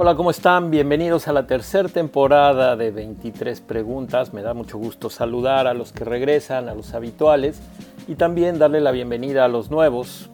Hola, 0.00 0.14
¿cómo 0.14 0.30
están? 0.30 0.70
Bienvenidos 0.70 1.26
a 1.26 1.32
la 1.32 1.48
tercera 1.48 1.88
temporada 1.88 2.76
de 2.76 2.92
23 2.92 3.60
preguntas. 3.62 4.32
Me 4.32 4.42
da 4.42 4.54
mucho 4.54 4.78
gusto 4.78 5.10
saludar 5.10 5.66
a 5.66 5.74
los 5.74 5.90
que 5.90 6.04
regresan, 6.04 6.68
a 6.68 6.74
los 6.76 6.94
habituales 6.94 7.60
y 8.06 8.14
también 8.14 8.60
darle 8.60 8.80
la 8.80 8.92
bienvenida 8.92 9.44
a 9.44 9.48
los 9.48 9.72
nuevos 9.72 10.30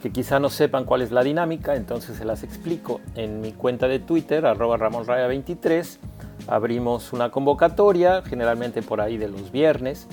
que 0.00 0.12
quizá 0.12 0.38
no 0.38 0.48
sepan 0.48 0.84
cuál 0.84 1.02
es 1.02 1.10
la 1.10 1.24
dinámica, 1.24 1.74
entonces 1.74 2.18
se 2.18 2.24
las 2.24 2.44
explico. 2.44 3.00
En 3.16 3.40
mi 3.40 3.50
cuenta 3.50 3.88
de 3.88 3.98
Twitter, 3.98 4.46
arroba 4.46 4.78
ramonraya23, 4.78 5.98
abrimos 6.46 7.12
una 7.12 7.32
convocatoria, 7.32 8.22
generalmente 8.22 8.80
por 8.80 9.00
ahí 9.00 9.16
de 9.16 9.26
los 9.26 9.50
viernes, 9.50 10.06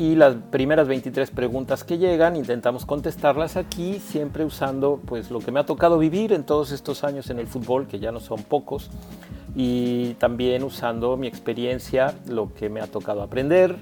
y 0.00 0.14
las 0.14 0.34
primeras 0.50 0.88
23 0.88 1.30
preguntas 1.30 1.84
que 1.84 1.98
llegan 1.98 2.34
intentamos 2.34 2.86
contestarlas 2.86 3.58
aquí, 3.58 3.98
siempre 3.98 4.46
usando 4.46 4.98
pues 5.04 5.30
lo 5.30 5.40
que 5.40 5.52
me 5.52 5.60
ha 5.60 5.66
tocado 5.66 5.98
vivir 5.98 6.32
en 6.32 6.44
todos 6.44 6.72
estos 6.72 7.04
años 7.04 7.28
en 7.28 7.38
el 7.38 7.46
fútbol, 7.46 7.86
que 7.86 7.98
ya 7.98 8.10
no 8.10 8.18
son 8.18 8.42
pocos, 8.42 8.88
y 9.54 10.14
también 10.14 10.64
usando 10.64 11.18
mi 11.18 11.26
experiencia, 11.26 12.14
lo 12.26 12.54
que 12.54 12.70
me 12.70 12.80
ha 12.80 12.86
tocado 12.86 13.20
aprender, 13.20 13.76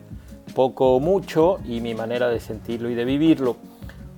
poco 0.57 0.97
o 0.97 0.99
mucho, 0.99 1.61
y 1.65 1.81
mi 1.81 1.95
manera 1.95 2.29
de 2.29 2.41
sentirlo 2.41 2.91
y 2.91 2.97
de 2.97 3.05
vivirlo. 3.05 3.55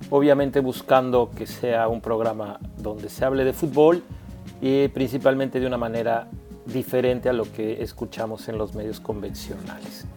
Obviamente 0.09 0.59
buscando 0.59 1.29
que 1.29 1.45
sea 1.45 1.87
un 1.87 2.01
programa 2.01 2.59
donde 2.79 3.09
se 3.09 3.25
hable 3.25 3.45
de 3.45 3.53
fútbol 3.53 4.01
y 4.59 4.87
principalmente 4.87 5.59
de 5.59 5.67
una 5.67 5.77
manera 5.77 6.27
diferente 6.65 7.29
a 7.29 7.33
lo 7.33 7.43
que 7.43 7.83
escuchamos 7.83 8.49
en 8.49 8.57
los 8.57 8.73
medios 8.73 8.99
convencionales. 8.99 10.07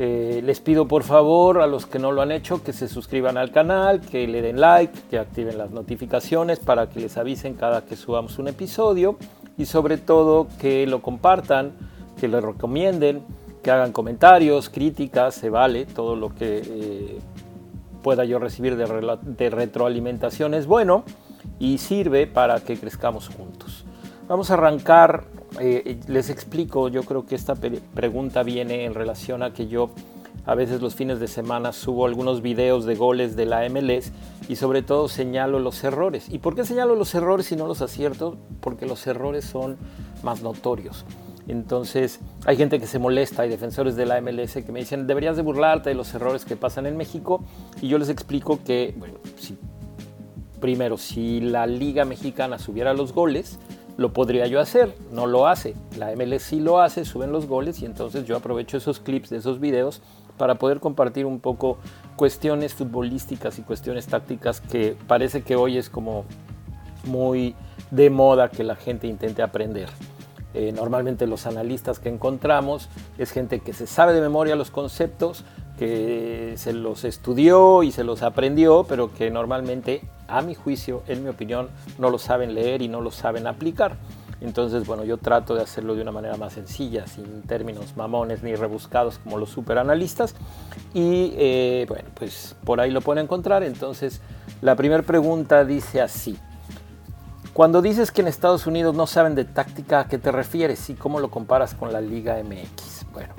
Eh, 0.00 0.42
les 0.44 0.60
pido 0.60 0.86
por 0.86 1.02
favor 1.02 1.60
a 1.60 1.66
los 1.66 1.84
que 1.86 1.98
no 1.98 2.12
lo 2.12 2.22
han 2.22 2.30
hecho 2.30 2.62
que 2.62 2.72
se 2.72 2.86
suscriban 2.86 3.36
al 3.36 3.50
canal, 3.50 4.00
que 4.00 4.28
le 4.28 4.42
den 4.42 4.60
like, 4.60 4.96
que 5.10 5.18
activen 5.18 5.58
las 5.58 5.72
notificaciones 5.72 6.60
para 6.60 6.88
que 6.88 7.00
les 7.00 7.16
avisen 7.16 7.54
cada 7.54 7.84
que 7.84 7.96
subamos 7.96 8.38
un 8.38 8.46
episodio 8.46 9.16
y 9.56 9.66
sobre 9.66 9.98
todo 9.98 10.46
que 10.60 10.86
lo 10.86 11.02
compartan, 11.02 11.72
que 12.20 12.28
lo 12.28 12.40
recomienden, 12.40 13.24
que 13.60 13.72
hagan 13.72 13.90
comentarios, 13.90 14.70
críticas, 14.70 15.34
se 15.34 15.50
vale, 15.50 15.84
todo 15.84 16.14
lo 16.14 16.32
que 16.32 16.62
eh, 16.64 17.18
pueda 18.00 18.24
yo 18.24 18.38
recibir 18.38 18.76
de, 18.76 19.18
de 19.20 19.50
retroalimentación 19.50 20.54
es 20.54 20.68
bueno 20.68 21.02
y 21.58 21.78
sirve 21.78 22.28
para 22.28 22.60
que 22.60 22.78
crezcamos 22.78 23.28
juntos. 23.28 23.84
Vamos 24.28 24.50
a 24.50 24.54
arrancar 24.54 25.24
eh, 25.58 25.98
les 26.06 26.28
explico, 26.28 26.88
yo 26.88 27.02
creo 27.02 27.24
que 27.24 27.34
esta 27.34 27.54
pregunta 27.54 28.42
viene 28.42 28.84
en 28.84 28.92
relación 28.92 29.42
a 29.42 29.54
que 29.54 29.68
yo 29.68 29.88
a 30.44 30.54
veces 30.54 30.82
los 30.82 30.94
fines 30.94 31.18
de 31.18 31.28
semana 31.28 31.72
subo 31.72 32.04
algunos 32.04 32.42
videos 32.42 32.84
de 32.84 32.94
goles 32.94 33.36
de 33.36 33.46
la 33.46 33.66
MLS 33.70 34.12
y 34.46 34.56
sobre 34.56 34.82
todo 34.82 35.08
señalo 35.08 35.60
los 35.60 35.82
errores. 35.82 36.28
¿Y 36.28 36.40
por 36.40 36.54
qué 36.54 36.66
señalo 36.66 36.94
los 36.94 37.14
errores 37.14 37.50
y 37.52 37.56
no 37.56 37.66
los 37.66 37.80
acierto? 37.80 38.36
Porque 38.60 38.84
los 38.84 39.06
errores 39.06 39.46
son 39.46 39.78
más 40.22 40.42
notorios. 40.42 41.06
Entonces 41.46 42.20
hay 42.44 42.58
gente 42.58 42.78
que 42.78 42.86
se 42.86 42.98
molesta, 42.98 43.42
hay 43.42 43.48
defensores 43.48 43.96
de 43.96 44.04
la 44.04 44.20
MLS 44.20 44.52
que 44.52 44.72
me 44.72 44.80
dicen 44.80 45.06
deberías 45.06 45.36
de 45.36 45.42
burlarte 45.42 45.88
de 45.88 45.94
los 45.94 46.12
errores 46.12 46.44
que 46.44 46.54
pasan 46.54 46.84
en 46.84 46.98
México 46.98 47.42
y 47.80 47.88
yo 47.88 47.96
les 47.96 48.10
explico 48.10 48.60
que, 48.62 48.94
bueno, 48.98 49.14
si, 49.36 49.56
primero, 50.60 50.98
si 50.98 51.40
la 51.40 51.66
liga 51.66 52.04
mexicana 52.04 52.58
subiera 52.58 52.92
los 52.92 53.14
goles, 53.14 53.58
lo 53.98 54.12
podría 54.12 54.46
yo 54.46 54.60
hacer, 54.60 54.94
no 55.10 55.26
lo 55.26 55.48
hace. 55.48 55.74
La 55.98 56.14
MLS 56.14 56.44
sí 56.44 56.60
lo 56.60 56.80
hace, 56.80 57.04
suben 57.04 57.32
los 57.32 57.46
goles 57.46 57.82
y 57.82 57.84
entonces 57.84 58.24
yo 58.24 58.36
aprovecho 58.36 58.76
esos 58.76 59.00
clips 59.00 59.28
de 59.28 59.38
esos 59.38 59.58
videos 59.58 60.00
para 60.38 60.54
poder 60.54 60.78
compartir 60.78 61.26
un 61.26 61.40
poco 61.40 61.78
cuestiones 62.14 62.74
futbolísticas 62.74 63.58
y 63.58 63.62
cuestiones 63.62 64.06
tácticas 64.06 64.60
que 64.60 64.96
parece 65.08 65.42
que 65.42 65.56
hoy 65.56 65.76
es 65.76 65.90
como 65.90 66.24
muy 67.06 67.56
de 67.90 68.08
moda 68.08 68.48
que 68.50 68.62
la 68.62 68.76
gente 68.76 69.08
intente 69.08 69.42
aprender. 69.42 69.88
Eh, 70.54 70.70
normalmente 70.70 71.26
los 71.26 71.46
analistas 71.46 71.98
que 71.98 72.08
encontramos 72.08 72.88
es 73.18 73.32
gente 73.32 73.58
que 73.58 73.72
se 73.72 73.88
sabe 73.88 74.12
de 74.12 74.20
memoria 74.20 74.54
los 74.54 74.70
conceptos, 74.70 75.44
que 75.76 76.54
se 76.56 76.72
los 76.72 77.02
estudió 77.02 77.82
y 77.82 77.90
se 77.90 78.04
los 78.04 78.22
aprendió, 78.22 78.84
pero 78.88 79.12
que 79.12 79.28
normalmente, 79.32 80.02
a 80.28 80.42
mi 80.42 80.54
juicio, 80.54 81.02
en 81.08 81.24
mi 81.24 81.30
opinión, 81.30 81.68
no 81.98 82.10
lo 82.10 82.18
saben 82.18 82.54
leer 82.54 82.82
y 82.82 82.88
no 82.88 83.00
lo 83.00 83.10
saben 83.10 83.46
aplicar. 83.46 83.96
Entonces, 84.40 84.86
bueno, 84.86 85.04
yo 85.04 85.16
trato 85.18 85.54
de 85.54 85.62
hacerlo 85.62 85.96
de 85.96 86.02
una 86.02 86.12
manera 86.12 86.36
más 86.36 86.52
sencilla, 86.52 87.06
sin 87.06 87.42
términos 87.42 87.96
mamones 87.96 88.42
ni 88.42 88.54
rebuscados 88.54 89.18
como 89.18 89.36
los 89.38 89.50
superanalistas. 89.50 90.34
Y 90.94 91.32
eh, 91.36 91.86
bueno, 91.88 92.08
pues 92.14 92.54
por 92.64 92.80
ahí 92.80 92.90
lo 92.90 93.00
pueden 93.00 93.24
encontrar. 93.24 93.64
Entonces, 93.64 94.20
la 94.60 94.76
primera 94.76 95.02
pregunta 95.02 95.64
dice 95.64 96.00
así. 96.00 96.38
Cuando 97.52 97.82
dices 97.82 98.12
que 98.12 98.20
en 98.20 98.28
Estados 98.28 98.68
Unidos 98.68 98.94
no 98.94 99.08
saben 99.08 99.34
de 99.34 99.44
táctica, 99.44 100.00
¿a 100.00 100.08
qué 100.08 100.18
te 100.18 100.30
refieres 100.30 100.88
y 100.90 100.94
cómo 100.94 101.18
lo 101.18 101.28
comparas 101.28 101.74
con 101.74 101.92
la 101.92 102.00
Liga 102.00 102.36
MX? 102.40 103.06
Bueno, 103.12 103.34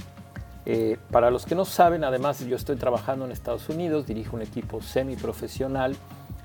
eh, 0.66 0.98
para 1.10 1.32
los 1.32 1.46
que 1.46 1.56
no 1.56 1.64
saben, 1.64 2.04
además 2.04 2.46
yo 2.46 2.58
estoy 2.58 2.76
trabajando 2.76 3.24
en 3.24 3.32
Estados 3.32 3.70
Unidos, 3.70 4.06
dirijo 4.06 4.36
un 4.36 4.42
equipo 4.42 4.82
semiprofesional, 4.82 5.96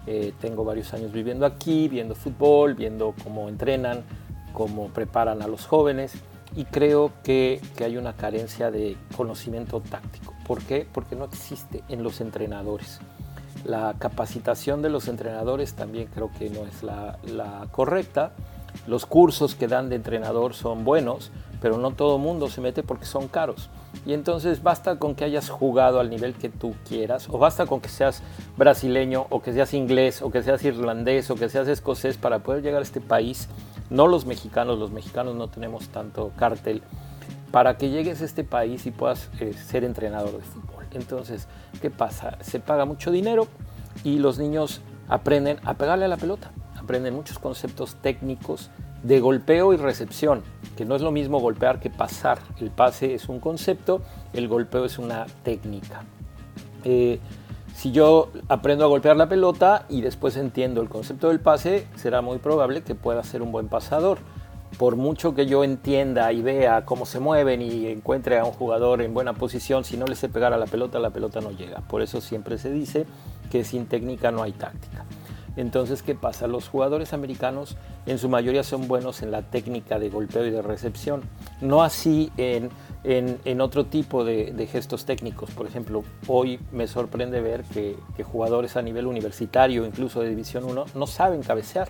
eh, 0.06 0.32
tengo 0.40 0.64
varios 0.64 0.92
años 0.94 1.12
viviendo 1.12 1.46
aquí, 1.46 1.88
viendo 1.88 2.14
fútbol, 2.14 2.74
viendo 2.74 3.14
cómo 3.22 3.48
entrenan, 3.48 4.04
cómo 4.52 4.88
preparan 4.88 5.42
a 5.42 5.46
los 5.46 5.66
jóvenes 5.66 6.12
y 6.56 6.64
creo 6.64 7.12
que, 7.22 7.60
que 7.76 7.84
hay 7.84 7.96
una 7.96 8.14
carencia 8.14 8.70
de 8.70 8.96
conocimiento 9.16 9.80
táctico. 9.80 10.34
¿Por 10.46 10.62
qué? 10.62 10.86
Porque 10.92 11.16
no 11.16 11.24
existe 11.24 11.82
en 11.88 12.02
los 12.02 12.20
entrenadores. 12.20 13.00
La 13.64 13.94
capacitación 13.98 14.82
de 14.82 14.90
los 14.90 15.08
entrenadores 15.08 15.74
también 15.74 16.08
creo 16.12 16.30
que 16.38 16.50
no 16.50 16.66
es 16.66 16.82
la, 16.82 17.18
la 17.24 17.66
correcta. 17.70 18.32
Los 18.86 19.06
cursos 19.06 19.54
que 19.54 19.68
dan 19.68 19.88
de 19.88 19.96
entrenador 19.96 20.54
son 20.54 20.84
buenos, 20.84 21.30
pero 21.64 21.78
no 21.78 21.92
todo 21.92 22.18
mundo 22.18 22.50
se 22.50 22.60
mete 22.60 22.82
porque 22.82 23.06
son 23.06 23.26
caros. 23.26 23.70
Y 24.04 24.12
entonces 24.12 24.62
basta 24.62 24.98
con 24.98 25.14
que 25.14 25.24
hayas 25.24 25.48
jugado 25.48 25.98
al 25.98 26.10
nivel 26.10 26.34
que 26.34 26.50
tú 26.50 26.74
quieras, 26.86 27.26
o 27.30 27.38
basta 27.38 27.64
con 27.64 27.80
que 27.80 27.88
seas 27.88 28.22
brasileño, 28.58 29.24
o 29.30 29.40
que 29.40 29.54
seas 29.54 29.72
inglés, 29.72 30.20
o 30.20 30.30
que 30.30 30.42
seas 30.42 30.62
irlandés, 30.62 31.30
o 31.30 31.36
que 31.36 31.48
seas 31.48 31.66
escocés 31.68 32.18
para 32.18 32.40
poder 32.40 32.62
llegar 32.62 32.80
a 32.80 32.82
este 32.82 33.00
país. 33.00 33.48
No 33.88 34.08
los 34.08 34.26
mexicanos, 34.26 34.78
los 34.78 34.90
mexicanos 34.90 35.36
no 35.36 35.48
tenemos 35.48 35.88
tanto 35.88 36.32
cártel, 36.36 36.82
para 37.50 37.78
que 37.78 37.88
llegues 37.88 38.20
a 38.20 38.26
este 38.26 38.44
país 38.44 38.84
y 38.84 38.90
puedas 38.90 39.30
eh, 39.40 39.54
ser 39.54 39.84
entrenador 39.84 40.36
de 40.36 40.42
fútbol. 40.42 40.84
Entonces, 40.92 41.48
¿qué 41.80 41.88
pasa? 41.90 42.36
Se 42.42 42.60
paga 42.60 42.84
mucho 42.84 43.10
dinero 43.10 43.46
y 44.04 44.18
los 44.18 44.38
niños 44.38 44.82
aprenden 45.08 45.56
a 45.64 45.72
pegarle 45.72 46.04
a 46.04 46.08
la 46.08 46.18
pelota, 46.18 46.50
aprenden 46.84 47.14
muchos 47.14 47.38
conceptos 47.38 47.96
técnicos 47.96 48.70
de 49.02 49.20
golpeo 49.20 49.72
y 49.72 49.76
recepción 49.76 50.42
que 50.76 50.84
no 50.84 50.96
es 50.96 51.02
lo 51.02 51.10
mismo 51.10 51.40
golpear 51.40 51.80
que 51.80 51.90
pasar. 51.90 52.38
El 52.60 52.70
pase 52.70 53.14
es 53.14 53.28
un 53.28 53.40
concepto, 53.40 54.02
el 54.32 54.48
golpeo 54.48 54.84
es 54.84 54.98
una 54.98 55.26
técnica. 55.42 56.02
Eh, 56.84 57.18
si 57.74 57.90
yo 57.90 58.30
aprendo 58.48 58.84
a 58.84 58.88
golpear 58.88 59.16
la 59.16 59.28
pelota 59.28 59.86
y 59.88 60.00
después 60.00 60.36
entiendo 60.36 60.80
el 60.80 60.88
concepto 60.88 61.28
del 61.28 61.40
pase, 61.40 61.86
será 61.96 62.22
muy 62.22 62.38
probable 62.38 62.82
que 62.82 62.94
pueda 62.94 63.22
ser 63.24 63.42
un 63.42 63.52
buen 63.52 63.68
pasador. 63.68 64.18
Por 64.78 64.96
mucho 64.96 65.34
que 65.34 65.46
yo 65.46 65.62
entienda 65.62 66.32
y 66.32 66.42
vea 66.42 66.84
cómo 66.84 67.06
se 67.06 67.20
mueven 67.20 67.62
y 67.62 67.86
encuentre 67.86 68.38
a 68.38 68.44
un 68.44 68.52
jugador 68.52 69.02
en 69.02 69.14
buena 69.14 69.32
posición, 69.32 69.84
si 69.84 69.96
no 69.96 70.06
le 70.06 70.16
sé 70.16 70.28
pegar 70.28 70.52
a 70.52 70.56
la 70.56 70.66
pelota, 70.66 70.98
la 70.98 71.10
pelota 71.10 71.40
no 71.40 71.52
llega. 71.52 71.80
Por 71.82 72.02
eso 72.02 72.20
siempre 72.20 72.58
se 72.58 72.72
dice 72.72 73.06
que 73.50 73.64
sin 73.64 73.86
técnica 73.86 74.32
no 74.32 74.42
hay 74.42 74.52
táctica. 74.52 75.04
Entonces, 75.56 76.02
¿qué 76.02 76.14
pasa? 76.14 76.46
Los 76.46 76.68
jugadores 76.68 77.12
americanos 77.12 77.76
en 78.06 78.18
su 78.18 78.28
mayoría 78.28 78.64
son 78.64 78.88
buenos 78.88 79.22
en 79.22 79.30
la 79.30 79.42
técnica 79.42 79.98
de 79.98 80.10
golpeo 80.10 80.44
y 80.46 80.50
de 80.50 80.62
recepción, 80.62 81.22
no 81.60 81.82
así 81.82 82.32
en, 82.36 82.70
otro 83.60 83.86
tipo 83.86 84.24
de, 84.24 84.68
gestos 84.70 85.04
técnicos. 85.04 85.50
Por 85.50 85.66
ejemplo, 85.66 86.02
hoy 86.26 86.58
me 86.72 86.86
sorprende 86.86 87.40
ver 87.40 87.64
que, 87.64 87.96
jugadores 88.24 88.76
a 88.76 88.82
nivel 88.82 89.06
universitario, 89.06 89.86
incluso 89.86 90.20
de 90.20 90.30
División 90.30 90.64
1, 90.64 90.86
no 90.94 91.06
saben 91.06 91.42
cabecear. 91.42 91.88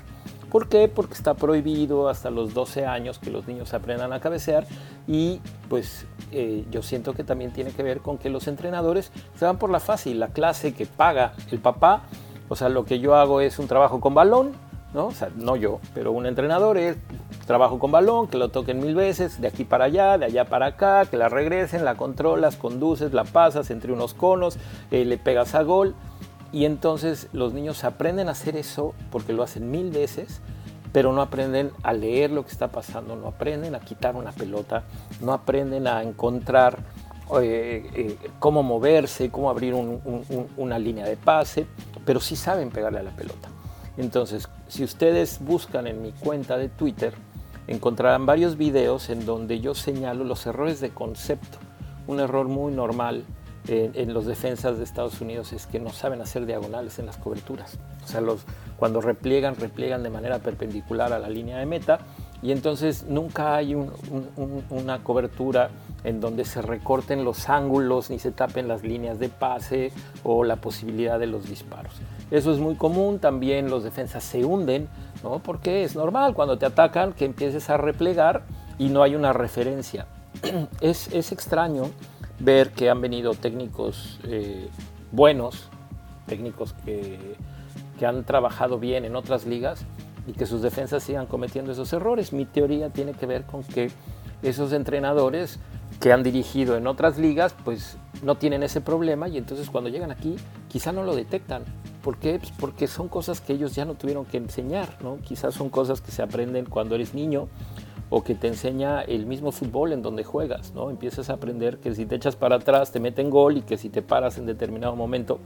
¿Por 0.50 0.68
qué? 0.68 0.86
Porque 0.86 1.14
está 1.14 1.34
prohibido 1.34 2.08
hasta 2.08 2.30
los 2.30 2.54
12 2.54 2.86
años 2.86 3.18
que 3.18 3.30
los 3.30 3.48
niños 3.48 3.74
aprendan 3.74 4.12
a 4.12 4.20
cabecear 4.20 4.66
y 5.08 5.40
pues 5.68 6.06
eh, 6.30 6.64
yo 6.70 6.80
siento 6.80 7.12
que 7.12 7.24
también 7.24 7.52
tiene 7.52 7.72
que 7.72 7.82
ver 7.82 7.98
con 7.98 8.18
que 8.18 8.30
los 8.30 8.46
entrenadores 8.46 9.10
se 9.36 9.44
van 9.46 9.58
por 9.58 9.70
la 9.70 9.80
fácil, 9.80 10.20
la 10.20 10.28
clase 10.28 10.72
que 10.72 10.86
paga 10.86 11.34
el 11.50 11.58
papá 11.58 12.04
o 12.48 12.56
sea, 12.56 12.68
lo 12.68 12.84
que 12.84 13.00
yo 13.00 13.14
hago 13.14 13.40
es 13.40 13.58
un 13.58 13.66
trabajo 13.66 14.00
con 14.00 14.14
balón, 14.14 14.52
¿no? 14.92 15.06
O 15.06 15.12
sea, 15.12 15.28
no 15.36 15.56
yo, 15.56 15.80
pero 15.92 16.12
un 16.12 16.26
entrenador 16.26 16.78
es 16.78 16.96
trabajo 17.46 17.78
con 17.78 17.90
balón, 17.90 18.28
que 18.28 18.38
lo 18.38 18.48
toquen 18.50 18.80
mil 18.80 18.94
veces, 18.94 19.40
de 19.40 19.48
aquí 19.48 19.64
para 19.64 19.86
allá, 19.86 20.18
de 20.18 20.26
allá 20.26 20.44
para 20.44 20.66
acá, 20.66 21.04
que 21.06 21.16
la 21.16 21.28
regresen, 21.28 21.84
la 21.84 21.96
controlas, 21.96 22.56
conduces, 22.56 23.12
la 23.12 23.24
pasas 23.24 23.70
entre 23.70 23.92
unos 23.92 24.14
conos, 24.14 24.56
eh, 24.90 25.04
le 25.04 25.18
pegas 25.18 25.54
a 25.54 25.62
gol. 25.62 25.94
Y 26.52 26.66
entonces 26.66 27.28
los 27.32 27.52
niños 27.52 27.82
aprenden 27.82 28.28
a 28.28 28.32
hacer 28.32 28.56
eso 28.56 28.94
porque 29.10 29.32
lo 29.32 29.42
hacen 29.42 29.70
mil 29.70 29.90
veces, 29.90 30.40
pero 30.92 31.12
no 31.12 31.20
aprenden 31.20 31.72
a 31.82 31.92
leer 31.92 32.30
lo 32.30 32.44
que 32.44 32.52
está 32.52 32.68
pasando, 32.68 33.16
no 33.16 33.26
aprenden 33.26 33.74
a 33.74 33.80
quitar 33.80 34.14
una 34.14 34.30
pelota, 34.30 34.84
no 35.20 35.32
aprenden 35.32 35.88
a 35.88 36.04
encontrar 36.04 36.78
eh, 37.40 37.90
eh, 37.94 38.16
cómo 38.38 38.62
moverse, 38.62 39.30
cómo 39.30 39.50
abrir 39.50 39.74
una 40.56 40.78
línea 40.78 41.06
de 41.06 41.16
pase 41.16 41.66
pero 42.04 42.20
sí 42.20 42.36
saben 42.36 42.70
pegarle 42.70 43.00
a 43.00 43.02
la 43.02 43.10
pelota. 43.10 43.48
Entonces, 43.96 44.48
si 44.68 44.84
ustedes 44.84 45.38
buscan 45.40 45.86
en 45.86 46.02
mi 46.02 46.12
cuenta 46.12 46.56
de 46.56 46.68
Twitter, 46.68 47.14
encontrarán 47.66 48.26
varios 48.26 48.56
videos 48.56 49.08
en 49.08 49.24
donde 49.24 49.60
yo 49.60 49.74
señalo 49.74 50.24
los 50.24 50.46
errores 50.46 50.80
de 50.80 50.90
concepto. 50.90 51.58
Un 52.06 52.20
error 52.20 52.48
muy 52.48 52.72
normal 52.72 53.24
en, 53.66 54.12
los 54.12 54.26
defensas 54.26 54.76
de 54.76 54.84
Estados 54.84 55.20
Unidos 55.22 55.54
es 55.54 55.66
que 55.66 55.80
no 55.80 55.90
saben 55.90 56.20
hacer 56.20 56.44
diagonales 56.44 56.98
en 56.98 57.06
las 57.06 57.16
coberturas. 57.16 57.78
O 58.04 58.06
sea, 58.06 58.20
los, 58.20 58.44
cuando 58.76 59.00
repliegan, 59.00 59.56
repliegan 59.56 60.02
de 60.02 60.10
manera 60.10 60.40
perpendicular 60.40 61.12
a 61.12 61.18
la 61.18 61.30
línea 61.30 61.58
de 61.58 61.66
meta 61.66 62.00
y 62.44 62.52
entonces 62.52 63.06
nunca 63.08 63.56
hay 63.56 63.74
una 63.74 65.02
cobertura 65.02 65.70
en 66.04 66.20
donde 66.20 66.44
se 66.44 66.60
recorten 66.60 67.24
los 67.24 67.48
ángulos 67.48 68.10
ni 68.10 68.18
se 68.18 68.32
tapen 68.32 68.68
las 68.68 68.82
líneas 68.82 69.18
de 69.18 69.30
pase 69.30 69.92
o 70.24 70.44
la 70.44 70.56
posibilidad 70.56 71.18
de 71.18 71.26
los 71.26 71.48
disparos. 71.48 71.94
Eso 72.30 72.52
es 72.52 72.58
muy 72.58 72.74
común, 72.74 73.18
también 73.18 73.70
los 73.70 73.82
defensas 73.82 74.24
se 74.24 74.44
hunden, 74.44 74.88
¿no? 75.22 75.38
porque 75.38 75.84
es 75.84 75.96
normal 75.96 76.34
cuando 76.34 76.58
te 76.58 76.66
atacan 76.66 77.14
que 77.14 77.24
empieces 77.24 77.70
a 77.70 77.78
replegar 77.78 78.42
y 78.78 78.90
no 78.90 79.02
hay 79.02 79.14
una 79.14 79.32
referencia. 79.32 80.06
es, 80.82 81.10
es 81.14 81.32
extraño 81.32 81.84
ver 82.40 82.72
que 82.72 82.90
han 82.90 83.00
venido 83.00 83.32
técnicos 83.32 84.20
eh, 84.24 84.68
buenos, 85.12 85.70
técnicos 86.26 86.74
que, 86.84 87.36
que, 87.98 88.04
han 88.04 88.24
trabajado 88.24 88.78
bien 88.78 89.06
en 89.06 89.16
otras 89.16 89.46
ligas 89.46 89.86
y 90.26 90.32
que 90.32 90.46
sus 90.46 90.62
defensas 90.62 91.02
sigan 91.02 91.26
cometiendo 91.26 91.72
esos 91.72 91.92
errores. 91.92 92.32
Mi 92.32 92.44
teoría 92.44 92.90
tiene 92.90 93.12
que 93.12 93.26
ver 93.26 93.44
con 93.44 93.62
que 93.62 93.90
esos 94.42 94.72
entrenadores 94.72 95.58
que 96.00 96.12
han 96.12 96.22
dirigido 96.22 96.76
en 96.76 96.86
otras 96.86 97.18
ligas, 97.18 97.54
pues 97.64 97.96
no 98.22 98.36
tienen 98.36 98.62
ese 98.62 98.80
problema 98.80 99.28
y 99.28 99.38
entonces 99.38 99.70
cuando 99.70 99.90
llegan 99.90 100.10
aquí 100.10 100.36
quizá 100.68 100.92
no 100.92 101.02
lo 101.02 101.14
detectan. 101.14 101.64
¿Por 102.02 102.18
qué? 102.18 102.38
Pues 102.38 102.52
porque 102.58 102.86
son 102.86 103.08
cosas 103.08 103.40
que 103.40 103.54
ellos 103.54 103.74
ya 103.74 103.84
no 103.84 103.94
tuvieron 103.94 104.24
que 104.24 104.36
enseñar, 104.36 104.98
¿no? 105.02 105.18
Quizás 105.22 105.54
son 105.54 105.70
cosas 105.70 106.00
que 106.00 106.10
se 106.10 106.22
aprenden 106.22 106.66
cuando 106.66 106.94
eres 106.94 107.14
niño 107.14 107.48
o 108.10 108.22
que 108.22 108.34
te 108.34 108.48
enseña 108.48 109.00
el 109.00 109.26
mismo 109.26 109.52
fútbol 109.52 109.92
en 109.92 110.02
donde 110.02 110.24
juegas, 110.24 110.74
¿no? 110.74 110.90
Empiezas 110.90 111.30
a 111.30 111.34
aprender 111.34 111.78
que 111.78 111.94
si 111.94 112.04
te 112.06 112.16
echas 112.16 112.36
para 112.36 112.56
atrás 112.56 112.92
te 112.92 113.00
meten 113.00 113.30
gol 113.30 113.56
y 113.56 113.62
que 113.62 113.78
si 113.78 113.88
te 113.88 114.02
paras 114.02 114.36
en 114.36 114.46
determinado 114.46 114.94
momento 114.94 115.38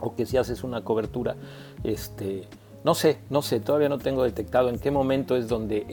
o 0.00 0.16
que 0.16 0.26
si 0.26 0.36
haces 0.36 0.64
una 0.64 0.82
cobertura, 0.82 1.36
este, 1.84 2.48
no 2.84 2.94
sé, 2.94 3.18
no 3.30 3.42
sé, 3.42 3.60
todavía 3.60 3.88
no 3.88 3.98
tengo 3.98 4.24
detectado 4.24 4.68
en 4.68 4.78
qué 4.78 4.90
momento 4.90 5.36
es 5.36 5.48
donde 5.48 5.86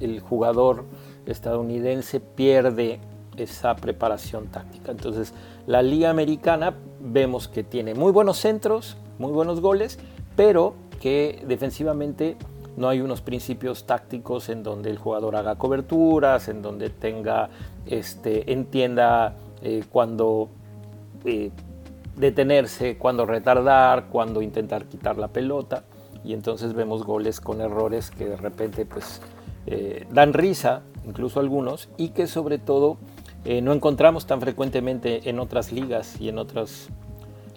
el, 0.00 0.20
jugador 0.20 0.84
estadounidense 1.26 2.20
pierde 2.20 3.00
esa 3.36 3.74
preparación 3.76 4.46
táctica. 4.46 4.92
Entonces, 4.92 5.34
la 5.66 5.82
liga 5.82 6.10
americana 6.10 6.74
vemos 7.00 7.48
que 7.48 7.64
tiene 7.64 7.94
muy 7.94 8.12
buenos 8.12 8.38
centros, 8.38 8.96
muy 9.18 9.32
buenos 9.32 9.60
goles, 9.60 9.98
pero 10.36 10.74
que 11.00 11.42
defensivamente 11.46 12.36
no 12.76 12.88
hay 12.88 13.00
unos 13.00 13.20
principios 13.20 13.84
tácticos 13.84 14.48
en 14.48 14.62
donde 14.62 14.90
el 14.90 14.98
jugador 14.98 15.34
haga 15.34 15.56
coberturas, 15.56 16.48
en 16.48 16.62
donde 16.62 16.90
tenga, 16.90 17.50
este, 17.86 18.52
entienda 18.52 19.34
eh, 19.62 19.84
cuándo 19.90 20.48
eh, 21.24 21.50
detenerse, 22.16 22.96
cuándo 22.96 23.26
retardar, 23.26 24.06
cuándo 24.06 24.40
intentar 24.42 24.84
quitar 24.84 25.18
la 25.18 25.28
pelota. 25.28 25.82
Y 26.24 26.32
entonces 26.32 26.74
vemos 26.74 27.04
goles 27.04 27.40
con 27.40 27.60
errores 27.60 28.10
que 28.10 28.26
de 28.26 28.36
repente 28.36 28.84
pues 28.84 29.20
eh, 29.66 30.06
dan 30.10 30.32
risa, 30.32 30.82
incluso 31.06 31.40
algunos, 31.40 31.88
y 31.96 32.10
que 32.10 32.26
sobre 32.26 32.58
todo 32.58 32.98
no 33.62 33.72
encontramos 33.72 34.26
tan 34.26 34.42
frecuentemente 34.42 35.30
en 35.30 35.38
otras 35.38 35.72
ligas 35.72 36.20
y 36.20 36.28
en 36.28 36.36
otras 36.36 36.90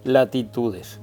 latitudes. 0.06 1.02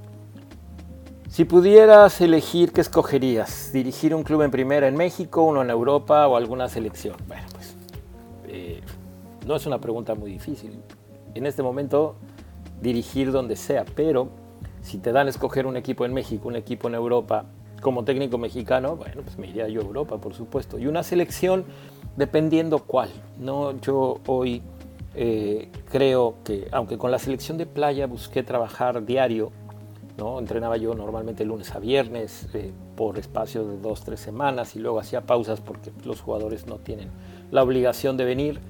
Si 1.29 1.45
pudieras 1.45 2.21
elegir, 2.23 2.73
¿qué 2.73 2.81
escogerías? 2.81 3.71
¿Dirigir 3.71 4.15
un 4.15 4.23
club 4.23 4.43
en 4.43 4.51
primera 4.51 4.89
en 4.89 4.97
México, 4.97 5.43
uno 5.43 5.61
en 5.61 5.69
Europa 5.69 6.27
o 6.27 6.37
alguna 6.37 6.71
selección? 6.71 7.17
Bueno, 7.29 7.47
pues 7.53 7.77
eh, 8.49 8.81
no 9.47 9.55
es 9.55 9.67
una 9.67 9.79
pregunta 9.79 10.15
muy 10.15 10.33
difícil. 10.33 10.81
En 11.35 11.45
este 11.45 11.63
momento, 11.63 12.17
dirigir 12.81 13.31
donde 13.31 13.57
sea, 13.57 13.85
pero 13.95 14.31
si 14.83 14.99
te 14.99 15.13
dan 15.13 15.27
a 15.27 15.31
escoger 15.31 15.67
un 15.67 15.77
equipo 15.77 16.05
en 16.05 16.15
México, 16.15 16.49
un 16.49 16.57
equipo 16.57 16.89
en 16.89 16.95
Europa, 16.95 17.45
como 17.81 18.05
técnico 18.05 18.39
mexicano, 18.39 18.97
bueno, 18.97 19.23
pues 19.23 19.39
me 19.39 19.49
iría 19.49 19.69
yo 19.69 19.81
a 19.81 19.85
Europa, 19.85 20.19
por 20.19 20.35
supuesto. 20.35 20.79
Y 20.79 20.87
una 20.87 21.03
selección, 21.03 21.65
dependiendo 22.17 22.81
cuál. 22.81 23.11
No, 23.39 23.79
yo 23.81 24.21
hoy 24.27 24.63
eh, 25.15 25.71
creo 25.91 26.37
que, 26.45 26.69
aunque 26.73 26.99
con 26.99 27.11
la 27.11 27.19
selección 27.19 27.59
de 27.59 27.67
playa 27.67 28.07
busqué 28.07 28.43
trabajar 28.43 29.05
diario, 29.05 29.53
¿no? 30.17 30.39
Entrenaba 30.41 30.77
yo 30.77 30.95
normalmente 30.95 31.45
lunes 31.45 31.75
a 31.75 31.79
viernes 31.79 32.49
eh, 32.55 32.73
por 32.97 33.19
espacio 33.19 33.65
de 33.65 33.79
dos, 33.79 34.03
tres 34.03 34.21
semanas 34.21 34.75
y 34.75 34.81
luego 34.81 34.99
hacía 34.99 35.21
pausas 35.21 35.61
porque 35.61 35.93
los 36.05 36.21
jugadores 36.21 36.67
no 36.67 36.77
tienen 36.77 37.09
la 37.51 37.63
obligación 37.63 38.17
de 38.17 38.25
venir. 38.25 38.61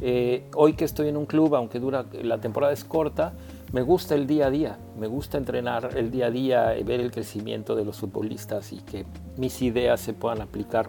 Eh, 0.00 0.44
hoy 0.54 0.74
que 0.74 0.84
estoy 0.84 1.08
en 1.08 1.16
un 1.16 1.26
club, 1.26 1.54
aunque 1.54 1.78
dura, 1.78 2.04
la 2.22 2.38
temporada 2.38 2.72
es 2.72 2.84
corta, 2.84 3.32
me 3.72 3.82
gusta 3.82 4.14
el 4.14 4.26
día 4.26 4.46
a 4.46 4.50
día, 4.50 4.78
me 4.98 5.06
gusta 5.06 5.38
entrenar 5.38 5.96
el 5.96 6.10
día 6.10 6.26
a 6.26 6.30
día, 6.30 6.74
ver 6.84 7.00
el 7.00 7.10
crecimiento 7.10 7.74
de 7.74 7.84
los 7.84 7.98
futbolistas 7.98 8.72
y 8.72 8.78
que 8.78 9.06
mis 9.36 9.60
ideas 9.62 10.00
se 10.00 10.12
puedan 10.12 10.40
aplicar 10.40 10.88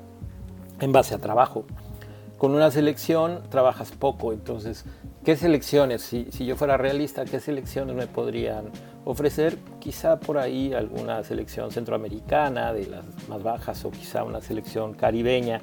en 0.80 0.92
base 0.92 1.16
a 1.16 1.18
trabajo. 1.18 1.66
Con 2.38 2.54
una 2.54 2.70
selección 2.70 3.42
trabajas 3.50 3.92
poco, 3.92 4.32
entonces, 4.32 4.86
¿qué 5.26 5.36
selecciones? 5.36 6.04
Si, 6.04 6.28
si 6.32 6.46
yo 6.46 6.56
fuera 6.56 6.78
realista, 6.78 7.26
¿qué 7.26 7.40
selecciones 7.40 7.96
me 7.96 8.06
podrían 8.06 8.66
ofrecer 9.06 9.58
quizá 9.80 10.20
por 10.20 10.38
ahí 10.38 10.74
alguna 10.74 11.24
selección 11.24 11.72
centroamericana 11.72 12.74
de 12.74 12.86
las 12.86 13.06
más 13.28 13.42
bajas 13.42 13.84
o 13.86 13.92
quizá 13.92 14.24
una 14.24 14.42
selección 14.42 14.94
caribeña 14.94 15.62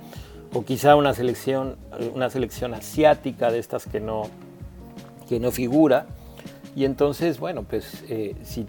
o 0.52 0.64
quizá 0.64 0.96
una 0.96 1.14
selección, 1.14 1.76
una 2.14 2.30
selección 2.30 2.74
asiática 2.74 3.52
de 3.52 3.58
estas 3.58 3.86
que 3.86 4.00
no, 4.00 4.24
que 5.28 5.38
no 5.38 5.50
figura. 5.50 6.06
Y 6.76 6.84
entonces, 6.84 7.38
bueno, 7.38 7.62
pues 7.62 8.04
eh, 8.08 8.34
si 8.42 8.66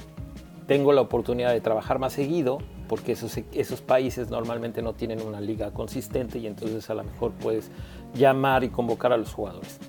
tengo 0.68 0.94
la 0.94 1.02
oportunidad 1.02 1.52
de 1.52 1.62
trabajar 1.62 2.00
más 2.00 2.14
seguido, 2.14 2.60
porque 2.88 3.14
esos, 3.14 3.38
esos 3.54 3.82
países 3.82 4.30
normalmente 4.30 4.82
no 4.82 4.94
tienen 4.94 5.22
una 5.22 5.42
liga 5.42 5.72
consistente 5.72 6.40
y 6.40 6.48
entonces 6.48 6.90
a 6.90 6.94
lo 6.94 7.04
mejor 7.04 7.32
puedes 7.34 7.72
llamar 8.14 8.64
y 8.64 8.70
convocar 8.70 9.12
a 9.12 9.18
los 9.18 9.34
jugadores. 9.34 9.80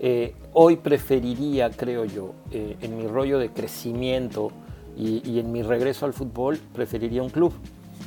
Eh, 0.00 0.34
hoy 0.52 0.76
preferiría, 0.76 1.70
creo 1.70 2.04
yo, 2.04 2.34
eh, 2.50 2.76
en 2.80 2.98
mi 2.98 3.06
rollo 3.06 3.38
de 3.38 3.50
crecimiento 3.50 4.50
y, 4.96 5.38
en 5.38 5.50
mi 5.50 5.62
regreso 5.62 6.06
al 6.06 6.12
fútbol, 6.12 6.58
preferiría 6.72 7.22
un 7.22 7.30
club. 7.30 7.52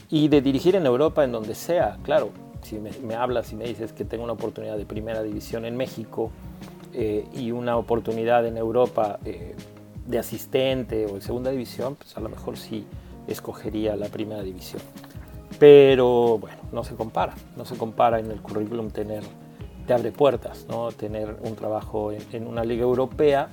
Y 0.10 0.28
de 0.30 0.42
dirigir 0.42 0.76
en 0.76 0.86
Europa, 0.86 1.24
en 1.24 1.32
donde 1.32 1.54
sea, 1.54 1.98
claro, 2.04 2.30
si 2.62 2.78
me, 2.80 3.16
hablas 3.16 3.52
y 3.52 3.56
me 3.56 3.66
dices 3.66 3.94
que 3.94 4.06
tengo 4.06 4.24
una 4.24 4.34
oportunidad 4.34 4.78
de 4.78 4.86
primera 4.86 5.22
división 5.24 5.66
en 5.66 5.76
México 5.76 6.32
eh, 6.94 7.26
y 7.34 7.52
una 7.52 7.78
oportunidad 7.78 8.46
en 8.46 8.58
Europa 8.58 9.20
de 9.24 10.20
asistente 10.20 11.06
o 11.06 11.16
de 11.16 11.22
segunda 11.22 11.52
división, 11.52 11.96
pues 11.96 12.16
a 12.18 12.22
lo 12.22 12.30
mejor 12.30 12.58
sí 12.58 12.86
escogería 13.28 13.96
la 13.96 14.08
primera 14.08 14.42
división. 14.42 14.82
Pero 15.60 16.38
bueno, 16.38 16.58
no 16.72 16.84
se 16.84 16.96
compara, 16.96 17.34
no 17.56 17.66
se 17.66 17.78
compara 17.78 18.20
en 18.20 18.32
el 18.32 18.42
currículum 18.42 18.90
tener 18.92 19.24
te 19.88 19.94
abre 19.94 20.12
puertas, 20.12 20.66
¿no? 20.70 20.92
Tener 20.92 21.38
un 21.42 21.56
trabajo 21.56 22.12
en, 22.12 22.46
una 22.46 22.64
liga 22.64 22.84
europea 22.84 23.50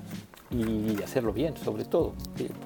y 0.50 1.00
hacerlo 1.02 1.32
bien, 1.32 1.56
sobre 1.56 1.84
todo, 1.84 2.12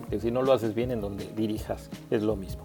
porque 0.00 0.20
si 0.20 0.30
no 0.30 0.42
lo 0.42 0.52
haces 0.52 0.75
bien 0.75 0.90
en 0.90 1.00
donde 1.00 1.26
dirijas 1.37 1.90
es 2.10 2.22
lo 2.22 2.34
mismo. 2.34 2.62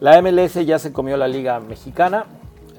La 0.00 0.20
MLS 0.20 0.54
ya 0.66 0.78
se 0.78 0.92
comió 0.92 1.16
la 1.16 1.28
liga 1.28 1.60
mexicana, 1.60 2.26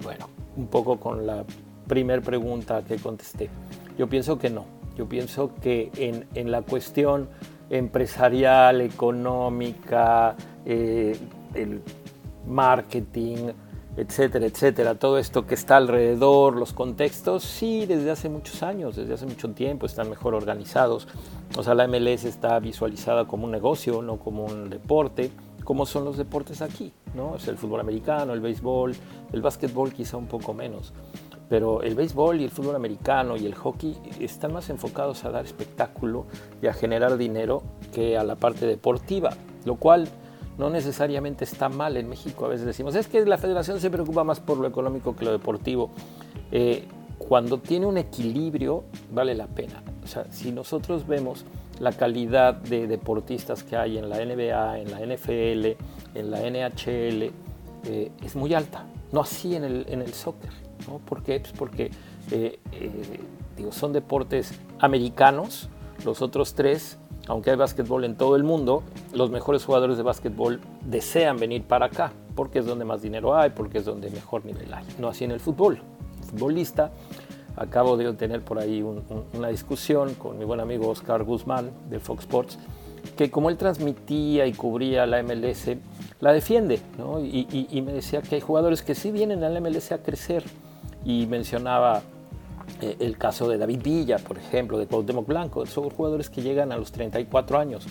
bueno, 0.03 0.27
un 0.57 0.67
poco 0.67 1.00
con 1.00 1.25
la 1.25 1.45
primer 1.88 2.21
pregunta 2.21 2.83
que 2.83 2.97
contesté. 2.97 3.50
Yo 3.98 4.07
pienso 4.07 4.38
que 4.38 4.50
no, 4.50 4.65
yo 4.95 5.07
pienso 5.07 5.51
que 5.62 5.91
en, 5.98 6.27
en 6.36 6.51
la 6.51 6.62
cuestión 6.62 7.29
empresarial, 7.69 8.81
económica, 8.81 10.36
eh, 10.65 11.17
el 11.53 11.81
marketing, 12.45 13.51
etcétera, 13.95 14.45
etcétera, 14.45 14.95
todo 14.95 15.17
esto 15.17 15.45
que 15.45 15.55
está 15.55 15.77
alrededor, 15.77 16.55
los 16.55 16.74
contextos, 16.74 17.43
sí, 17.43 17.86
desde 17.86 18.12
hace 18.12 18.29
muchos 18.29 18.63
años, 18.63 18.95
desde 18.95 19.13
hace 19.13 19.25
mucho 19.25 19.50
tiempo 19.51 19.86
están 19.86 20.10
mejor 20.10 20.33
organizados. 20.33 21.07
O 21.57 21.63
sea, 21.63 21.74
la 21.74 21.88
MLS 21.88 22.25
está 22.25 22.60
visualizada 22.60 23.25
como 23.25 23.45
un 23.45 23.51
negocio, 23.51 24.01
no 24.01 24.17
como 24.17 24.45
un 24.45 24.69
deporte, 24.69 25.31
como 25.63 25.86
son 25.86 26.05
los 26.05 26.17
deportes 26.17 26.62
aquí, 26.62 26.91
¿no? 27.13 27.36
Es 27.36 27.48
el 27.48 27.57
fútbol 27.57 27.81
americano, 27.81 28.33
el 28.33 28.39
béisbol, 28.39 28.95
el 29.31 29.41
básquetbol 29.41 29.93
quizá 29.93 30.17
un 30.17 30.27
poco 30.27 30.53
menos. 30.53 30.93
Pero 31.51 31.81
el 31.81 31.96
béisbol 31.96 32.39
y 32.39 32.46
el 32.46 32.50
fútbol 32.50 32.77
americano 32.77 33.36
y 33.36 33.46
el 33.46 33.55
hockey 33.55 33.98
están 34.22 34.53
más 34.53 34.70
enfocados 34.70 35.25
a 35.25 35.31
dar 35.31 35.43
espectáculo 35.43 36.25
y 36.62 36.67
a 36.67 36.74
generar 36.74 37.17
dinero 37.17 37.62
que 37.93 38.17
a 38.17 38.24
la 38.24 38.38
parte 38.38 38.65
deportiva, 38.65 39.31
lo 39.65 39.75
cual 39.75 40.08
no 40.58 40.70
necesariamente 40.70 41.43
está 41.43 41.67
mal 41.67 41.98
en 41.98 42.08
México. 42.08 42.46
A 42.46 42.48
veces 42.48 42.65
decimos, 42.65 42.96
es 42.96 43.08
que 43.08 43.25
la 43.25 43.38
federación 43.38 43.81
se 43.81 43.89
preocupa 43.89 44.24
más 44.24 44.39
por 44.39 44.60
lo 44.60 44.65
económico 44.65 45.13
que 45.13 45.25
lo 45.25 45.34
deportivo. 45.34 45.89
Eh, 46.53 46.86
cuando 47.17 47.58
tiene 47.58 47.86
un 47.86 47.98
equilibrio, 47.98 48.86
vale 49.12 49.36
la 49.36 49.48
pena. 49.48 49.84
O 50.05 50.08
sea, 50.08 50.31
si 50.31 50.53
nosotros 50.53 51.05
vemos 51.05 51.43
la 51.81 51.91
calidad 51.91 52.53
de 52.53 52.88
deportistas 52.88 53.63
que 53.63 53.75
hay 53.75 53.98
en 53.98 54.08
la 54.08 54.24
NBA, 54.24 54.79
en 54.79 54.91
la 54.91 55.01
NFL, 55.01 55.75
en 56.15 56.31
la 56.31 56.50
NHL, 56.50 57.29
eh, 57.84 58.12
es 58.24 58.38
muy 58.38 58.53
alta. 58.53 58.86
no 59.12 59.20
así 59.20 59.53
en 59.53 59.65
el, 59.65 59.86
en 59.89 60.01
el 60.01 60.13
soccer. 60.13 60.71
¿No? 60.88 61.00
¿Por 61.00 61.23
qué? 61.23 61.39
Pues 61.39 61.53
porque 61.53 61.91
eh, 62.31 62.59
eh, 62.71 63.19
digo, 63.57 63.71
son 63.71 63.93
deportes 63.93 64.53
americanos, 64.79 65.69
los 66.05 66.21
otros 66.21 66.53
tres, 66.53 66.97
aunque 67.27 67.51
hay 67.51 67.55
básquetbol 67.55 68.03
en 68.03 68.15
todo 68.15 68.35
el 68.35 68.43
mundo, 68.43 68.83
los 69.13 69.29
mejores 69.29 69.63
jugadores 69.63 69.97
de 69.97 70.03
básquetbol 70.03 70.59
desean 70.85 71.38
venir 71.38 71.63
para 71.63 71.88
acá, 71.88 72.11
porque 72.35 72.59
es 72.59 72.65
donde 72.65 72.85
más 72.85 73.01
dinero 73.01 73.35
hay, 73.35 73.51
porque 73.51 73.79
es 73.79 73.85
donde 73.85 74.09
mejor 74.09 74.45
nivel 74.45 74.73
hay. 74.73 74.85
No 75.00 75.07
así 75.09 75.23
en 75.23 75.31
el 75.31 75.39
fútbol. 75.39 75.81
futbolista, 76.29 76.91
acabo 77.55 77.97
de 77.97 78.13
tener 78.13 78.41
por 78.41 78.59
ahí 78.59 78.81
una 79.33 79.50
discusión 79.50 80.15
con 80.15 80.39
mi 80.39 80.45
buen 80.45 80.59
amigo 80.59 80.89
Oscar 80.89 81.23
Guzmán 81.23 81.71
de 81.89 82.00
Fox 82.00 82.21
Sports, 82.21 82.59
que 83.17 83.29
como 83.29 83.50
él 83.50 83.57
transmitía 83.57 84.45
y 84.45 84.53
cubría 84.53 85.05
la 85.05 85.21
MLS, 85.23 85.71
la 86.19 86.31
defiende, 86.31 86.79
¿no? 86.97 87.19
y, 87.19 87.47
y, 87.69 87.81
me 87.81 87.93
decía 87.93 88.21
que 88.21 88.35
hay 88.35 88.41
jugadores 88.41 88.83
que 88.83 88.93
sí 88.93 89.11
vienen 89.11 89.43
a 89.43 89.50
la 89.50 89.59
MLS 89.59 89.91
a 89.91 90.03
crecer, 90.03 90.43
y 91.05 91.25
mencionaba 91.27 92.01
eh, 92.81 92.96
el 93.00 93.17
caso 93.17 93.50
de 93.50 93.58
David 93.58 93.81
Villa, 93.84 94.17
por 94.17 94.38
ejemplo, 94.38 94.77
de 94.77 94.88
Cuauhtémoc 94.88 95.27
Blanco, 95.27 95.65
son 95.65 95.89
jugadores 95.89 96.29
que 96.29 96.41
llegan 96.41 96.72
a 96.72 96.77
los 96.77 96.91
34 96.91 97.60
años, 97.60 97.86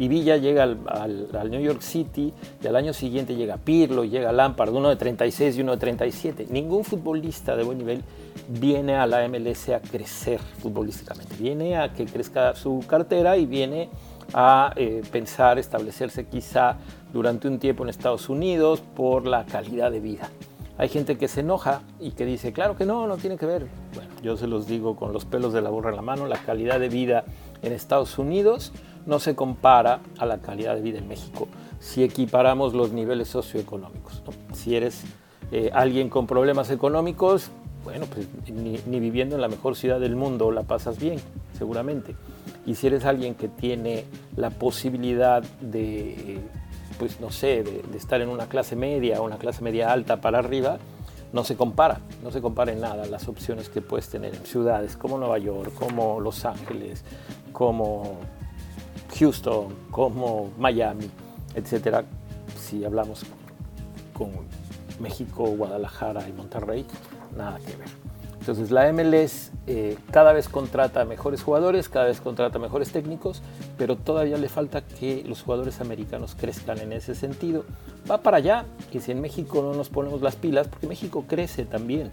y 0.00 0.08
Villa 0.08 0.38
llega 0.38 0.62
al, 0.62 1.50
New 1.50 1.60
York 1.60 1.82
City 1.82 2.32
y 2.62 2.66
al 2.66 2.76
año 2.76 2.94
siguiente 2.94 3.34
llega 3.34 3.58
Pirlo, 3.58 4.04
llega 4.04 4.32
Lampard, 4.32 4.72
uno 4.72 4.88
de 4.88 4.96
36 4.96 5.58
y 5.58 5.60
uno 5.60 5.72
de 5.72 5.78
37. 5.78 6.46
Ningún 6.48 6.84
futbolista 6.84 7.54
de 7.54 7.64
buen 7.64 7.76
nivel 7.76 8.02
viene 8.48 8.94
a 8.94 9.06
la 9.06 9.28
MLS 9.28 9.68
a 9.68 9.80
crecer 9.80 10.40
futbolísticamente, 10.40 11.36
viene 11.38 11.76
a 11.76 11.92
que 11.92 12.06
crezca 12.06 12.54
su 12.54 12.82
cartera 12.86 13.36
y 13.36 13.44
viene 13.44 13.90
a 14.32 14.72
eh, 14.76 15.02
pensar 15.12 15.58
establecerse 15.58 16.24
quizá 16.26 16.78
durante 17.12 17.46
un 17.48 17.58
tiempo 17.58 17.82
en 17.82 17.90
Estados 17.90 18.30
Unidos 18.30 18.80
por 18.96 19.26
la 19.26 19.44
calidad 19.44 19.90
de 19.90 20.00
vida. 20.00 20.30
Hay 20.80 20.88
gente 20.88 21.18
que 21.18 21.28
se 21.28 21.40
enoja 21.40 21.82
y 22.00 22.12
que 22.12 22.24
dice, 22.24 22.54
claro 22.54 22.74
que 22.74 22.86
no, 22.86 23.06
no 23.06 23.18
tiene 23.18 23.36
que 23.36 23.44
ver. 23.44 23.66
Bueno, 23.94 24.10
yo 24.22 24.38
se 24.38 24.46
los 24.46 24.66
digo 24.66 24.96
con 24.96 25.12
los 25.12 25.26
pelos 25.26 25.52
de 25.52 25.60
la 25.60 25.68
burra 25.68 25.90
en 25.90 25.96
la 25.96 26.00
mano, 26.00 26.26
la 26.26 26.38
calidad 26.38 26.80
de 26.80 26.88
vida 26.88 27.24
en 27.60 27.74
Estados 27.74 28.18
Unidos 28.18 28.72
no 29.04 29.18
se 29.18 29.34
compara 29.34 30.00
a 30.16 30.24
la 30.24 30.38
calidad 30.38 30.74
de 30.74 30.80
vida 30.80 30.98
en 30.98 31.06
México 31.06 31.48
si 31.80 32.02
equiparamos 32.02 32.72
los 32.72 32.92
niveles 32.92 33.28
socioeconómicos. 33.28 34.22
Si 34.54 34.74
eres 34.74 35.02
eh, 35.52 35.68
alguien 35.74 36.08
con 36.08 36.26
problemas 36.26 36.70
económicos, 36.70 37.50
bueno, 37.84 38.06
pues 38.06 38.26
ni, 38.50 39.00
viviendo 39.00 39.34
en 39.34 39.42
la 39.42 39.48
mejor 39.48 39.76
ciudad 39.76 40.00
del 40.00 40.16
mundo 40.16 40.50
la 40.50 40.62
pasas 40.62 40.98
bien, 40.98 41.18
seguramente. 41.58 42.16
Y 42.64 42.76
si 42.76 42.86
eres 42.86 43.04
alguien 43.04 43.34
que 43.34 43.48
tiene 43.48 44.06
la 44.34 44.48
posibilidad 44.48 45.42
de, 45.60 46.40
pues 47.00 47.18
no 47.18 47.30
sé, 47.30 47.62
de, 47.62 47.96
estar 47.96 48.20
en 48.20 48.28
una 48.28 48.46
clase 48.46 48.76
media 48.76 49.22
o 49.22 49.24
una 49.24 49.38
clase 49.38 49.64
media 49.64 49.90
alta 49.90 50.20
para 50.20 50.38
arriba, 50.38 50.76
no 51.32 51.44
se 51.44 51.56
compara, 51.56 52.00
no 52.22 52.30
se 52.30 52.42
compara 52.42 52.72
en 52.72 52.80
nada 52.82 53.06
las 53.06 53.26
opciones 53.26 53.70
que 53.70 53.80
puedes 53.80 54.10
tener 54.10 54.34
en 54.34 54.44
ciudades 54.44 54.98
como 54.98 55.16
Nueva 55.16 55.38
York, 55.38 55.72
como 55.74 56.20
Los 56.20 56.44
Ángeles, 56.44 57.02
como 57.52 58.18
Houston, 59.18 59.74
como 59.90 60.50
Miami, 60.58 61.10
etcétera, 61.54 62.04
si 62.54 62.84
hablamos 62.84 63.22
con 64.12 64.28
México, 65.00 65.44
Guadalajara 65.44 66.28
y 66.28 66.32
Monterrey, 66.34 66.84
nada 67.34 67.58
que 67.60 67.76
ver. 67.76 67.99
Entonces 68.40 68.70
la 68.70 68.90
MLS 68.92 69.52
eh, 69.66 69.96
cada 70.10 70.32
vez 70.32 70.48
contrata 70.48 71.04
mejores 71.04 71.42
jugadores, 71.42 71.88
cada 71.88 72.06
vez 72.06 72.20
contrata 72.20 72.58
mejores 72.58 72.90
técnicos, 72.90 73.42
pero 73.76 73.96
todavía 73.96 74.38
le 74.38 74.48
falta 74.48 74.82
que 74.82 75.22
los 75.26 75.42
jugadores 75.42 75.80
americanos 75.80 76.34
crezcan 76.34 76.78
en 76.78 76.92
ese 76.92 77.14
sentido. 77.14 77.64
Va 78.10 78.18
para 78.22 78.38
allá, 78.38 78.64
y 78.92 79.00
si 79.00 79.12
en 79.12 79.20
México 79.20 79.62
no 79.62 79.74
nos 79.74 79.90
ponemos 79.90 80.22
las 80.22 80.36
pilas, 80.36 80.68
porque 80.68 80.86
México 80.86 81.24
crece 81.28 81.66
también, 81.66 82.10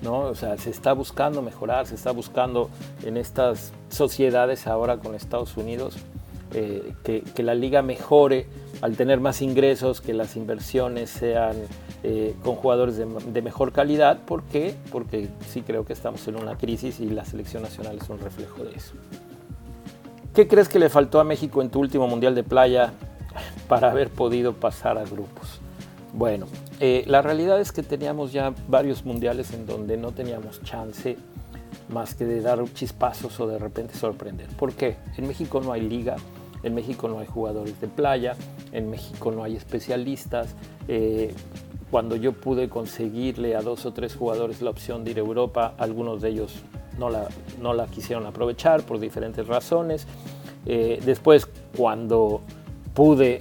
¿no? 0.00 0.20
O 0.20 0.34
sea, 0.36 0.56
se 0.58 0.70
está 0.70 0.92
buscando 0.92 1.42
mejorar, 1.42 1.86
se 1.86 1.96
está 1.96 2.12
buscando 2.12 2.70
en 3.02 3.16
estas 3.16 3.72
sociedades 3.88 4.68
ahora 4.68 4.98
con 4.98 5.16
Estados 5.16 5.56
Unidos 5.56 5.96
eh, 6.54 6.92
que, 7.02 7.42
la 7.42 7.54
liga 7.54 7.82
mejore 7.82 8.46
al 8.80 8.96
tener 8.96 9.18
más 9.18 9.42
ingresos, 9.42 10.00
que 10.00 10.14
las 10.14 10.36
inversiones 10.36 11.10
sean 11.10 11.56
eh, 12.06 12.36
con 12.44 12.56
jugadores 12.56 12.98
de, 12.98 13.42
mejor 13.42 13.72
calidad. 13.72 14.18
¿Por 14.26 14.42
qué? 14.42 14.74
Porque 14.92 15.30
sí 15.48 15.62
creo 15.62 15.86
que 15.86 15.94
estamos 15.94 16.28
en 16.28 16.36
una 16.36 16.58
crisis 16.58 17.00
y 17.00 17.08
la 17.08 17.24
selección 17.24 17.62
nacional 17.62 17.98
es 17.98 18.10
un 18.10 18.18
reflejo 18.18 18.62
de 18.62 18.76
eso. 18.76 18.92
¿Qué 20.34 20.46
crees 20.46 20.68
que 20.68 20.78
le 20.78 20.90
faltó 20.90 21.18
a 21.18 21.24
México 21.24 21.62
en 21.62 21.70
tu 21.70 21.80
último 21.80 22.06
Mundial 22.06 22.34
de 22.34 22.42
Playa 22.42 22.92
para 23.68 23.90
haber 23.90 24.10
podido 24.10 24.52
pasar 24.52 24.98
a 24.98 25.04
grupos? 25.04 25.60
Bueno, 26.12 26.44
eh, 26.78 27.04
la 27.06 27.22
realidad 27.22 27.58
es 27.58 27.72
que 27.72 27.82
teníamos 27.82 28.32
ya 28.34 28.52
varios 28.68 29.06
mundiales 29.06 29.54
en 29.54 29.64
donde 29.64 29.96
no 29.96 30.12
teníamos 30.12 30.62
chance 30.62 31.16
más 31.88 32.14
que 32.14 32.26
de 32.26 32.42
dar 32.42 32.62
chispazos 32.74 33.40
o 33.40 33.46
de 33.46 33.58
repente 33.58 33.94
sorprender. 33.94 34.48
¿Por 34.58 34.74
qué? 34.74 34.96
En 35.16 35.26
México 35.26 35.62
no 35.62 35.72
hay 35.72 35.80
liga, 35.80 36.16
en 36.62 36.74
México 36.74 37.08
no 37.08 37.20
hay 37.20 37.26
jugadores 37.26 37.80
de 37.80 37.88
playa, 37.88 38.36
en 38.72 38.90
México 38.90 39.32
no 39.32 39.42
hay 39.42 39.56
especialistas. 39.56 40.54
Eh, 40.86 41.32
cuando 41.90 42.16
yo 42.16 42.32
pude 42.32 42.68
conseguirle 42.68 43.56
a 43.56 43.62
dos 43.62 43.86
o 43.86 43.92
tres 43.92 44.16
jugadores 44.16 44.62
la 44.62 44.70
opción 44.70 45.04
de 45.04 45.12
ir 45.12 45.18
a 45.18 45.20
Europa, 45.20 45.74
algunos 45.78 46.22
de 46.22 46.30
ellos 46.30 46.62
no 46.98 47.10
la, 47.10 47.28
no 47.60 47.74
la 47.74 47.86
quisieron 47.86 48.26
aprovechar 48.26 48.82
por 48.82 48.98
diferentes 48.98 49.46
razones. 49.46 50.06
Eh, 50.66 51.00
después, 51.04 51.48
cuando 51.76 52.40
pude 52.94 53.40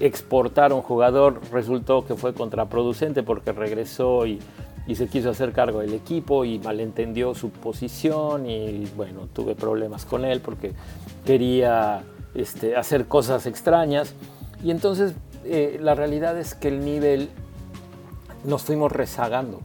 exportar 0.00 0.72
a 0.72 0.74
un 0.74 0.82
jugador, 0.82 1.40
resultó 1.52 2.04
que 2.04 2.14
fue 2.14 2.34
contraproducente 2.34 3.22
porque 3.22 3.52
regresó 3.52 4.26
y, 4.26 4.38
y 4.86 4.94
se 4.94 5.06
quiso 5.06 5.30
hacer 5.30 5.52
cargo 5.52 5.80
del 5.80 5.94
equipo 5.94 6.44
y 6.44 6.58
malentendió 6.58 7.34
su 7.34 7.50
posición 7.50 8.46
y 8.46 8.86
bueno, 8.96 9.28
tuve 9.32 9.54
problemas 9.54 10.04
con 10.04 10.24
él 10.24 10.40
porque 10.40 10.72
quería 11.24 12.02
este, 12.34 12.76
hacer 12.76 13.06
cosas 13.06 13.46
extrañas. 13.46 14.14
Y 14.62 14.70
entonces 14.70 15.14
eh, 15.44 15.78
la 15.80 15.94
realidad 15.94 16.38
es 16.38 16.54
que 16.54 16.68
el 16.68 16.84
nivel 16.84 17.28
nos 18.44 18.62
fuimos 18.62 18.92
rezagando. 18.92 19.60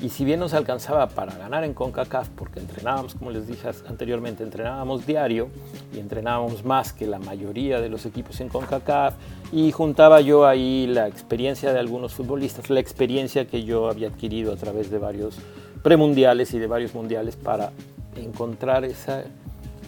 Y 0.00 0.10
si 0.10 0.26
bien 0.26 0.40
nos 0.40 0.52
alcanzaba 0.52 1.08
para 1.08 1.34
ganar 1.34 1.64
en 1.64 1.72
CONCACAF, 1.72 2.28
porque 2.30 2.60
entrenábamos, 2.60 3.14
como 3.14 3.30
les 3.30 3.46
dije 3.46 3.70
anteriormente, 3.88 4.42
entrenábamos 4.42 5.06
diario 5.06 5.48
y 5.94 6.00
entrenábamos 6.00 6.66
más 6.66 6.92
que 6.92 7.06
la 7.06 7.18
mayoría 7.18 7.80
de 7.80 7.88
los 7.88 8.04
equipos 8.04 8.40
en 8.40 8.50
CONCACAF, 8.50 9.14
y 9.52 9.72
juntaba 9.72 10.20
yo 10.20 10.46
ahí 10.46 10.86
la 10.86 11.08
experiencia 11.08 11.72
de 11.72 11.78
algunos 11.78 12.12
futbolistas, 12.12 12.68
la 12.68 12.80
experiencia 12.80 13.46
que 13.46 13.64
yo 13.64 13.88
había 13.88 14.08
adquirido 14.08 14.52
a 14.52 14.56
través 14.56 14.90
de 14.90 14.98
varios 14.98 15.38
premundiales 15.82 16.52
y 16.52 16.58
de 16.58 16.66
varios 16.66 16.94
mundiales 16.94 17.36
para 17.36 17.72
encontrar 18.16 18.84
esa 18.84 19.24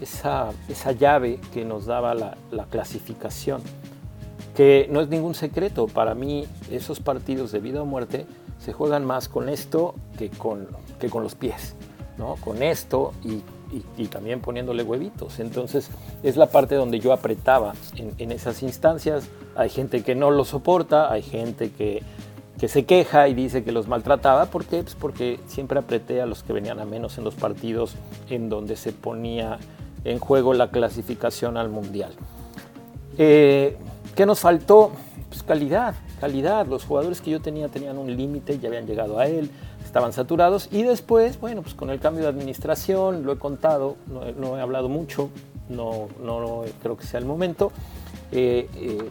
esa, 0.00 0.50
esa 0.68 0.92
llave 0.92 1.40
que 1.52 1.64
nos 1.64 1.86
daba 1.86 2.14
la, 2.14 2.36
la, 2.50 2.64
clasificación, 2.66 3.60
que 4.58 4.88
no 4.90 5.00
es 5.00 5.08
ningún 5.08 5.36
secreto, 5.36 5.86
para 5.86 6.16
mí 6.16 6.44
esos 6.68 6.98
partidos 6.98 7.52
de 7.52 7.60
vida 7.60 7.80
o 7.80 7.86
muerte 7.86 8.26
se 8.58 8.72
juegan 8.72 9.04
más 9.04 9.28
con 9.28 9.48
esto 9.48 9.94
que 10.18 10.30
con, 10.30 10.66
que 10.98 11.08
con 11.08 11.22
los 11.22 11.36
pies, 11.36 11.76
¿no? 12.16 12.34
con 12.40 12.60
esto 12.64 13.12
y, 13.22 13.40
y, 13.96 14.06
también 14.06 14.40
poniéndole 14.40 14.82
huevitos. 14.82 15.38
Entonces 15.38 15.90
es 16.24 16.36
la 16.36 16.46
parte 16.46 16.74
donde 16.74 16.98
yo 16.98 17.12
apretaba 17.12 17.74
en, 17.94 18.12
en 18.18 18.32
esas 18.32 18.64
instancias. 18.64 19.28
Hay 19.54 19.70
gente 19.70 20.02
que 20.02 20.16
no 20.16 20.32
lo 20.32 20.44
soporta, 20.44 21.12
hay 21.12 21.22
gente 21.22 21.70
que, 21.70 22.02
que 22.58 22.66
se 22.66 22.84
queja 22.84 23.28
y 23.28 23.34
dice 23.34 23.62
que 23.62 23.70
los 23.70 23.86
maltrataba. 23.86 24.46
¿Por 24.46 24.64
qué? 24.64 24.82
Pues 24.82 24.96
porque 24.96 25.38
siempre 25.46 25.78
apreté 25.78 26.20
a 26.20 26.26
los 26.26 26.42
que 26.42 26.52
venían 26.52 26.80
a 26.80 26.84
menos 26.84 27.16
en 27.16 27.22
los 27.22 27.36
partidos 27.36 27.94
en 28.28 28.48
donde 28.48 28.74
se 28.74 28.90
ponía 28.90 29.60
en 30.02 30.18
juego 30.18 30.52
la 30.52 30.72
clasificación 30.72 31.56
al 31.56 31.68
Mundial. 31.68 32.10
Eh, 33.18 33.76
¿Qué 34.18 34.26
nos 34.26 34.40
faltó? 34.40 34.90
Pues 35.28 35.44
calidad, 35.44 35.94
calidad. 36.20 36.66
Los 36.66 36.84
jugadores 36.84 37.20
que 37.20 37.30
yo 37.30 37.40
tenía 37.40 37.68
tenían 37.68 37.98
un 37.98 38.16
límite, 38.16 38.58
ya 38.58 38.66
habían 38.66 38.84
llegado 38.84 39.20
a 39.20 39.28
él, 39.28 39.48
estaban 39.84 40.12
saturados. 40.12 40.68
Y 40.72 40.82
después, 40.82 41.38
bueno, 41.38 41.62
pues 41.62 41.74
con 41.74 41.88
el 41.88 42.00
cambio 42.00 42.24
de 42.24 42.30
administración, 42.30 43.24
lo 43.24 43.32
he 43.32 43.38
contado, 43.38 43.94
no, 44.08 44.58
he 44.58 44.60
hablado 44.60 44.88
mucho, 44.88 45.30
no, 45.68 46.08
no, 46.20 46.64
creo 46.82 46.96
que 46.96 47.06
sea 47.06 47.20
el 47.20 47.26
momento. 47.26 47.70
Eh, 48.32 48.68
eh, 48.74 49.08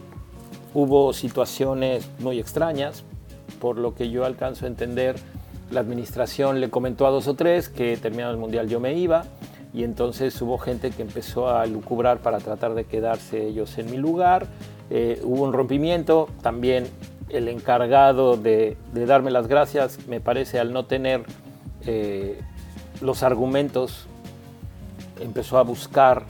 hubo 0.74 1.14
situaciones 1.14 2.06
muy 2.18 2.38
extrañas, 2.38 3.02
por 3.62 3.78
lo 3.78 3.94
que 3.94 4.10
yo 4.10 4.26
alcanzo 4.26 4.66
a 4.66 4.68
entender, 4.68 5.16
la 5.70 5.80
administración 5.80 6.60
le 6.60 6.68
comentó 6.68 7.06
a 7.06 7.10
dos 7.10 7.28
o 7.28 7.34
tres 7.34 7.70
que 7.70 7.96
terminado 7.96 8.32
el 8.32 8.38
Mundial 8.38 8.68
yo 8.68 8.78
me 8.78 8.92
iba 8.92 9.24
y 9.72 9.84
entonces 9.84 10.40
hubo 10.42 10.58
gente 10.58 10.90
que 10.90 11.00
empezó 11.00 11.48
a 11.48 11.64
lucubrar 11.64 12.18
para 12.18 12.40
tratar 12.40 12.74
de 12.74 12.84
quedarse 12.84 13.46
ellos 13.46 13.78
en 13.78 13.90
mi 13.90 13.96
lugar. 13.96 14.48
Eh, 14.90 15.20
hubo 15.24 15.44
un 15.44 15.52
rompimiento, 15.52 16.28
también 16.42 16.86
el 17.28 17.48
encargado 17.48 18.36
de, 18.36 18.76
darme 18.92 19.30
las 19.30 19.46
gracias, 19.46 20.06
me 20.08 20.20
parece, 20.20 20.58
al 20.58 20.72
no 20.72 20.86
tener 20.86 21.24
eh, 21.86 22.40
los 23.00 23.22
argumentos, 23.22 24.06
empezó 25.20 25.58
a 25.58 25.62
buscar 25.62 26.24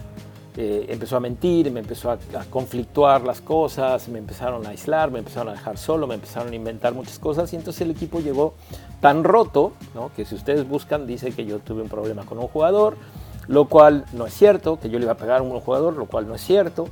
eh, 0.61 0.87
empezó 0.93 1.17
a 1.17 1.21
mentir, 1.21 1.71
me 1.71 1.79
empezó 1.79 2.11
a, 2.11 2.19
conflictuar 2.50 3.23
las 3.23 3.41
cosas, 3.41 4.09
me 4.09 4.19
empezaron 4.19 4.67
a 4.67 4.71
aislar, 4.71 5.09
me 5.12 5.21
empezaron 5.21 5.50
a 5.50 5.53
dejar 5.53 5.79
solo, 5.79 6.09
me 6.09 6.17
empezaron 6.17 6.53
a 6.53 6.57
inventar 6.57 6.95
muchas 6.95 7.21
cosas 7.21 7.53
y 7.53 7.57
entonces 7.57 7.83
el 7.83 7.93
equipo 7.93 8.19
llegó 8.19 8.55
tan 9.00 9.23
roto, 9.23 9.75
que 10.17 10.25
si 10.25 10.35
ustedes 10.35 10.69
buscan 10.69 11.07
dice 11.07 11.31
que 11.31 11.47
yo 11.47 11.61
tuve 11.61 11.83
un 11.83 11.88
problema 11.88 12.27
con 12.27 12.38
un 12.38 12.49
jugador, 12.49 12.97
lo 13.47 13.67
cual 13.67 14.05
no 14.12 14.27
es 14.27 14.35
cierto, 14.35 14.81
que 14.81 14.91
yo 14.91 14.99
le 14.99 15.05
iba 15.05 15.12
a 15.12 15.17
pegar 15.17 15.38
a 15.38 15.43
un 15.43 15.61
jugador, 15.61 15.95
lo 15.95 16.07
cual 16.07 16.27
no 16.27 16.35
es 16.35 16.41
cierto, 16.41 16.88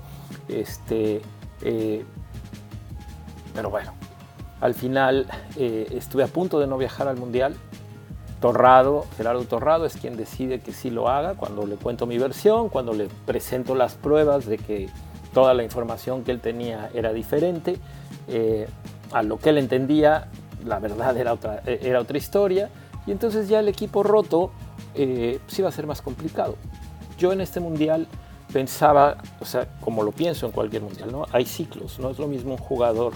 este, 0.47 1.23
eh, 1.63 2.05
pero 3.55 3.71
bueno, 3.71 3.93
al 4.61 4.75
final 4.75 5.27
eh, 5.57 5.89
estuve 5.93 6.25
a 6.25 6.29
punto 6.29 6.59
de 6.59 6.67
no 6.67 6.79
viajar 6.79 7.09
al 7.09 7.17
Mundial, 7.17 7.57
Torrado, 8.41 9.07
Gerardo 9.17 9.45
Torrado 9.45 9.87
es 9.87 9.97
quien 9.97 10.17
decide 10.17 10.61
que 10.61 10.73
sí 10.73 10.91
lo 10.91 11.09
haga 11.09 11.35
cuando 11.35 11.67
le 11.67 11.77
cuento 11.77 12.07
mi 12.07 12.19
versión, 12.19 12.69
cuando 12.69 12.93
le 12.93 13.09
presento 13.25 13.75
las 13.75 13.95
pruebas 13.95 14.47
de 14.47 14.59
que 14.59 14.89
toda 15.33 15.55
la 15.55 15.63
información 15.63 16.23
que 16.23 16.33
él 16.33 16.41
tenía 16.41 16.91
era 16.95 17.13
diferente, 17.13 17.79
eh, 18.29 18.69
a 19.13 19.23
lo 19.23 19.39
que 19.39 19.51
él 19.51 19.59
entendía, 19.59 20.29
la 20.65 20.79
verdad 20.79 21.17
era 21.17 21.33
otra, 21.33 21.63
eh, 21.67 21.81
era 21.83 22.01
otra 22.01 22.19
historia, 22.19 22.69
y 23.07 23.13
entonces 23.13 23.49
ya 23.49 23.61
el 23.61 23.69
equipo 23.69 24.03
roto 24.03 24.51
eh, 24.95 25.41
sí 25.47 25.63
iba 25.63 25.69
a 25.69 25.73
ser 25.73 25.87
más 25.87 26.03
complicado. 26.03 26.57
Yo 27.19 27.33
en 27.33 27.41
este 27.41 27.61
mundial 27.61 28.07
pensaba, 28.53 29.17
o 29.41 29.45
sea, 29.45 29.67
como 29.81 30.03
lo 30.03 30.13
pienso 30.13 30.47
en 30.47 30.53
cualquier 30.53 30.83
mundial, 30.83 31.13
¿no? 31.13 31.27
Hay 31.33 31.47
ciclos, 31.47 31.99
no 31.99 32.11
es 32.11 32.19
lo 32.19 32.27
mismo 32.27 32.53
un 32.53 32.59
jugador 32.59 33.13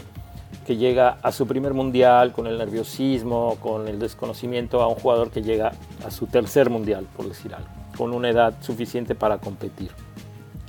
que 0.67 0.77
llega 0.77 1.19
a 1.23 1.33
su 1.33 1.47
primer 1.47 1.75
mundial 1.75 2.33
con 2.33 2.47
el 2.47 2.59
nerviosismo, 2.59 3.57
con 3.61 3.89
el 3.89 3.99
desconocimiento, 3.99 4.83
a 4.83 4.89
un 4.89 4.95
jugador 4.95 5.31
que 5.31 5.43
llega 5.43 5.73
a 6.07 6.11
su 6.11 6.27
tercer 6.27 6.71
mundial, 6.71 7.07
por 7.17 7.29
decir 7.29 7.55
algo, 7.55 7.69
con 7.97 8.13
una 8.13 8.31
edad 8.31 8.55
suficiente 8.61 9.15
para 9.15 9.39
competir. 9.39 9.91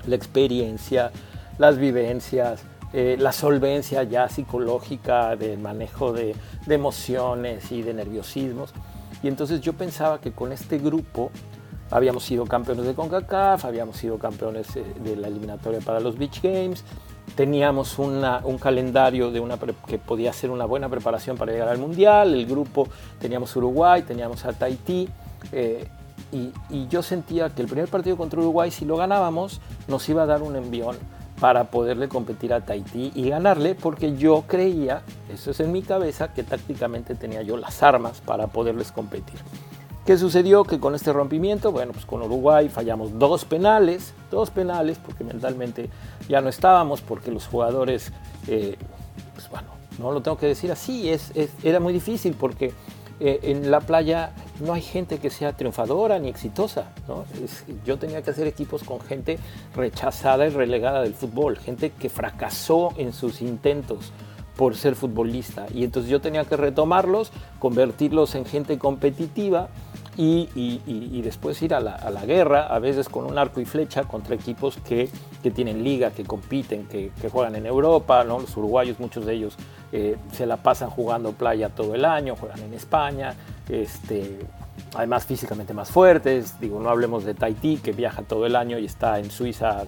La 0.07 0.15
experiencia, 0.15 1.11
las 1.57 1.77
vivencias, 1.77 2.63
eh, 2.93 3.15
la 3.19 3.31
solvencia 3.31 4.03
ya 4.03 4.27
psicológica 4.27 5.35
del 5.35 5.59
manejo 5.59 6.11
de, 6.11 6.35
emociones 6.67 7.71
y 7.71 7.81
de 7.81 7.93
nerviosismos. 7.93 8.73
Y 9.23 9.27
entonces 9.27 9.61
yo 9.61 9.73
pensaba 9.73 10.19
que 10.19 10.31
con 10.31 10.51
este 10.51 10.77
grupo 10.77 11.31
habíamos 11.91 12.23
sido 12.23 12.45
campeones 12.45 12.85
de 12.85 12.93
CONCACAF, 12.93 13.65
habíamos 13.65 13.97
sido 13.97 14.17
campeones 14.17 14.75
eh, 14.75 14.83
de 15.03 15.15
la 15.15 15.27
eliminatoria 15.27 15.79
para 15.81 15.99
los 15.99 16.17
Beach 16.17 16.41
Games, 16.41 16.83
teníamos 17.35 17.99
un 17.99 18.57
calendario 18.59 19.31
de 19.31 19.39
una 19.39 19.57
que 19.87 19.97
podía 19.97 20.33
ser 20.33 20.49
una 20.49 20.65
buena 20.65 20.89
preparación 20.89 21.37
para 21.37 21.51
llegar 21.51 21.69
al 21.69 21.77
Mundial, 21.77 22.33
el 22.33 22.45
grupo 22.45 22.87
teníamos 23.19 23.55
Uruguay, 23.55 24.01
teníamos 24.01 24.45
a 24.45 24.53
Tahití, 24.53 25.07
eh, 25.51 25.87
y, 26.31 26.87
yo 26.87 27.03
sentía 27.03 27.49
que 27.49 27.61
el 27.61 27.67
primer 27.67 27.89
partido 27.89 28.15
contra 28.15 28.39
Uruguay, 28.39 28.71
si 28.71 28.85
lo 28.85 28.95
ganábamos, 28.95 29.59
nos 29.87 30.07
iba 30.07 30.23
a 30.23 30.25
dar 30.25 30.41
un 30.41 30.55
envión 30.55 30.97
para 31.39 31.65
poderle 31.65 32.07
competir 32.07 32.53
a 32.53 32.61
Tahití 32.61 33.11
y 33.15 33.29
ganarle, 33.29 33.75
porque 33.75 34.15
yo 34.15 34.43
creía, 34.47 35.01
eso 35.33 35.51
es 35.51 35.59
en 35.59 35.71
mi 35.71 35.81
cabeza, 35.81 36.33
que 36.33 36.43
tácticamente 36.43 37.15
tenía 37.15 37.41
yo 37.41 37.57
las 37.57 37.81
armas 37.83 38.21
para 38.21 38.47
poderles 38.47 38.91
competir. 38.91 39.39
¿Qué 40.11 40.17
sucedió? 40.17 40.65
Que 40.65 40.77
con 40.77 40.93
este 40.93 41.13
rompimiento, 41.13 41.71
bueno, 41.71 41.93
pues 41.93 42.05
con 42.05 42.21
Uruguay 42.21 42.67
fallamos 42.67 43.17
dos 43.17 43.45
penales, 43.45 44.13
dos 44.29 44.49
penales, 44.49 44.97
porque 44.97 45.23
mentalmente 45.23 45.89
ya 46.27 46.41
no 46.41 46.49
estábamos, 46.49 46.99
porque 46.99 47.31
los 47.31 47.47
jugadores, 47.47 48.11
eh, 48.49 48.75
pues 49.33 49.49
bueno, 49.49 49.69
no 49.99 50.11
lo 50.11 50.21
tengo 50.21 50.37
que 50.37 50.47
decir 50.47 50.69
así, 50.69 51.09
es, 51.09 51.31
era 51.63 51.79
muy 51.79 51.93
difícil 51.93 52.35
porque 52.37 52.73
eh, 53.21 53.39
en 53.43 53.71
la 53.71 53.79
playa 53.79 54.33
no 54.59 54.73
hay 54.73 54.81
gente 54.81 55.17
que 55.17 55.29
sea 55.29 55.53
triunfadora 55.53 56.19
ni 56.19 56.27
exitosa. 56.27 56.91
¿no? 57.07 57.23
yo 57.85 57.97
tenía 57.97 58.21
que 58.21 58.31
hacer 58.31 58.47
equipos 58.47 58.83
con 58.83 58.99
gente 58.99 59.39
rechazada 59.73 60.45
y 60.45 60.49
relegada 60.49 61.03
del 61.03 61.13
fútbol, 61.13 61.57
gente 61.57 61.91
que 61.91 62.09
fracasó 62.09 62.91
en 62.97 63.13
sus 63.13 63.41
intentos 63.41 64.11
por 64.57 64.75
ser 64.75 64.95
futbolista. 64.95 65.67
Y 65.73 65.85
entonces 65.85 66.11
yo 66.11 66.19
tenía 66.19 66.43
que 66.43 66.57
retomarlos, 66.57 67.31
convertirlos 67.59 68.35
en 68.35 68.43
gente 68.43 68.77
competitiva 68.77 69.69
y, 70.17 71.21
después 71.21 71.61
ir 71.61 71.73
a 71.73 71.79
la, 71.79 72.25
guerra, 72.25 72.67
a 72.67 72.79
veces 72.79 73.09
con 73.09 73.25
un 73.25 73.37
arco 73.37 73.61
y 73.61 73.65
flecha 73.65 74.03
contra 74.03 74.35
equipos 74.35 74.77
que, 74.77 75.09
tienen 75.53 75.83
liga, 75.83 76.11
que 76.11 76.23
compiten, 76.23 76.87
que, 76.87 77.11
juegan 77.31 77.55
en 77.55 77.65
Europa, 77.65 78.23
¿no? 78.23 78.39
los 78.39 78.55
uruguayos, 78.57 78.99
muchos 78.99 79.25
de 79.25 79.33
ellos 79.33 79.55
eh, 79.91 80.17
se 80.31 80.45
la 80.45 80.57
pasan 80.57 80.89
jugando 80.89 81.31
playa 81.31 81.69
todo 81.69 81.95
el 81.95 82.05
año, 82.05 82.35
juegan 82.35 82.59
en 82.59 82.73
España, 82.73 83.35
este, 83.69 84.39
además 84.95 85.25
físicamente 85.25 85.73
más 85.73 85.89
fuertes, 85.89 86.59
digo, 86.59 86.79
no 86.79 86.89
hablemos 86.89 87.23
de 87.23 87.33
Tahití, 87.33 87.77
que 87.77 87.91
viaja 87.91 88.21
todo 88.21 88.45
el 88.45 88.55
año 88.55 88.77
y 88.77 88.85
está 88.85 89.19
en 89.19 89.31
Suiza 89.31 89.85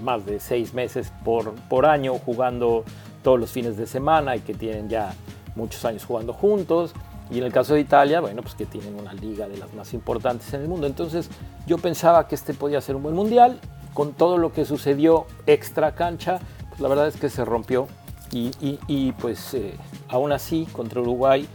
más 0.00 0.24
de 0.26 0.40
seis 0.40 0.74
meses 0.74 1.12
por, 1.24 1.54
por 1.68 1.86
año 1.86 2.14
jugando 2.14 2.84
todos 3.22 3.38
los 3.38 3.50
fines 3.50 3.76
de 3.76 3.86
semana 3.86 4.36
y 4.36 4.40
que 4.40 4.54
tienen 4.54 4.88
ya 4.88 5.12
muchos 5.54 5.84
años 5.84 6.04
jugando 6.04 6.32
juntos. 6.32 6.94
Y 7.30 7.38
en 7.38 7.44
el 7.44 7.52
caso 7.52 7.74
de 7.74 7.80
Italia, 7.80 8.20
bueno, 8.20 8.42
pues 8.42 8.54
que 8.54 8.66
tienen 8.66 8.98
una 8.98 9.12
liga 9.14 9.48
de 9.48 9.56
las 9.56 9.72
más 9.74 9.94
importantes 9.94 10.52
en 10.52 10.62
el 10.62 10.68
mundo. 10.68 10.86
Entonces 10.86 11.30
yo 11.66 11.78
pensaba 11.78 12.26
que 12.26 12.34
este 12.34 12.54
podía 12.54 12.80
ser 12.80 12.96
un 12.96 13.02
buen 13.02 13.14
mundial. 13.14 13.60
Con 13.94 14.12
todo 14.12 14.38
lo 14.38 14.52
que 14.52 14.64
sucedió 14.64 15.26
extra 15.46 15.94
cancha, 15.94 16.38
pues 16.68 16.80
la 16.80 16.88
verdad 16.88 17.08
es 17.08 17.16
que 17.16 17.28
se 17.28 17.44
rompió. 17.44 17.88
Y, 18.32 19.12
pues 19.12 19.54
eh, 19.54 19.74
aún 20.08 20.30
así, 20.30 20.66
contra 20.72 21.00
Uruguay, 21.00 21.48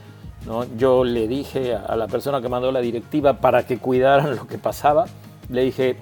¿no? 0.46 0.66
yo 0.78 1.06
le 1.06 1.28
dije 1.28 1.74
a 1.74 1.96
la 1.96 2.08
persona 2.08 2.42
que 2.42 2.50
mandó 2.50 2.72
la 2.74 2.82
directiva 2.82 3.40
para 3.40 3.66
que 3.66 3.78
cuidaran 3.78 4.36
lo 4.36 4.48
que 4.48 4.58
pasaba, 4.58 5.06
le 5.50 5.64
dije, 5.64 5.98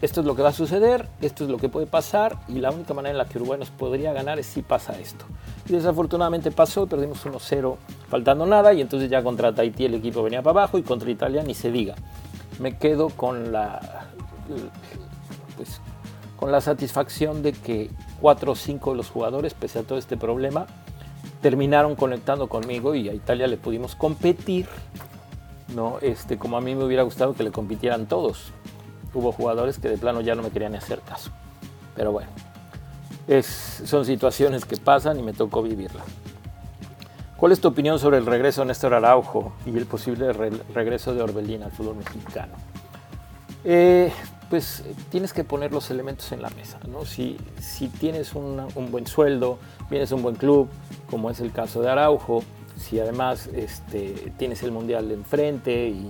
esto 0.00 0.20
es 0.20 0.26
lo 0.26 0.34
que 0.34 0.42
va 0.42 0.48
a 0.48 0.52
suceder, 0.52 1.08
esto 1.20 1.44
es 1.44 1.50
lo 1.50 1.58
que 1.58 1.68
puede 1.68 1.86
pasar 1.86 2.38
y 2.48 2.54
la 2.54 2.70
única 2.70 2.92
manera 2.92 3.12
en 3.12 3.18
la 3.18 3.26
que 3.26 3.38
Uruguay 3.38 3.58
nos 3.58 3.70
podría 3.70 4.12
ganar 4.12 4.38
es 4.38 4.46
si 4.46 4.62
pasa 4.62 4.98
esto. 4.98 5.24
Y 5.68 5.72
desafortunadamente 5.72 6.50
pasó, 6.50 6.86
perdimos 6.86 7.24
1-0 7.24 7.76
faltando 8.08 8.46
nada 8.46 8.72
y 8.72 8.80
entonces 8.80 9.08
ya 9.08 9.22
contra 9.22 9.54
Tahití 9.54 9.84
el 9.84 9.94
equipo 9.94 10.22
venía 10.22 10.42
para 10.42 10.62
abajo 10.62 10.78
y 10.78 10.82
contra 10.82 11.10
Italia 11.10 11.42
ni 11.42 11.54
se 11.54 11.70
diga. 11.70 11.94
Me 12.58 12.76
quedo 12.78 13.10
con 13.10 13.52
la, 13.52 14.08
pues, 15.56 15.80
con 16.36 16.50
la 16.50 16.60
satisfacción 16.60 17.42
de 17.42 17.52
que 17.52 17.90
4 18.20 18.52
o 18.52 18.54
5 18.54 18.90
de 18.90 18.96
los 18.96 19.10
jugadores, 19.10 19.54
pese 19.54 19.78
a 19.78 19.82
todo 19.82 19.98
este 19.98 20.16
problema, 20.16 20.66
terminaron 21.42 21.94
conectando 21.94 22.48
conmigo 22.48 22.94
y 22.94 23.08
a 23.08 23.14
Italia 23.14 23.46
le 23.46 23.56
pudimos 23.56 23.94
competir, 23.94 24.66
¿no? 25.74 25.98
este, 26.00 26.38
como 26.38 26.56
a 26.56 26.60
mí 26.60 26.74
me 26.74 26.84
hubiera 26.84 27.02
gustado 27.02 27.34
que 27.34 27.44
le 27.44 27.50
compitieran 27.52 28.06
todos 28.06 28.52
hubo 29.14 29.32
jugadores 29.32 29.78
que 29.78 29.88
de 29.88 29.96
plano 29.96 30.20
ya 30.20 30.34
no 30.34 30.42
me 30.42 30.50
querían 30.50 30.74
hacer 30.74 31.00
caso. 31.00 31.30
Pero 31.96 32.12
bueno, 32.12 32.28
son 33.42 34.04
situaciones 34.04 34.64
que 34.64 34.76
pasan 34.76 35.18
y 35.18 35.22
me 35.22 35.32
tocó 35.32 35.62
vivirla. 35.62 36.02
¿Cuál 37.36 37.52
es 37.52 37.60
tu 37.60 37.68
opinión 37.68 37.98
sobre 37.98 38.18
el 38.18 38.26
regreso 38.26 38.62
de 38.62 38.68
Néstor 38.68 38.94
Araujo 38.94 39.52
y 39.66 39.76
el 39.76 39.86
posible 39.86 40.32
regreso 40.32 41.14
de 41.14 41.22
Orbelín 41.22 41.62
al 41.62 41.72
fútbol 41.72 41.96
mexicano? 41.96 42.54
Eh, 43.64 44.12
pues 44.50 44.84
tienes 45.10 45.32
que 45.32 45.42
poner 45.42 45.72
los 45.72 45.90
elementos 45.90 46.30
en 46.32 46.42
la 46.42 46.50
mesa. 46.50 46.78
¿no? 46.88 47.04
Si, 47.04 47.36
tienes 47.98 48.34
un 48.34 48.90
buen 48.90 49.06
sueldo, 49.06 49.58
vienes 49.90 50.12
a 50.12 50.14
un 50.14 50.22
buen 50.22 50.36
club, 50.36 50.68
como 51.10 51.30
es 51.30 51.40
el 51.40 51.52
caso 51.52 51.82
de 51.82 51.90
Araujo, 51.90 52.42
si 52.76 52.98
además 52.98 53.48
este, 53.54 54.32
tienes 54.36 54.62
el 54.62 54.72
mundial 54.72 55.10
enfrente 55.10 55.88
y, 55.88 56.08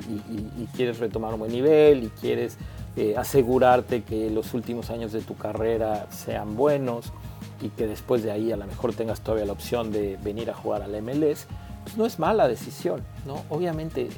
y, 0.58 0.68
quieres 0.74 0.98
retomar 0.98 1.34
un 1.34 1.40
buen 1.40 1.52
nivel 1.52 2.04
y 2.04 2.08
quieres 2.08 2.56
eh, 2.96 3.16
asegurarte 3.16 4.02
que 4.02 4.30
los 4.30 4.54
últimos 4.54 4.90
años 4.90 5.12
de 5.12 5.20
tu 5.20 5.37
carrera 5.37 6.07
sean 6.11 6.57
buenos 6.57 7.12
y 7.61 7.68
que 7.70 7.87
después 7.87 8.22
de 8.22 8.30
ahí 8.30 8.52
a 8.52 8.57
lo 8.57 8.66
mejor 8.66 8.94
tengas 8.94 9.20
todavía 9.20 9.46
la 9.46 9.52
opción 9.52 9.90
de 9.90 10.18
venir 10.22 10.50
a 10.50 10.54
jugar 10.54 10.83
al 10.83 10.90
MLS, 11.02 11.46
pues 11.83 11.96
no 11.96 12.07
es 12.07 12.18
mala 12.18 12.48
decisión, 12.48 13.02
¿no? 13.26 13.44
Obviamente 13.48 14.02
eh, 14.02 14.11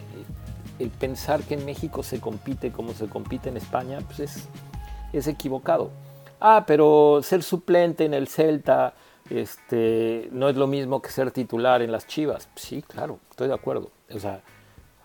el 0.79 0.91
pensar 0.91 1.43
que 1.43 1.55
en 1.55 1.65
México 1.65 2.03
se 2.03 2.21
compite 2.21 2.71
como 2.71 2.93
se 2.93 3.07
compite 3.07 3.49
en 3.49 3.57
España, 3.57 4.01
pues 4.07 4.21
es, 4.21 4.49
es 5.13 5.27
equivocado. 5.27 5.91
Ah, 6.41 6.65
pero 6.67 7.21
ser 7.23 7.43
suplente 7.43 8.05
en 8.05 8.15
el 8.15 8.29
Celta 8.29 8.95
este, 9.31 10.29
no 10.33 10.49
es 10.49 10.57
lo 10.57 10.67
mismo 10.67 11.01
que 11.03 11.11
ser 11.11 11.31
titular 11.31 11.83
en 11.83 11.93
las 11.93 12.07
Chivas. 12.07 12.49
Sí, 12.55 12.83
claro, 12.83 13.19
estoy 13.31 13.49
de 13.49 13.55
acuerdo. 13.55 13.91
O 14.13 14.19
sea, 14.19 14.43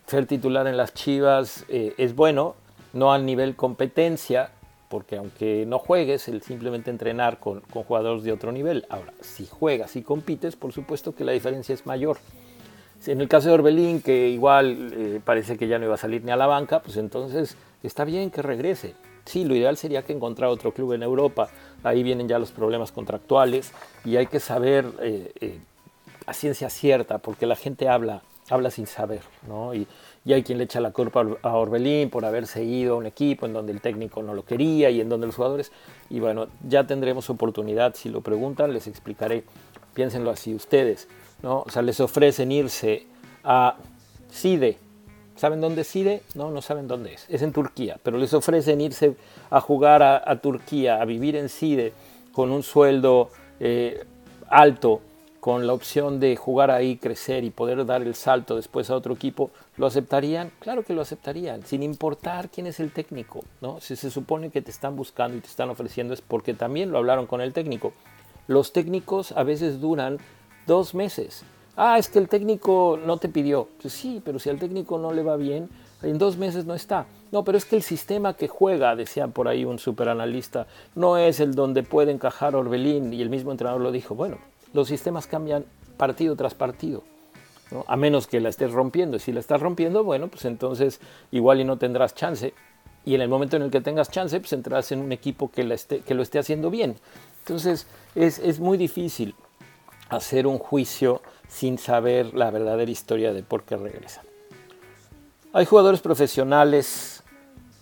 ser 0.07 0.25
titular 0.25 0.67
en 0.67 0.77
las 0.77 0.93
Chivas 0.93 1.65
eh, 1.69 1.93
es 1.97 2.15
bueno, 2.15 2.55
no 2.93 3.13
al 3.13 3.25
nivel 3.25 3.55
competencia, 3.55 4.51
porque 4.89 5.17
aunque 5.17 5.65
no 5.65 5.79
juegues, 5.79 6.27
el 6.27 6.41
simplemente 6.41 6.91
entrenar 6.91 7.39
con, 7.39 7.61
jugadores 7.61 8.23
de 8.23 8.31
otro 8.31 8.51
nivel. 8.51 8.85
Ahora, 8.89 9.13
si 9.21 9.45
juegas 9.45 9.95
y 9.95 10.01
compites, 10.01 10.55
por 10.55 10.73
supuesto 10.73 11.15
que 11.15 11.23
la 11.23 11.31
diferencia 11.31 11.73
es 11.73 11.85
mayor. 11.85 12.17
En 13.07 13.19
el 13.19 13.27
caso 13.27 13.47
de 13.47 13.55
Orbelín, 13.55 14.01
que 14.01 14.29
igual 14.29 14.91
eh, 14.93 15.21
parece 15.23 15.57
que 15.57 15.67
ya 15.67 15.79
no 15.79 15.85
iba 15.85 15.95
a 15.95 15.97
salir 15.97 16.23
ni 16.23 16.31
a 16.31 16.35
la 16.35 16.45
banca, 16.45 16.81
pues 16.81 16.97
entonces 16.97 17.55
está 17.81 18.03
bien 18.03 18.29
que 18.29 18.41
regrese. 18.41 18.93
Sí, 19.25 19.45
lo 19.45 19.55
ideal 19.55 19.77
sería 19.77 20.03
que 20.03 20.13
encontrara 20.13 20.51
otro 20.51 20.73
club 20.73 20.93
en 20.93 21.03
Europa. 21.03 21.49
Ahí 21.83 22.03
vienen 22.03 22.27
ya 22.27 22.37
los 22.37 22.51
problemas 22.51 22.91
contractuales 22.91 23.71
y 24.03 24.17
hay 24.17 24.27
que 24.27 24.39
saber 24.39 24.85
eh, 24.99 25.31
eh, 25.39 25.59
a 26.27 26.33
ciencia 26.33 26.69
cierta, 26.69 27.17
porque 27.19 27.45
la 27.45 27.55
gente 27.55 27.87
habla 27.87 28.21
habla 28.51 28.69
sin 28.69 28.85
saber, 28.85 29.21
¿no? 29.47 29.73
Y, 29.73 29.87
y, 30.25 30.33
hay 30.33 30.43
quien 30.43 30.57
le 30.57 30.65
echa 30.65 30.79
la 30.79 30.91
culpa 30.91 31.25
a 31.41 31.55
Orbelín 31.55 32.09
por 32.09 32.25
haberse 32.25 32.63
ido 32.63 32.95
a 32.95 32.97
un 32.97 33.05
equipo 33.05 33.45
en 33.45 33.53
donde 33.53 33.71
el 33.71 33.81
técnico 33.81 34.21
no 34.23 34.33
lo 34.33 34.45
quería 34.45 34.89
y 34.89 35.01
en 35.01 35.09
donde 35.09 35.27
los 35.27 35.35
jugadores, 35.35 35.71
y 36.09 36.19
bueno, 36.19 36.47
ya 36.67 36.85
tendremos 36.85 37.29
oportunidad, 37.29 37.95
si 37.95 38.09
lo 38.09 38.21
preguntan, 38.21 38.73
les 38.73 38.87
explicaré, 38.87 39.43
piénsenlo 39.93 40.29
así 40.31 40.53
ustedes, 40.53 41.07
¿no? 41.41 41.61
O 41.61 41.69
sea, 41.69 41.81
les 41.81 41.99
ofrecen 41.99 42.51
irse 42.51 43.07
a 43.43 43.75
CIDE, 44.31 44.77
¿Saben 45.41 45.59
dónde 45.59 45.81
es 45.81 45.87
CIDE? 45.87 46.21
No, 46.35 46.51
no 46.51 46.61
saben 46.61 46.87
dónde 46.87 47.15
es. 47.15 47.25
Es 47.27 47.41
en 47.41 47.51
Turquía, 47.51 47.97
pero 48.03 48.19
les 48.19 48.31
ofrecen 48.31 48.79
irse 48.79 49.15
a 49.49 49.59
jugar 49.59 50.03
a, 50.03 50.39
Turquía, 50.39 51.01
a 51.01 51.05
vivir 51.05 51.35
en 51.35 51.49
CIDE 51.49 51.93
con 52.31 52.51
un 52.51 52.61
sueldo 52.61 53.31
eh, 53.59 54.05
alto 54.49 55.01
con 55.41 55.65
la 55.65 55.73
opción 55.73 56.19
de 56.19 56.35
jugar 56.35 56.69
ahí, 56.69 56.97
crecer 56.97 57.43
y 57.43 57.49
poder 57.49 57.83
dar 57.87 58.03
el 58.03 58.13
salto 58.13 58.55
después 58.55 58.91
a 58.91 58.95
otro 58.95 59.15
equipo, 59.15 59.49
¿lo 59.75 59.87
aceptarían? 59.87 60.51
Claro 60.59 60.83
que 60.83 60.93
lo 60.93 61.01
aceptarían, 61.01 61.65
sin 61.65 61.81
importar 61.81 62.49
quién 62.49 62.67
es 62.67 62.79
el 62.79 62.93
técnico, 62.93 63.43
¿no? 63.59 63.81
Si 63.81 63.95
se 63.95 64.11
supone 64.11 64.51
que 64.51 64.61
te 64.61 64.69
están 64.69 64.95
buscando 64.95 65.35
y 65.35 65.41
te 65.41 65.47
están 65.47 65.71
ofreciendo 65.71 66.13
es 66.13 66.21
porque 66.21 66.53
también 66.53 66.91
lo 66.91 66.99
hablaron 66.99 67.25
con 67.25 67.41
el 67.41 67.53
técnico. 67.53 67.91
Los 68.47 68.71
técnicos 68.71 69.31
a 69.31 69.41
veces 69.41 69.81
duran 69.81 70.19
dos 70.67 70.93
meses. 70.93 71.41
Ah, 71.75 71.97
es 71.97 72.07
que 72.07 72.19
el 72.19 72.29
técnico 72.29 72.99
no 73.03 73.17
te 73.17 73.27
pidió. 73.27 73.67
Pues 73.81 73.95
sí, 73.95 74.21
pero 74.23 74.37
si 74.37 74.51
al 74.51 74.59
técnico 74.59 74.99
no 74.99 75.11
le 75.11 75.23
va 75.23 75.37
bien, 75.37 75.69
en 76.03 76.19
dos 76.19 76.37
meses 76.37 76.65
no 76.65 76.75
está. 76.75 77.07
No, 77.31 77.43
pero 77.43 77.57
es 77.57 77.65
que 77.65 77.75
el 77.75 77.81
sistema 77.81 78.35
que 78.35 78.47
juega, 78.47 78.95
decía 78.95 79.27
por 79.27 79.47
ahí 79.47 79.65
un 79.65 79.79
superanalista, 79.79 80.67
no 80.93 81.17
es 81.17 81.39
el 81.39 81.55
donde 81.55 81.81
puede 81.81 82.11
encajar 82.11 82.55
Orbelín 82.55 83.11
y 83.11 83.23
el 83.23 83.31
mismo 83.31 83.49
entrenador 83.49 83.81
lo 83.81 83.91
dijo. 83.91 84.13
Bueno, 84.13 84.37
los 84.73 84.87
sistemas 84.87 85.27
cambian 85.27 85.65
partido 85.97 86.35
tras 86.35 86.53
partido. 86.53 87.03
A 87.87 87.95
menos 87.95 88.27
que 88.27 88.41
la 88.41 88.49
estés 88.49 88.71
rompiendo. 88.71 89.17
Si 89.17 89.31
la 89.31 89.39
estás 89.39 89.61
rompiendo, 89.61 90.03
bueno, 90.03 90.27
pues 90.27 90.45
entonces 90.45 90.99
igual 91.31 91.61
y 91.61 91.63
no 91.63 91.77
tendrás 91.77 92.13
chance. 92.15 92.53
Y 93.05 93.15
en 93.15 93.21
el 93.21 93.29
momento 93.29 93.55
en 93.55 93.63
el 93.63 93.71
que 93.71 93.81
tengas 93.81 94.11
chance, 94.11 94.39
pues 94.39 94.53
entrarás 94.53 94.91
en 94.91 94.99
un 94.99 95.11
equipo 95.11 95.49
que 95.49 95.63
lo 95.63 95.73
esté 96.21 96.39
haciendo 96.39 96.69
bien. 96.69 96.97
Entonces 97.39 97.87
es, 98.15 98.39
es 98.39 98.59
muy 98.59 98.77
difícil 98.77 99.35
hacer 100.09 100.47
un 100.47 100.57
juicio 100.57 101.21
sin 101.47 101.77
saber 101.77 102.33
la 102.33 102.51
verdadera 102.51 102.91
historia 102.91 103.33
de 103.33 103.43
por 103.43 103.63
qué 103.63 103.77
regresan. 103.77 104.25
Hay 105.53 105.65
jugadores 105.65 106.01
profesionales, 106.01 107.23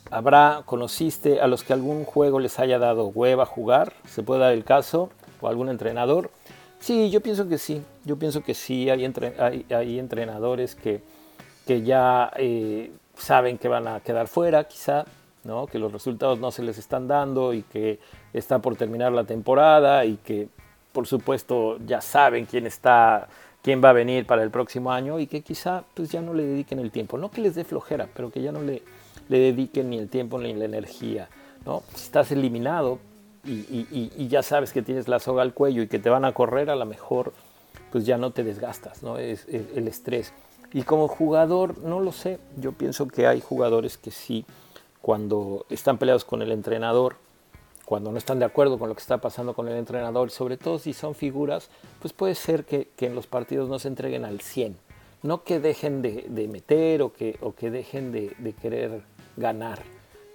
habrá, 0.10 0.64
conociste 0.66 1.42
a 1.42 1.48
los 1.48 1.64
que 1.64 1.74
algún 1.74 2.04
juego 2.06 2.40
les 2.40 2.60
haya 2.60 2.80
dado 2.80 3.08
hueva 3.08 3.46
jugar, 3.46 3.94
se 4.08 4.24
puede 4.24 4.42
dar 4.42 4.54
el 4.54 4.64
caso, 4.64 5.10
o 5.42 5.48
algún 5.48 5.70
entrenador. 5.70 6.32
Sí, 6.80 7.10
yo 7.10 7.22
pienso 7.22 7.48
que 7.48 7.58
sí, 7.58 7.82
yo 8.06 8.18
pienso 8.18 8.42
que 8.42 8.54
sí, 8.54 8.90
hay, 8.90 9.06
hay, 9.70 10.00
entrenadores 10.00 10.76
que, 10.76 11.02
que 11.68 11.82
ya 11.82 12.32
eh, 12.38 12.92
saben 13.18 13.58
que 13.58 13.68
van 13.68 13.88
a 13.88 14.00
quedar 14.00 14.28
fuera, 14.28 14.64
quizá, 14.64 15.06
¿no? 15.44 15.68
que 15.68 15.78
los 15.78 15.92
resultados 15.92 16.40
no 16.40 16.52
se 16.52 16.64
les 16.64 16.78
están 16.78 17.08
dando 17.08 17.54
y 17.54 17.64
que 17.64 18.00
está 18.34 18.60
por 18.60 18.78
terminar 18.78 19.12
la 19.12 19.26
temporada 19.26 20.06
y 20.06 20.16
que 20.18 20.48
por 20.94 21.06
supuesto 21.06 21.78
ya 21.86 22.00
saben 22.02 22.46
quién 22.46 22.66
está, 22.66 23.28
quién 23.62 23.84
va 23.84 23.90
a 23.90 23.94
venir 23.94 24.26
para 24.26 24.42
el 24.42 24.50
próximo 24.50 24.92
año 24.92 25.20
y 25.20 25.28
que 25.28 25.42
quizá 25.42 25.84
pues 25.94 26.12
ya 26.12 26.22
no 26.22 26.34
le 26.34 26.44
dediquen 26.44 26.80
el 26.80 26.92
tiempo, 26.92 27.18
no 27.18 27.30
que 27.30 27.42
les 27.42 27.56
dé 27.56 27.66
flojera, 27.66 28.08
pero 28.14 28.32
que 28.32 28.42
ya 28.42 28.54
no 28.54 28.62
le, 28.62 28.82
le 29.28 29.40
dediquen 29.40 29.90
ni 29.90 29.98
el 29.98 30.10
tiempo 30.10 30.40
ni 30.40 30.54
la 30.54 30.66
energía, 30.66 31.30
¿no? 31.66 31.84
Si 31.94 32.06
estás 32.06 32.32
eliminado, 32.32 33.00
y, 33.50 34.28
ya 34.28 34.44
sabes 34.44 34.72
que 34.72 34.82
tienes 34.82 35.08
la 35.08 35.20
soga 35.20 35.42
al 35.42 35.54
cuello 35.54 35.82
y 35.82 35.88
que 35.88 36.00
te 36.00 36.10
van 36.10 36.26
a 36.26 36.34
correr, 36.34 36.70
a 36.70 36.76
lo 36.76 36.86
mejor 36.86 37.34
pues 37.92 38.06
ya 38.06 38.18
no 38.18 38.32
te 38.32 38.44
desgastas, 38.44 39.02
¿no? 39.02 39.18
Es, 39.18 39.48
el 39.48 39.88
estrés. 39.88 40.34
Y 40.72 40.84
como 40.84 41.08
jugador, 41.08 41.80
no 41.80 42.00
lo 42.00 42.12
sé, 42.12 42.40
yo 42.58 42.74
pienso 42.74 43.08
que 43.08 43.26
hay 43.26 43.42
jugadores 43.42 43.98
que 43.98 44.12
sí, 44.12 44.46
cuando 45.02 45.66
están 45.70 45.98
peleados 45.98 46.26
con 46.26 46.42
el 46.42 46.52
entrenador, 46.52 47.16
cuando 47.86 48.12
no 48.12 48.20
están 48.20 48.38
de 48.38 48.46
acuerdo 48.46 48.78
con 48.78 48.90
lo 48.90 48.96
que 48.96 49.02
está 49.02 49.18
pasando 49.18 49.56
con 49.56 49.68
el 49.68 49.76
entrenador, 49.76 50.30
sobre 50.30 50.58
todo 50.58 50.78
si 50.78 50.94
son 50.94 51.16
figuras, 51.16 51.70
pues 52.00 52.14
puede 52.14 52.36
ser 52.36 52.66
que, 52.66 52.90
en 53.00 53.16
los 53.16 53.26
partidos 53.26 53.68
no 53.68 53.80
se 53.80 53.88
entreguen 53.88 54.26
al 54.26 54.42
100. 54.42 54.78
No 55.24 55.44
que 55.44 55.60
dejen 55.60 56.04
de, 56.04 56.48
meter 56.48 57.02
o 57.02 57.12
que, 57.12 57.38
o 57.42 57.54
que 57.54 57.72
dejen 57.72 58.12
de, 58.12 58.36
de 58.38 58.54
querer 58.54 59.02
ganar, 59.36 59.82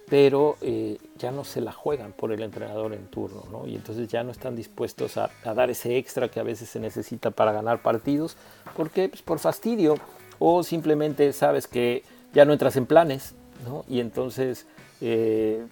pero 0.07 0.57
eh, 0.61 0.97
ya 1.17 1.31
no 1.31 1.43
se 1.43 1.61
la 1.61 1.71
juegan 1.71 2.11
por 2.13 2.31
el 2.31 2.41
entrenador 2.43 2.93
en 2.93 3.07
turno, 3.07 3.43
¿no? 3.51 3.67
Y 3.67 3.75
entonces 3.75 4.07
ya 4.07 4.23
no 4.23 4.31
están 4.31 4.55
dispuestos 4.55 5.17
a, 5.17 5.31
dar 5.43 5.69
ese 5.69 5.97
extra 5.97 6.29
que 6.29 6.39
a 6.39 6.43
veces 6.43 6.69
se 6.69 6.79
necesita 6.79 7.31
para 7.31 7.51
ganar 7.51 7.81
partidos, 7.81 8.37
porque 8.75 9.09
pues, 9.09 9.21
por 9.21 9.39
fastidio 9.39 9.95
o 10.37 10.63
simplemente 10.63 11.33
sabes 11.33 11.67
que 11.67 12.03
ya 12.33 12.45
no 12.45 12.53
entras 12.53 12.75
en 12.75 12.85
planes, 12.85 13.33
¿no? 13.65 13.83
Y 13.87 13.99
entonces, 13.99 14.67
eh, 15.01 15.65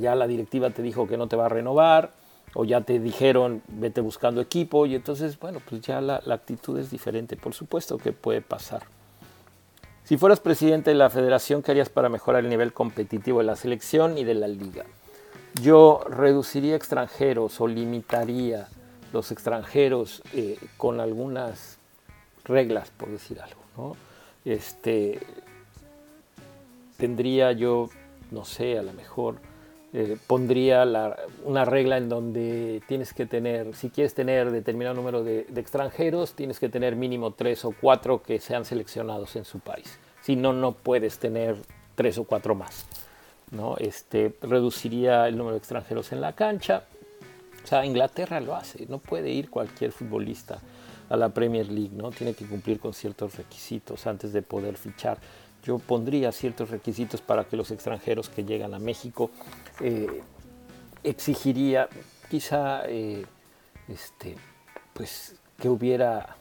ya 0.00 0.14
la 0.14 0.26
directiva 0.26 0.70
te 0.70 0.82
dijo 0.82 1.06
que 1.06 1.16
no 1.16 1.28
te 1.28 1.36
va 1.36 1.46
a 1.46 1.50
renovar, 1.50 2.12
o 2.54 2.64
ya 2.64 2.80
te 2.80 2.98
dijeron 2.98 3.62
vete 3.68 4.00
buscando 4.00 4.40
equipo, 4.40 4.86
y 4.86 4.94
entonces, 4.94 5.38
bueno, 5.38 5.60
pues 5.68 5.82
ya 5.82 6.00
la 6.00 6.20
actitud 6.28 6.78
es 6.78 6.90
diferente, 6.90 7.36
por 7.36 7.54
supuesto 7.54 7.98
que 7.98 8.12
puede 8.12 8.40
pasar. 8.40 8.95
Si 10.06 10.16
fueras 10.16 10.38
presidente 10.38 10.90
de 10.90 10.94
la 10.94 11.10
federación, 11.10 11.62
¿qué 11.62 11.72
harías 11.72 11.88
para 11.88 12.08
mejorar 12.08 12.44
el 12.44 12.48
nivel 12.48 12.72
competitivo 12.72 13.40
de 13.40 13.44
la 13.44 13.56
selección 13.56 14.16
y 14.18 14.22
de 14.22 14.34
la 14.34 14.46
liga? 14.46 14.84
Yo 15.60 16.04
reduciría 16.08 16.76
extranjeros 16.76 17.60
o 17.60 17.66
limitaría 17.66 18.68
los 19.12 19.32
extranjeros 19.32 20.22
eh, 20.32 20.60
con 20.76 21.00
algunas 21.00 21.78
reglas, 22.44 22.92
por 22.96 23.08
decir 23.08 23.40
algo. 23.40 23.96
Este, 24.44 25.18
tendría 26.98 27.50
yo, 27.50 27.88
no 28.30 28.44
sé, 28.44 28.78
a 28.78 28.84
lo 28.84 28.92
mejor 28.92 29.38
eh, 29.98 30.18
pondría 30.26 30.84
una 31.42 31.64
regla 31.64 31.96
en 31.96 32.10
donde 32.10 32.82
tienes 32.86 33.14
que 33.14 33.24
tener, 33.24 33.74
si 33.74 33.88
quieres 33.88 34.12
tener 34.12 34.50
determinado 34.50 34.94
número 34.94 35.24
de, 35.24 35.46
extranjeros, 35.56 36.34
tienes 36.34 36.60
que 36.60 36.68
tener 36.68 36.96
mínimo 36.96 37.30
tres 37.30 37.64
o 37.64 37.72
cuatro 37.72 38.22
que 38.22 38.38
sean 38.38 38.66
seleccionados 38.66 39.36
en 39.36 39.46
su 39.46 39.58
país. 39.58 39.98
Si 40.20 40.36
no, 40.36 40.52
no 40.52 40.72
puedes 40.72 41.18
tener 41.18 41.56
tres 41.94 42.18
o 42.18 42.24
cuatro 42.24 42.54
más. 42.54 42.84
¿no? 43.50 43.78
Este, 43.78 44.34
reduciría 44.42 45.28
el 45.28 45.38
número 45.38 45.54
de 45.54 45.60
extranjeros 45.60 46.12
en 46.12 46.20
la 46.20 46.34
cancha. 46.34 46.82
O 47.64 47.66
sea, 47.66 47.86
Inglaterra 47.86 48.38
lo 48.40 48.54
hace, 48.54 48.84
no 48.90 48.98
puede 48.98 49.30
ir 49.30 49.48
cualquier 49.48 49.92
futbolista 49.92 50.58
a 51.08 51.16
la 51.16 51.30
Premier 51.30 51.68
League, 51.70 51.94
¿no? 51.94 52.10
Tiene 52.10 52.34
que 52.34 52.44
cumplir 52.46 52.80
con 52.80 52.92
ciertos 52.92 53.36
requisitos 53.36 54.06
antes 54.06 54.34
de 54.34 54.42
poder 54.42 54.76
fichar 54.76 55.16
yo 55.66 55.80
pondría 55.80 56.30
ciertos 56.30 56.70
requisitos 56.70 57.20
para 57.20 57.44
que 57.44 57.56
los 57.56 57.72
extranjeros 57.72 58.28
que 58.28 58.44
llegan 58.44 58.72
a 58.72 58.78
México 58.78 59.32
eh, 59.80 60.22
exigiría 61.02 61.88
quizá 62.30 62.82
eh, 62.86 63.26
este, 63.88 64.36
pues, 64.92 65.34
que 65.60 65.68
hubiera 65.68 66.36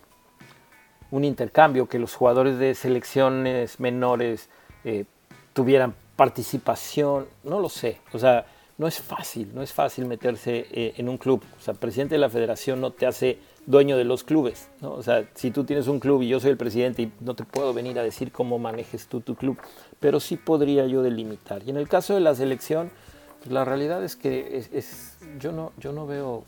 un 1.10 1.24
intercambio, 1.24 1.88
que 1.88 1.98
los 1.98 2.14
jugadores 2.14 2.60
de 2.60 2.76
selecciones 2.76 3.80
menores 3.80 4.48
eh, 4.84 5.06
tuvieran 5.54 5.96
participación, 6.16 7.26
no 7.44 7.60
lo 7.60 7.70
sé, 7.70 8.02
o 8.14 8.20
sea, 8.20 8.46
no 8.78 8.88
es 8.88 9.00
fácil, 9.00 9.52
no 9.56 9.64
es 9.64 9.74
fácil 9.74 10.06
meterse 10.06 10.68
en 10.72 11.10
un 11.10 11.18
club, 11.18 11.42
o 11.58 11.62
sea, 11.62 11.74
presidente 11.74 12.16
de 12.16 12.20
la 12.20 12.30
federación 12.30 12.82
no 12.82 12.92
te 12.92 13.06
hace 13.06 13.40
dueño 13.66 13.98
de 13.98 14.04
los 14.04 14.24
clubes. 14.24 14.70
¿no? 14.82 14.94
O 14.94 15.04
sea, 15.04 15.28
si 15.34 15.52
tú 15.52 15.64
tienes 15.64 15.88
un 15.88 16.00
club 16.00 16.22
y 16.22 16.28
yo 16.28 16.40
soy 16.40 16.52
el 16.52 16.58
presidente 16.58 17.04
y 17.04 17.12
no 17.20 17.36
te 17.36 17.44
puedo 17.44 17.74
venir 17.74 18.00
a 18.00 18.04
decir 18.04 18.32
cómo 18.32 18.60
manejes 18.60 19.08
tú 19.08 19.22
tu 19.22 19.36
club, 19.36 19.58
pero 20.00 20.20
sí 20.20 20.38
podría 20.38 20.86
yo 20.88 21.02
delimitar. 21.02 21.64
Y 21.64 21.70
en 21.70 21.78
el 21.78 21.88
caso 21.88 22.14
de 22.14 22.20
la 22.20 22.36
selección, 22.36 22.92
pues 23.40 23.52
la 23.52 23.66
realidad 23.66 24.04
es 24.04 24.16
que 24.16 24.58
es, 24.72 25.18
yo, 25.40 25.52
no, 25.52 25.72
yo 25.78 25.92
no 25.92 26.08
veo 26.08 26.44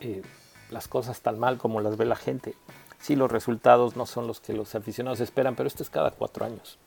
eh, 0.00 0.22
las 0.70 0.88
cosas 0.88 1.20
tan 1.20 1.38
mal 1.38 1.58
como 1.58 1.80
las 1.80 1.96
ve 1.96 2.04
la 2.04 2.16
gente. 2.16 2.54
Sí, 3.00 3.16
los 3.16 3.32
resultados 3.32 3.96
no 3.96 4.06
son 4.06 4.26
los 4.26 4.40
que 4.40 4.52
los 4.52 4.74
aficionados 4.74 5.20
esperan, 5.20 5.56
pero 5.56 5.66
esto 5.66 5.82
es 5.82 5.90
cada 5.90 6.12
cuatro 6.12 6.44
años. 6.44 6.78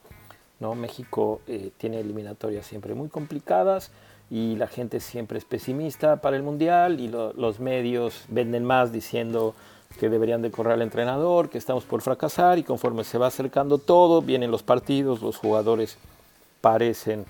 ¿no? 0.59 0.73
México 0.75 1.41
eh, 1.47 1.71
tiene 1.77 1.99
eliminatorias 1.99 2.65
siempre 2.65 2.93
muy 2.95 3.09
complicadas 3.09 3.91
y 4.29 4.55
la 4.55 4.67
gente 4.67 4.99
siempre 4.99 5.37
es 5.37 5.45
pesimista 5.45 6.17
para 6.17 6.35
el 6.35 6.43
Mundial 6.43 6.99
y 6.99 7.07
los 7.07 7.59
medios 7.59 8.25
venden 8.27 8.63
más 8.63 8.91
diciendo 8.91 9.53
que 9.99 10.09
deberían 10.09 10.41
de 10.41 10.51
correr 10.51 10.73
al 10.73 10.81
entrenador, 10.81 11.49
que 11.49 11.57
estamos 11.57 11.83
por 11.85 12.01
fracasar 12.01 12.57
y 12.57 12.63
conforme 12.63 13.03
se 13.03 13.17
va 13.17 13.27
acercando 13.27 13.77
todo, 13.77 14.21
vienen 14.21 14.51
los 14.51 14.63
partidos, 14.63 15.21
los 15.21 15.37
jugadores 15.37 15.97
parecen 16.59 17.25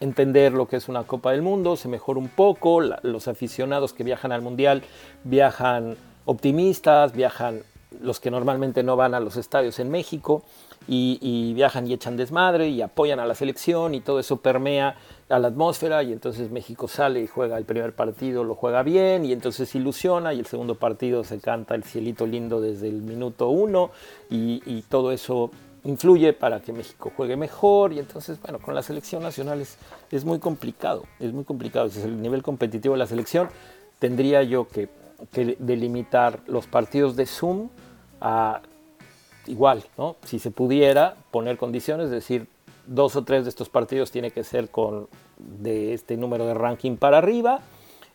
entender 0.00 0.52
lo 0.52 0.66
que 0.66 0.76
es 0.76 0.88
una 0.88 1.04
Copa 1.04 1.32
del 1.32 1.42
Mundo, 1.42 1.76
se 1.76 1.88
mejora 1.88 2.18
un 2.18 2.28
poco, 2.28 2.80
los 2.80 3.28
aficionados 3.28 3.92
que 3.92 4.04
viajan 4.04 4.32
al 4.32 4.42
Mundial 4.42 4.82
viajan 5.24 5.96
optimistas, 6.24 7.12
viajan 7.12 7.62
los 8.00 8.20
que 8.20 8.30
normalmente 8.30 8.82
no 8.82 8.96
van 8.96 9.14
a 9.14 9.20
los 9.20 9.36
estadios 9.36 9.78
en 9.78 9.90
México 9.90 10.42
y, 10.88 11.52
viajan 11.54 11.86
y 11.86 11.94
echan 11.94 12.16
desmadre 12.16 12.68
y 12.68 12.82
apoyan 12.82 13.18
a 13.20 13.26
la 13.26 13.34
selección 13.34 13.94
y 13.94 14.00
todo 14.00 14.20
eso 14.20 14.36
permea 14.38 14.96
a 15.28 15.38
la 15.38 15.48
atmósfera 15.48 16.02
y 16.02 16.12
entonces 16.12 16.50
México 16.50 16.86
sale 16.86 17.20
y 17.20 17.26
juega 17.26 17.58
el 17.58 17.64
primer 17.64 17.94
partido, 17.94 18.44
lo 18.44 18.54
juega 18.54 18.82
bien 18.82 19.24
y 19.24 19.32
entonces 19.32 19.74
ilusiona 19.74 20.32
y 20.34 20.38
el 20.38 20.46
segundo 20.46 20.76
partido 20.76 21.24
se 21.24 21.40
canta 21.40 21.74
el 21.74 21.82
cielito 21.82 22.26
lindo 22.26 22.60
desde 22.60 22.88
el 22.88 23.02
minuto 23.02 23.48
uno 23.48 23.90
y, 24.30 24.82
todo 24.88 25.10
eso 25.10 25.50
influye 25.84 26.32
para 26.32 26.60
que 26.60 26.72
México 26.72 27.12
juegue 27.16 27.36
mejor 27.36 27.92
y 27.92 27.98
entonces, 27.98 28.40
bueno, 28.40 28.60
con 28.60 28.74
la 28.74 28.82
selección 28.82 29.22
nacional 29.22 29.60
es, 29.60 29.78
es 30.10 30.24
muy 30.24 30.38
complicado, 30.38 31.04
es 31.18 31.32
muy 31.32 31.44
complicado, 31.44 31.86
es 31.86 31.96
el 31.98 32.20
nivel 32.20 32.42
competitivo 32.42 32.94
de 32.94 32.98
la 32.98 33.06
selección, 33.06 33.48
tendría 33.98 34.42
yo 34.42 34.68
que 34.68 34.88
que 35.32 35.56
delimitar 35.58 36.40
los 36.46 36.66
partidos 36.66 37.16
de 37.16 37.26
Zoom 37.26 37.68
a 38.20 38.60
igual, 39.46 39.84
¿no? 39.96 40.16
Si 40.24 40.38
se 40.38 40.50
pudiera 40.50 41.16
poner 41.30 41.56
condiciones, 41.56 42.06
es 42.06 42.12
decir, 42.12 42.46
dos 42.86 43.16
o 43.16 43.24
tres 43.24 43.44
de 43.44 43.50
estos 43.50 43.68
partidos 43.68 44.10
tiene 44.10 44.30
que 44.30 44.44
ser 44.44 44.70
con 44.70 45.08
de 45.38 45.94
este 45.94 46.16
número 46.16 46.46
de 46.46 46.54
ranking 46.54 46.96
para 46.96 47.18
arriba 47.18 47.60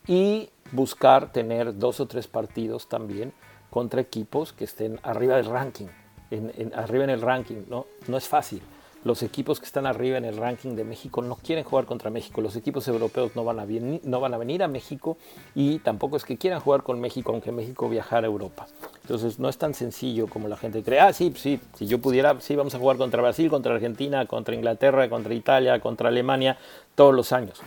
y 0.08 0.50
buscar 0.72 1.32
tener 1.32 1.78
dos 1.78 2.00
o 2.00 2.08
tres 2.08 2.28
partidos 2.28 2.88
también 2.88 3.34
contra 3.70 4.02
equipos 4.02 4.54
que 4.54 4.64
estén 4.64 5.00
arriba 5.04 5.36
del 5.36 5.46
ranking, 5.46 5.88
en, 6.30 6.72
arriba 6.76 7.04
en 7.04 7.10
el 7.10 7.22
ranking, 7.22 7.64
¿no? 7.70 7.86
No 8.08 8.18
es 8.18 8.28
fácil 8.28 8.62
los 9.04 9.24
equipos 9.24 9.60
que 9.60 9.66
están 9.66 9.86
arriba 9.86 10.18
en 10.18 10.26
el 10.26 10.38
ranking 10.38 10.76
de 10.76 10.84
México 10.84 11.22
no 11.22 11.36
quieren 11.36 11.64
jugar 11.64 11.86
contra 11.86 12.10
México. 12.10 12.42
Los 12.42 12.56
equipos 12.56 12.88
europeos 12.88 13.36
no 13.36 13.44
van 13.44 13.60
a, 13.60 13.66
no 14.04 14.20
van 14.20 14.34
a 14.34 14.38
venir 14.38 14.62
a 14.64 14.68
México 14.68 15.18
y 15.56 15.80
tampoco 15.80 16.18
es 16.18 16.26
que 16.26 16.38
quieran 16.38 16.60
jugar 16.60 16.84
con 16.84 17.00
México, 17.00 17.32
aunque 17.32 17.52
México 17.52 17.90
viajara 17.90 18.28
a 18.28 18.30
Europa. 18.30 18.68
Entonces 19.02 19.40
no 19.40 19.50
es 19.50 19.58
tan 19.58 19.74
sencillo 19.74 20.28
como 20.28 20.48
la 20.48 20.58
gente 20.58 20.84
cree. 20.84 21.00
Ah, 21.00 21.14
sí, 21.14 21.34
sí, 21.36 21.60
si 21.76 21.88
yo 21.88 22.00
pudiera, 22.00 22.40
sí, 22.42 22.56
vamos 22.56 22.76
a 22.76 22.80
jugar 22.80 22.98
contra 22.98 23.22
Brasil, 23.22 23.50
contra 23.50 23.74
Argentina, 23.74 24.26
contra 24.26 24.54
Inglaterra, 24.54 25.10
contra 25.10 25.34
Italia, 25.34 25.80
contra 25.80 26.10
Alemania, 26.10 26.58
todos 26.96 27.14
los 27.16 27.32
años. 27.32 27.60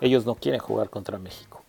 Ellos 0.00 0.26
no 0.26 0.34
quieren 0.34 0.60
jugar 0.60 0.90
contra 0.90 1.18
México. 1.18 1.62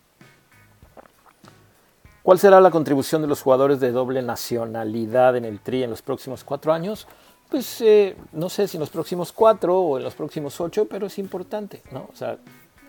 ¿Cuál 2.25 2.39
será 2.39 2.59
la 2.59 2.71
contribución 2.71 3.21
de 3.21 3.27
los 3.27 3.43
jugadores 3.43 3.79
de 3.79 3.91
doble 3.91 4.23
nacionalidad 4.23 5.35
en 5.35 5.45
el 5.45 5.59
TRI 5.59 5.83
en 5.83 5.91
los 5.91 6.01
próximos 6.01 6.43
cuatro 6.43 6.73
años? 6.73 7.07
Pues 7.49 7.81
eh, 7.81 8.15
no 8.33 8.49
sé 8.49 8.67
si 8.67 8.77
en 8.77 8.81
los 8.81 8.89
próximos 8.89 9.31
cuatro 9.31 9.79
o 9.79 9.97
en 9.97 10.03
los 10.03 10.15
próximos 10.15 10.59
ocho, 10.59 10.87
pero 10.87 11.07
es 11.07 11.17
importante, 11.19 11.81
¿no? 11.91 12.09
O 12.11 12.15
sea, 12.15 12.37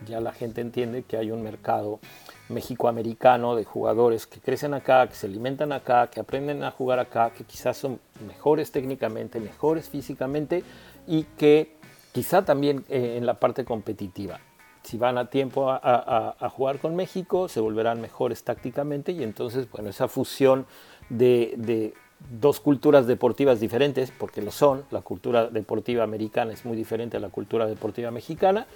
ya 0.07 0.21
la 0.21 0.33
gente 0.33 0.61
entiende 0.61 1.03
que 1.03 1.17
hay 1.17 1.31
un 1.31 1.43
mercado 1.43 2.01
mexicoamericano 2.49 3.57
de 3.57 3.65
jugadores 3.65 4.27
que 4.27 4.41
crecen 4.41 4.75
acá, 4.75 5.09
que 5.09 5.15
se 5.15 5.27
alimentan 5.27 5.73
acá, 5.73 6.09
que 6.09 6.21
aprenden 6.21 6.63
a 6.63 6.71
jugar 6.71 6.99
acá, 6.99 7.31
que 7.31 7.45
quizás 7.45 7.77
son 7.77 7.99
mejores 8.27 8.71
técnicamente, 8.71 9.41
mejores 9.41 9.89
físicamente 9.89 10.63
y 11.07 11.25
que 11.25 11.77
quizá 12.13 12.45
también 12.45 12.85
eh, 12.89 13.17
en 13.19 13.27
la 13.27 13.35
parte 13.35 13.65
competitiva. 13.65 14.41
Si 14.83 14.99
van 14.99 15.19
a 15.19 15.29
tiempo 15.29 15.69
a, 15.69 16.49
jugar 16.51 16.79
con 16.79 16.95
México, 16.95 17.49
se 17.49 17.59
volverán 17.59 18.01
mejores 18.01 18.45
tácticamente 18.45 19.11
y 19.11 19.25
entonces, 19.25 19.69
bueno, 19.69 19.91
esa 19.91 20.07
fusión 20.07 20.65
de 21.09 21.93
dos 22.19 22.61
culturas 22.61 23.07
deportivas 23.07 23.61
diferentes, 23.61 24.11
porque 24.11 24.43
lo 24.43 24.51
son, 24.51 24.85
la 24.91 25.03
cultura 25.03 25.47
deportiva 25.49 26.03
americana 26.03 26.53
es 26.53 26.65
muy 26.65 26.77
diferente 26.77 27.17
a 27.17 27.21
la 27.21 27.29
cultura 27.29 27.67
deportiva 27.67 28.11
mexicana, 28.11 28.67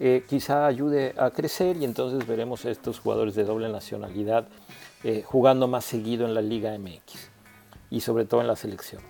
eh, 0.00 0.24
quizá 0.28 0.66
ayude 0.66 1.14
a 1.18 1.30
crecer 1.30 1.76
y 1.76 1.84
entonces 1.84 2.26
veremos 2.26 2.64
a 2.64 2.70
estos 2.70 2.98
jugadores 2.98 3.34
de 3.34 3.44
doble 3.44 3.68
nacionalidad 3.68 4.48
eh, 5.04 5.22
jugando 5.24 5.68
más 5.68 5.84
seguido 5.84 6.26
en 6.26 6.34
la 6.34 6.42
Liga 6.42 6.76
MX 6.76 7.30
y 7.90 8.00
sobre 8.00 8.24
todo 8.24 8.40
en 8.40 8.46
la 8.46 8.56
selección. 8.56 9.02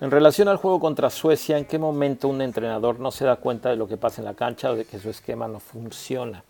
En 0.00 0.10
relación 0.10 0.48
al 0.48 0.56
juego 0.56 0.80
contra 0.80 1.08
Suecia, 1.08 1.56
¿en 1.56 1.64
qué 1.64 1.78
momento 1.78 2.28
un 2.28 2.42
entrenador 2.42 2.98
no 2.98 3.10
se 3.10 3.24
da 3.24 3.36
cuenta 3.36 3.70
de 3.70 3.76
lo 3.76 3.88
que 3.88 3.96
pasa 3.96 4.20
en 4.20 4.26
la 4.26 4.34
cancha 4.34 4.70
o 4.70 4.76
de 4.76 4.84
que 4.84 4.98
su 4.98 5.08
esquema 5.08 5.48
no 5.48 5.60
funciona? 5.60 6.44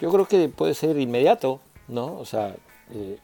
Yo 0.00 0.10
creo 0.10 0.26
que 0.26 0.48
puede 0.48 0.74
ser 0.74 0.98
inmediato, 0.98 1.60
¿no? 1.88 2.18
O 2.18 2.24
sea, 2.24 2.54
eh, 2.92 3.18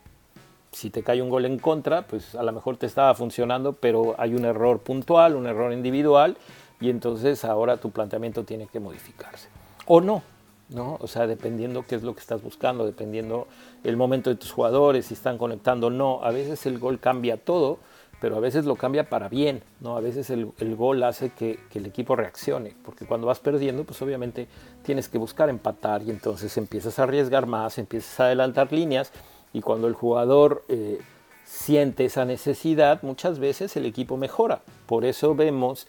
si 0.73 0.91
te 0.91 1.03
cae 1.03 1.21
un 1.21 1.31
gol 1.31 1.45
en 1.45 1.59
contra, 1.59 2.03
pues 2.03 2.35
a 2.35 2.43
lo 2.43 2.53
mejor 2.53 2.77
te 2.77 2.87
estaba 2.87 3.15
funcionando, 3.15 3.73
pero 3.73 4.15
hay 4.19 4.35
un 4.35 4.45
error 4.45 4.81
puntual, 4.81 5.35
un 5.35 5.47
error 5.47 5.73
individual, 5.73 6.37
y 6.81 6.91
entonces 6.91 7.45
ahora 7.45 7.77
tu 7.77 7.91
planteamiento 7.91 8.45
tiene 8.45 8.67
que 8.67 8.81
modificarse. 8.81 9.49
O 9.87 10.01
no, 10.01 10.23
¿no? 10.69 10.97
O 11.01 11.09
sea, 11.09 11.27
dependiendo 11.27 11.85
qué 11.87 11.97
es 11.97 12.03
lo 12.03 12.15
que 12.15 12.21
estás 12.21 12.43
buscando, 12.43 12.87
dependiendo 12.87 13.49
el 13.85 13.97
momento 13.97 14.31
de 14.31 14.37
tus 14.37 14.53
jugadores, 14.53 15.07
si 15.07 15.15
están 15.15 15.39
conectando 15.39 15.89
o 15.89 15.91
no. 15.91 16.21
A 16.23 16.31
veces 16.31 16.65
el 16.67 16.79
gol 16.79 17.01
cambia 17.01 17.37
todo, 17.37 17.79
pero 18.21 18.37
a 18.37 18.41
veces 18.41 18.65
lo 18.65 18.77
cambia 18.77 19.09
para 19.09 19.29
bien, 19.29 19.63
¿no? 19.81 19.97
A 19.97 20.01
veces 20.01 20.31
el, 20.31 20.53
gol 20.77 21.03
hace 21.03 21.31
que, 21.31 21.59
que, 21.71 21.81
el 21.81 21.87
equipo 21.87 22.17
reaccione, 22.17 22.75
porque 22.85 23.07
cuando 23.07 23.27
vas 23.27 23.41
perdiendo, 23.41 23.85
pues 23.85 24.01
obviamente 24.03 24.47
tienes 24.83 25.09
que 25.09 25.19
buscar 25.19 25.49
empatar 25.49 26.03
y 26.03 26.11
entonces 26.11 26.57
empiezas 26.57 26.99
a 26.99 27.05
arriesgar 27.05 27.47
más, 27.47 27.79
empiezas 27.79 28.21
a 28.21 28.25
adelantar 28.27 28.73
líneas 28.73 29.13
y 29.53 29.61
cuando 29.61 29.89
el 29.89 29.95
jugador 29.95 30.65
eh, 30.69 31.01
siente 31.45 32.05
esa 32.05 32.25
necesidad, 32.25 33.03
muchas 33.03 33.39
veces 33.39 33.77
el 33.77 33.87
equipo 33.87 34.17
mejora. 34.17 34.61
Por 34.87 35.05
eso 35.05 35.35
vemos 35.35 35.87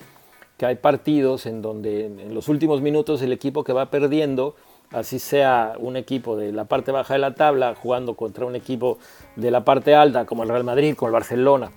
que 0.58 0.66
hay 0.66 0.76
partidos 0.76 1.46
en 1.46 1.62
donde 1.62 2.06
en 2.06 2.34
los 2.34 2.48
últimos 2.48 2.82
minutos 2.82 3.22
el 3.22 3.32
equipo 3.32 3.64
que 3.64 3.74
va 3.74 3.90
perdiendo, 3.90 4.56
así 4.92 5.20
sea 5.20 5.74
un 5.80 5.98
equipo 5.98 6.36
de 6.36 6.52
la 6.52 6.66
parte 6.66 6.92
baja 6.92 7.14
de 7.14 7.20
la 7.20 7.36
tabla 7.36 7.76
jugando 7.76 8.16
contra 8.16 8.46
un 8.46 8.56
equipo 8.56 8.98
de 9.36 9.52
la 9.52 9.64
parte 9.64 9.96
alta 9.96 10.26
como 10.26 10.44
el 10.44 10.50
Real 10.50 10.64
Madrid, 10.64 10.96
con 10.96 11.08
el 11.08 11.14
Barcelona, 11.14 11.72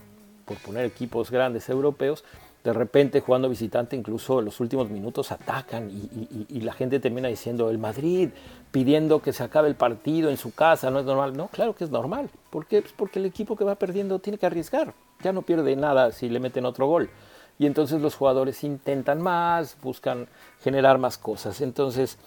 por 0.44 0.58
poner 0.58 0.84
equipos 0.84 1.30
grandes 1.30 1.68
europeos, 1.68 2.24
de 2.64 2.72
repente 2.72 3.20
jugando 3.20 3.50
visitante 3.50 3.94
incluso 3.94 4.38
en 4.38 4.46
los 4.46 4.58
últimos 4.58 4.88
minutos 4.88 5.30
atacan 5.30 5.90
y, 5.90 6.60
la 6.62 6.72
gente 6.72 6.98
termina 6.98 7.28
diciendo 7.28 7.68
el 7.68 7.76
Madrid 7.76 8.30
pidiendo 8.70 9.20
que 9.20 9.34
se 9.34 9.44
acabe 9.44 9.68
el 9.68 9.74
partido 9.74 10.30
en 10.30 10.38
su 10.38 10.54
casa, 10.54 10.90
no 10.90 10.98
es 10.98 11.04
normal. 11.04 11.36
No, 11.36 11.48
claro 11.48 11.74
que 11.74 11.84
es 11.84 11.90
normal. 11.90 12.30
¿Por 12.48 12.64
qué? 12.64 12.80
Pues 12.80 12.94
porque 12.96 13.18
el 13.18 13.26
equipo 13.26 13.54
que 13.54 13.64
va 13.64 13.74
perdiendo 13.74 14.18
tiene 14.18 14.38
que 14.38 14.46
arriesgar. 14.46 14.94
Ya 15.22 15.32
no 15.32 15.42
pierde 15.42 15.76
nada 15.76 16.10
si 16.10 16.30
le 16.30 16.40
meten 16.40 16.64
otro 16.64 16.86
gol. 16.86 17.10
Y 17.58 17.66
entonces 17.66 18.00
los 18.00 18.16
jugadores 18.16 18.64
intentan 18.64 19.20
más, 19.20 19.76
buscan 19.82 20.26
generar 20.62 20.96
más 20.96 21.18
cosas. 21.18 21.60
Entonces, 21.60 22.18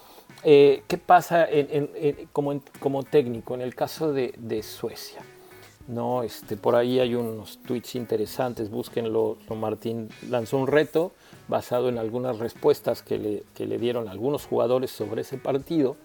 eh, 0.44 0.84
¿qué 0.86 0.98
pasa 0.98 1.48
como, 2.32 2.62
como, 2.78 3.02
técnico 3.02 3.54
en 3.54 3.60
el 3.60 3.74
caso 3.74 4.12
de 4.12 4.62
Suecia? 4.62 5.20
No, 5.88 6.22
este, 6.22 6.58
por 6.58 6.76
ahí 6.76 7.00
hay 7.00 7.14
unos 7.14 7.58
tweets 7.66 7.94
interesantes, 7.94 8.70
búsquenlo. 8.70 9.38
Martín 9.56 10.10
lanzó 10.28 10.58
un 10.58 10.66
reto 10.66 11.12
basado 11.48 11.88
en 11.88 11.96
algunas 11.96 12.38
respuestas 12.38 13.02
que 13.02 13.18
le, 13.18 13.66
le 13.66 13.78
dieron 13.78 14.06
algunos 14.06 14.44
jugadores 14.44 14.90
sobre 14.90 15.22
ese 15.22 15.38
partido 15.38 15.96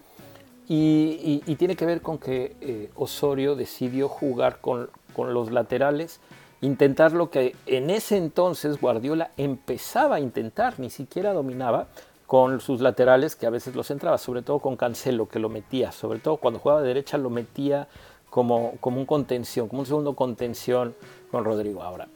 y, 0.66 1.40
tiene 1.56 1.76
que 1.76 1.84
ver 1.84 2.00
con 2.00 2.16
que 2.16 2.56
eh, 2.62 2.90
Osorio 2.94 3.54
decidió 3.54 4.08
jugar 4.08 4.62
con, 4.62 4.88
con 5.14 5.34
los 5.34 5.52
laterales, 5.52 6.20
intentar 6.62 7.12
lo 7.12 7.30
que 7.30 7.54
en 7.66 7.90
ese 7.90 8.16
entonces 8.16 8.80
Guardiola 8.80 9.32
empezaba 9.36 10.16
a 10.16 10.20
intentar, 10.20 10.80
ni 10.80 10.88
siquiera 10.88 11.34
dominaba, 11.34 11.88
con 12.26 12.60
sus 12.60 12.80
laterales 12.80 13.36
que 13.36 13.46
a 13.46 13.50
veces 13.50 13.76
los 13.76 13.90
entraba, 13.90 14.16
sobre 14.16 14.40
todo 14.40 14.58
con 14.58 14.76
Cancelo 14.76 15.28
que 15.28 15.38
lo 15.38 15.50
metía, 15.50 15.92
sobre 15.92 16.20
todo 16.20 16.38
cuando 16.38 16.58
jugaba 16.58 16.80
de 16.80 16.88
derecha 16.88 17.18
lo 17.18 17.28
metía 17.28 17.86
como, 18.34 18.72
como 18.80 18.98
un 18.98 19.06
contención, 19.06 19.68
como 19.68 19.82
un 19.82 19.86
segundo 19.86 20.14
contención 20.14 20.96
con 21.30 21.44
Rodrigo. 21.44 21.84
Ahora, 21.84 22.08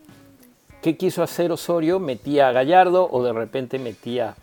¿qué 0.83 0.97
quiso 0.97 1.23
hacer 1.23 1.53
Osorio? 1.53 2.01
Metía 2.01 2.49
a 2.49 2.53
Gallardo 2.53 3.09
o 3.09 3.23
de 3.23 3.33
repente 3.33 3.79
metía, 3.79 4.35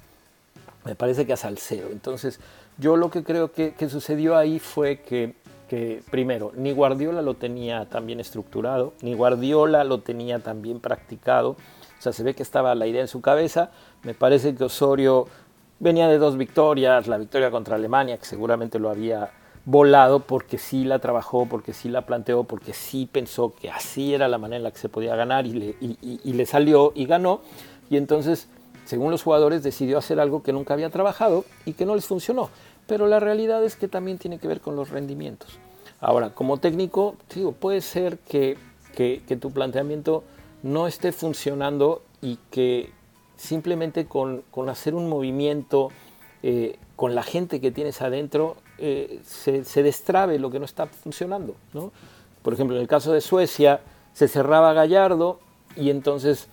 me 0.86 0.96
parece 0.96 1.26
que 1.26 1.34
a 1.34 1.36
Salcedo. 1.36 1.90
Entonces, 1.92 2.40
yo 2.78 2.96
lo 2.96 3.12
que 3.12 3.26
creo 3.26 3.52
que, 3.52 3.74
sucedió 3.90 4.38
ahí 4.38 4.58
fue 4.58 5.02
que, 5.02 5.34
que, 5.68 6.02
primero, 6.10 6.54
ni 6.56 6.72
Guardiola 6.72 7.22
lo 7.22 7.34
tenía 7.34 7.84
tan 7.90 8.08
bien 8.08 8.22
estructurado, 8.22 8.94
ni 9.02 9.14
Guardiola 9.14 9.84
lo 9.84 10.00
tenía 10.00 10.40
tan 10.40 10.62
bien 10.62 10.80
practicado. 10.80 11.58
O 12.00 12.02
sea, 12.02 12.14
se 12.14 12.24
ve 12.24 12.36
que 12.36 12.44
estaba 12.44 12.74
la 12.74 12.88
idea 12.88 13.02
en 13.02 13.10
su 13.10 13.20
cabeza. 13.20 13.70
Me 14.04 14.14
parece 14.14 14.56
que 14.56 14.64
Osorio 14.64 15.28
venía 15.82 16.08
de 16.08 16.20
dos 16.20 16.38
victorias, 16.38 17.08
la 17.08 17.18
victoria 17.18 17.52
contra 17.52 17.76
Alemania, 17.76 18.18
que 18.18 18.24
seguramente 18.24 18.80
lo 18.80 18.90
había 18.90 19.30
volado 19.66 20.20
porque 20.20 20.58
sí 20.58 20.84
la 20.84 21.00
trabajó, 21.00 21.48
porque 21.48 21.74
sí 21.74 21.90
la 21.90 22.06
planteó, 22.06 22.44
porque 22.44 22.74
sí 22.74 23.10
pensó 23.12 23.54
que 23.54 23.70
así 23.70 24.14
era 24.14 24.28
la 24.28 24.38
manera 24.38 24.58
en 24.58 24.64
la 24.64 24.72
que 24.72 24.78
se 24.78 24.90
podía 24.90 25.16
ganar 25.16 25.48
y 25.48 25.54
le, 25.54 25.76
y, 25.80 26.34
le 26.34 26.46
salió 26.46 26.92
y 26.96 27.06
ganó. 27.06 27.42
Y 27.90 27.98
entonces, 27.98 28.48
según 28.86 29.12
los 29.12 29.24
jugadores, 29.24 29.64
decidió 29.64 29.98
hacer 29.98 30.20
algo 30.20 30.44
que 30.44 30.54
nunca 30.54 30.76
había 30.76 30.90
trabajado 30.92 31.46
y 31.66 31.74
que 31.74 31.86
no 31.86 31.96
les 31.96 32.06
funcionó. 32.06 32.50
Pero 32.88 33.08
la 33.08 33.20
realidad 33.20 33.64
es 33.64 33.76
que 33.76 33.88
también 33.88 34.20
tiene 34.20 34.38
que 34.38 34.48
ver 34.48 34.62
con 34.62 34.76
los 34.76 34.92
rendimientos. 34.92 35.58
Ahora, 36.00 36.30
como 36.30 36.58
técnico, 36.58 37.16
digo, 37.34 37.52
puede 37.52 37.82
ser 37.82 38.20
que, 38.20 38.58
que, 38.94 39.20
tu 39.38 39.52
planteamiento 39.52 40.24
no 40.62 40.86
esté 40.88 41.12
funcionando 41.12 42.04
y 42.22 42.38
que 42.52 42.92
simplemente 43.38 44.06
con, 44.06 44.44
con 44.52 44.70
hacer 44.70 44.94
un 44.94 45.10
movimiento 45.10 45.90
eh, 46.44 46.78
con 46.96 47.16
la 47.16 47.24
gente 47.24 47.60
que 47.60 47.72
tienes 47.72 48.02
adentro 48.02 48.56
eh, 48.78 49.22
se, 49.24 49.84
destrabe 49.84 50.38
lo 50.40 50.52
que 50.52 50.60
no 50.60 50.66
está 50.66 50.86
funcionando. 50.86 51.56
¿no? 51.74 51.92
Por 52.42 52.54
ejemplo, 52.54 52.76
en 52.76 52.82
el 52.82 52.88
caso 52.88 53.14
de 53.14 53.22
Suecia, 53.22 53.82
se 54.14 54.28
cerraba 54.28 54.74
Gallardo 54.74 55.40
y 55.76 55.90
entonces 55.90 56.48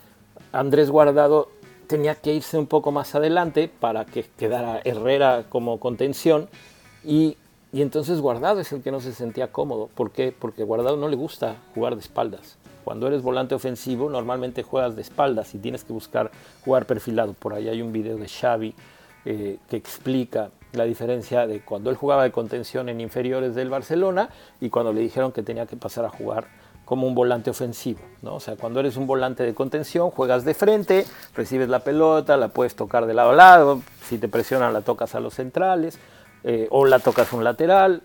Andrés 0.53 0.91
Guardado 0.91 1.49
tenía 1.87 2.15
que 2.15 2.33
irse 2.33 2.59
un 2.59 2.67
poco 2.67 2.93
más 2.93 3.15
adelante 3.15 3.69
para 3.69 4.05
que 4.05 4.25
quedara 4.39 4.81
Herrera 4.85 5.45
como 5.49 5.79
contención 5.79 6.49
y, 7.05 7.37
entonces 7.73 8.21
Guardado 8.21 8.61
es 8.61 8.71
el 8.73 8.83
que 8.83 8.91
no 8.91 9.01
se 9.01 9.13
sentía 9.13 9.51
cómodo. 9.51 9.89
¿Por 9.95 10.11
qué? 10.11 10.35
Porque 10.39 10.63
Guardado 10.63 10.97
no 10.97 11.09
le 11.09 11.17
gusta 11.17 11.57
jugar 11.75 11.95
de 11.95 12.03
espaldas. 12.03 12.59
Cuando 12.85 13.07
eres 13.07 13.23
volante 13.23 13.55
ofensivo 13.55 14.11
normalmente 14.11 14.63
juegas 14.63 14.95
de 14.95 15.03
espaldas 15.03 15.55
y 15.55 15.59
tienes 15.59 15.83
que 15.85 15.93
buscar 15.93 16.31
jugar 16.65 16.85
perfilado. 16.85 17.33
Por 17.33 17.55
ahí 17.55 17.69
hay 17.69 17.81
un 17.81 17.93
video 17.93 18.19
de 18.19 18.29
Xavi 18.29 18.75
eh, 19.25 19.59
que 19.71 19.77
explica 19.77 20.51
la 20.73 20.85
diferencia 20.85 21.47
de 21.47 21.61
cuando 21.61 21.91
él 21.91 21.97
jugaba 21.97 22.25
de 22.25 22.33
contención 22.33 22.89
en 22.89 23.01
inferiores 23.01 23.55
del 23.55 23.71
Barcelona 23.71 24.31
y 24.61 24.71
cuando 24.71 24.93
le 24.93 25.01
dijeron 25.01 25.33
que 25.33 25.43
tenía 25.43 25.67
que 25.67 25.77
pasar 25.77 26.05
a 26.05 26.09
jugar 26.09 26.47
como 26.85 27.07
un 27.07 27.15
volante 27.15 27.51
ofensivo. 27.51 28.01
¿no? 28.23 28.37
O 28.37 28.41
sea, 28.41 28.57
cuando 28.57 28.81
eres 28.81 28.97
un 28.97 29.07
volante 29.07 29.45
de 29.45 29.55
contención, 29.55 30.11
juegas 30.11 30.45
de 30.45 30.55
frente, 30.55 31.07
recibes 31.35 31.69
la 31.69 31.81
pelota, 31.81 32.37
la 32.37 32.49
puedes 32.49 32.75
tocar 32.75 33.07
de 33.07 33.15
lado 33.15 33.31
a 33.31 33.35
lado, 33.35 33.83
si 34.05 34.19
te 34.19 34.29
presionan 34.29 34.73
la 34.73 34.81
tocas 34.81 35.15
a 35.15 35.21
los 35.21 35.35
centrales 35.35 35.99
eh, 36.45 36.67
o 36.71 36.87
la 36.87 36.99
tocas 36.99 37.33
un 37.33 37.45
lateral, 37.45 38.03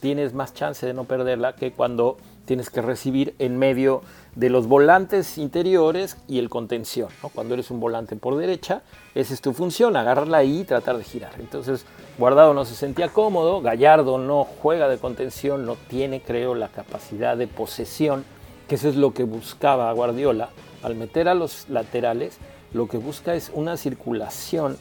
tienes 0.00 0.32
más 0.32 0.54
chance 0.54 0.86
de 0.86 0.94
no 0.94 1.04
perderla 1.04 1.54
que 1.54 1.72
cuando 1.72 2.16
tienes 2.46 2.70
que 2.70 2.80
recibir 2.80 3.34
en 3.38 3.58
medio 3.58 4.02
de 4.36 4.50
los 4.50 4.68
volantes 4.68 5.38
interiores 5.38 6.18
y 6.28 6.38
el 6.38 6.50
contención. 6.50 7.08
Cuando 7.34 7.54
eres 7.54 7.70
un 7.70 7.80
volante 7.80 8.16
por 8.16 8.36
derecha, 8.36 8.82
esa 9.14 9.32
es 9.34 9.40
tu 9.40 9.54
función, 9.54 9.96
agarrarla 9.96 10.38
ahí 10.38 10.60
y 10.60 10.64
tratar 10.64 10.98
de 10.98 11.04
girar. 11.04 11.32
Entonces, 11.38 11.86
Guardado 12.18 12.52
no 12.52 12.66
se 12.66 12.74
sentía 12.74 13.08
cómodo, 13.08 13.62
Gallardo 13.62 14.18
no 14.18 14.44
juega 14.44 14.88
de 14.88 14.98
contención, 14.98 15.64
no 15.64 15.76
tiene, 15.88 16.20
creo, 16.20 16.54
la 16.54 16.68
capacidad 16.68 17.36
de 17.36 17.48
posesión, 17.48 18.24
que 18.68 18.74
eso 18.74 18.88
es 18.88 18.96
lo 18.96 19.14
que 19.14 19.24
buscaba 19.24 19.90
Guardiola. 19.92 20.50
Al 20.82 20.96
meter 20.96 21.28
a 21.28 21.34
los 21.34 21.68
laterales, 21.70 22.36
lo 22.74 22.88
que 22.88 22.98
busca 22.98 23.34
es 23.34 23.50
una 23.54 23.78
circulación 23.78 24.76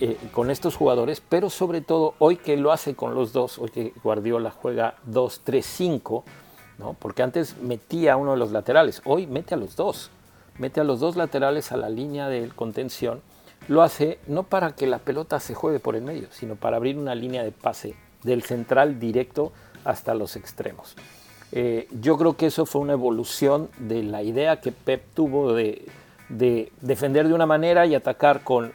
eh, 0.00 0.16
con 0.30 0.50
estos 0.50 0.76
jugadores, 0.76 1.20
pero 1.28 1.50
sobre 1.50 1.80
todo 1.80 2.14
hoy 2.18 2.36
que 2.36 2.56
lo 2.56 2.70
hace 2.70 2.94
con 2.94 3.14
los 3.14 3.32
dos, 3.32 3.58
hoy 3.58 3.70
que 3.70 3.92
Guardiola 4.02 4.50
juega 4.50 4.94
2-3-5, 5.10 6.22
porque 6.98 7.22
antes 7.22 7.56
metía 7.60 8.14
a 8.14 8.16
uno 8.16 8.32
de 8.32 8.38
los 8.38 8.52
laterales, 8.52 9.02
hoy 9.04 9.26
mete 9.26 9.54
a 9.54 9.58
los 9.58 9.76
dos, 9.76 10.10
mete 10.58 10.80
a 10.80 10.84
los 10.84 11.00
dos 11.00 11.16
laterales 11.16 11.72
a 11.72 11.76
la 11.76 11.88
línea 11.88 12.28
de 12.28 12.48
contención. 12.54 13.20
Lo 13.68 13.82
hace 13.82 14.18
no 14.26 14.42
para 14.42 14.72
que 14.72 14.86
la 14.86 14.98
pelota 14.98 15.40
se 15.40 15.54
juegue 15.54 15.78
por 15.78 15.94
el 15.94 16.02
medio, 16.02 16.28
sino 16.30 16.56
para 16.56 16.76
abrir 16.76 16.98
una 16.98 17.14
línea 17.14 17.44
de 17.44 17.52
pase 17.52 17.94
del 18.22 18.42
central 18.42 18.98
directo 18.98 19.52
hasta 19.84 20.14
los 20.14 20.36
extremos. 20.36 20.94
Eh, 21.52 21.86
yo 22.00 22.16
creo 22.16 22.36
que 22.36 22.46
eso 22.46 22.64
fue 22.64 22.80
una 22.80 22.94
evolución 22.94 23.68
de 23.78 24.02
la 24.02 24.22
idea 24.22 24.60
que 24.60 24.72
Pep 24.72 25.04
tuvo 25.14 25.52
de, 25.52 25.86
defender 26.28 27.28
de 27.28 27.34
una 27.34 27.46
manera 27.46 27.84
y 27.84 27.94
atacar 27.94 28.42
con, 28.42 28.72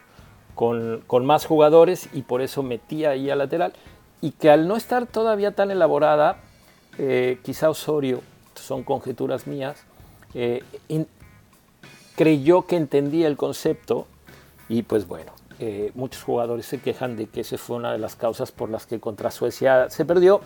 con, 0.53 1.25
más 1.25 1.45
jugadores 1.45 2.07
y 2.13 2.21
por 2.21 2.41
eso 2.41 2.61
metía 2.61 3.11
ahí 3.11 3.29
a 3.29 3.35
lateral. 3.35 3.73
Y 4.21 4.31
que 4.31 4.51
al 4.51 4.67
no 4.67 4.75
estar 4.75 5.07
todavía 5.07 5.53
tan 5.53 5.71
elaborada, 5.71 6.37
eh, 6.97 7.39
quizá 7.43 7.69
Osorio, 7.69 8.21
son 8.55 8.83
conjeturas 8.83 9.47
mías, 9.47 9.83
eh, 10.33 10.63
creyó 12.15 12.65
que 12.65 12.75
entendía 12.75 13.27
el 13.27 13.37
concepto 13.37 14.07
y 14.69 14.81
pues 14.81 15.07
bueno, 15.07 15.31
eh, 15.59 15.91
muchos 15.95 16.23
jugadores 16.23 16.65
se 16.65 16.79
quejan 16.79 17.15
de 17.15 17.27
que 17.27 17.41
esa 17.41 17.57
fue 17.57 17.77
una 17.77 17.91
de 17.91 17.99
las 17.99 18.15
causas 18.15 18.51
por 18.51 18.69
las 18.69 18.85
que 18.85 18.99
contra 18.99 19.31
Suecia 19.31 19.89
se 19.89 20.05
perdió. 20.05 20.41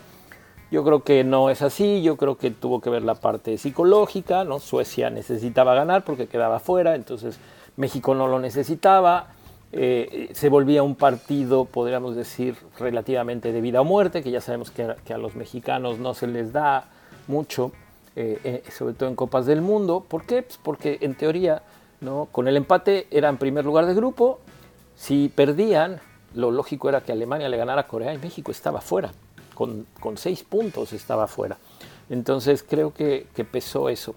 Yo 0.70 0.84
creo 0.84 1.02
que 1.02 1.22
no 1.22 1.50
es 1.50 1.60
así, 1.60 2.02
yo 2.02 2.16
creo 2.16 2.38
que 2.38 2.50
tuvo 2.50 2.80
que 2.80 2.88
ver 2.88 3.02
la 3.02 3.14
parte 3.14 3.58
psicológica, 3.58 4.44
¿no? 4.44 4.58
Suecia 4.58 5.10
necesitaba 5.10 5.74
ganar 5.74 6.04
porque 6.04 6.28
quedaba 6.28 6.60
fuera, 6.60 6.94
entonces 6.94 7.38
México 7.76 8.14
no 8.14 8.26
lo 8.26 8.38
necesitaba, 8.38 9.28
eh, 9.72 10.30
se 10.32 10.48
volvía 10.48 10.82
un 10.82 10.94
partido, 10.94 11.64
podríamos 11.64 12.14
decir, 12.14 12.56
relativamente 12.78 13.52
de 13.52 13.60
vida 13.60 13.80
o 13.80 13.84
muerte, 13.84 14.22
que 14.22 14.30
ya 14.30 14.40
sabemos 14.40 14.70
que, 14.70 14.84
a 14.84 15.18
los 15.18 15.34
mexicanos 15.34 15.98
no 15.98 16.14
se 16.14 16.26
les 16.26 16.52
da 16.52 16.84
mucho, 17.26 17.72
eh, 18.16 18.62
sobre 18.70 18.94
todo 18.94 19.08
en 19.08 19.16
Copas 19.16 19.46
del 19.46 19.62
Mundo. 19.62 20.04
¿Por 20.06 20.24
qué? 20.26 20.42
Pues 20.42 20.58
porque 20.62 20.98
en 21.00 21.14
teoría 21.14 21.62
con 22.32 22.48
el 22.48 22.56
empate 22.56 23.06
eran 23.10 23.38
primer 23.38 23.64
lugar 23.64 23.86
de 23.86 23.94
grupo. 23.94 24.40
Si 24.96 25.28
perdían, 25.28 26.00
lo 26.34 26.50
lógico 26.50 26.88
era 26.88 27.00
que 27.02 27.12
Alemania 27.12 27.48
le 27.48 27.56
ganara 27.56 27.82
a 27.82 27.86
Corea 27.86 28.12
y 28.12 28.18
México 28.18 28.50
estaba 28.50 28.80
fuera. 28.80 29.12
Con, 29.54 29.86
seis 30.16 30.42
puntos 30.42 30.92
estaba 30.92 31.28
fuera. 31.28 31.58
Entonces 32.10 32.64
creo 32.68 32.92
que, 32.92 33.26
pesó 33.50 33.88
eso. 33.88 34.16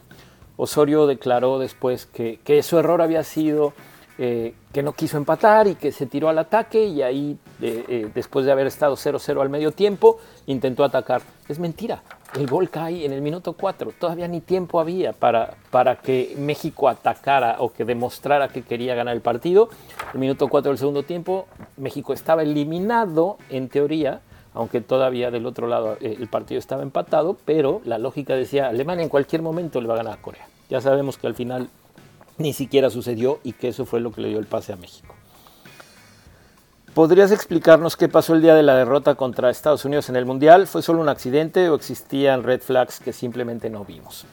Osorio 0.58 1.06
declaró 1.06 1.60
después 1.60 2.08
que, 2.08 2.63
su 2.63 2.80
error 2.80 3.04
había 3.04 3.24
sido 3.24 3.74
eh, 4.17 4.54
que 4.71 4.84
no 4.84 4.93
quiso 4.93 5.17
empatar 5.17 5.67
y 5.67 5.75
que 5.75 5.91
se 5.91 6.06
tiró 6.06 6.30
al 6.30 6.38
ataque 6.38 6.86
y 6.86 7.01
ahí, 7.01 7.38
eh, 7.62 7.86
eh, 7.88 8.12
después 8.13 8.45
de 8.45 8.51
haber 8.51 8.67
estado 8.67 8.95
0-0 8.95 9.41
al 9.41 9.49
medio 9.49 9.71
tiempo, 9.71 10.19
intentó 10.47 10.84
atacar. 10.84 11.21
Es 11.47 11.60
mentira 11.60 12.01
el 12.36 12.47
gol 12.47 12.69
cae 12.69 13.06
en 13.06 13.13
el 13.13 13.21
minuto 13.21 13.54
4. 13.54 13.93
Todavía 13.99 14.28
ni 14.28 14.41
tiempo 14.41 14.80
había 14.80 15.13
para, 15.13 15.56
para 15.71 15.97
que 15.97 16.36
México 16.38 16.89
atacara 16.89 17.58
o 17.60 17.71
que 17.71 17.86
demostrara 17.86 18.49
que 18.49 18.62
quería 18.62 18.95
ganar 18.95 19.15
el 19.15 19.21
partido. 19.21 19.69
El 20.13 20.19
minuto 20.19 20.47
4 20.47 20.71
del 20.71 20.78
segundo 20.78 21.04
tiempo, 21.04 21.47
México 21.78 22.13
estaba 22.13 22.43
eliminado 22.43 23.38
en 23.49 23.69
teoría, 23.69 24.21
aunque 24.54 24.82
todavía 24.82 25.32
del 25.32 25.45
otro 25.45 25.67
lado 25.67 25.97
el 26.01 26.28
partido 26.28 26.60
estaba 26.60 26.84
empatado, 26.84 27.38
pero 27.45 27.82
la 27.86 27.97
lógica 27.97 28.36
decía, 28.36 28.67
Alemania 28.67 29.04
en 29.04 29.10
cualquier 29.10 29.41
momento 29.41 29.80
le 29.80 29.88
va 29.88 29.93
a 29.95 29.97
ganar 29.97 30.13
a 30.13 30.21
Corea. 30.21 30.47
Ya 30.69 30.82
sabemos 30.82 31.17
que 31.17 31.28
al 31.28 31.36
final 31.36 31.69
ni 32.38 32.54
siquiera 32.54 32.89
sucedió 32.89 33.39
y 33.43 33.54
que 33.54 33.69
eso 33.69 33.86
fue 33.86 34.00
lo 34.00 34.12
que 34.12 34.21
le 34.21 34.30
dio 34.30 34.39
el 34.39 34.45
pase 34.45 34.74
a 34.74 34.76
México. 34.76 35.15
¿Podrías 36.93 37.32
explicarnos 37.32 37.98
qué 37.98 38.08
pasó 38.08 38.34
el 38.34 38.41
día 38.41 38.56
de 38.56 38.63
la 38.63 38.76
derrota 38.76 39.15
contra 39.15 39.50
Estados 39.50 39.84
Unidos 39.84 40.08
en 40.08 40.15
el 40.15 40.26
Mundial? 40.26 40.65
¿Fue 40.65 40.82
solo 40.82 41.02
un 41.02 41.10
accidente 41.10 41.69
o 41.69 41.76
existían 41.76 42.43
red 42.43 42.62
flags 42.62 43.02
que 43.02 43.12
simplemente 43.12 43.69
no 43.69 43.84
vimos? 43.84 44.26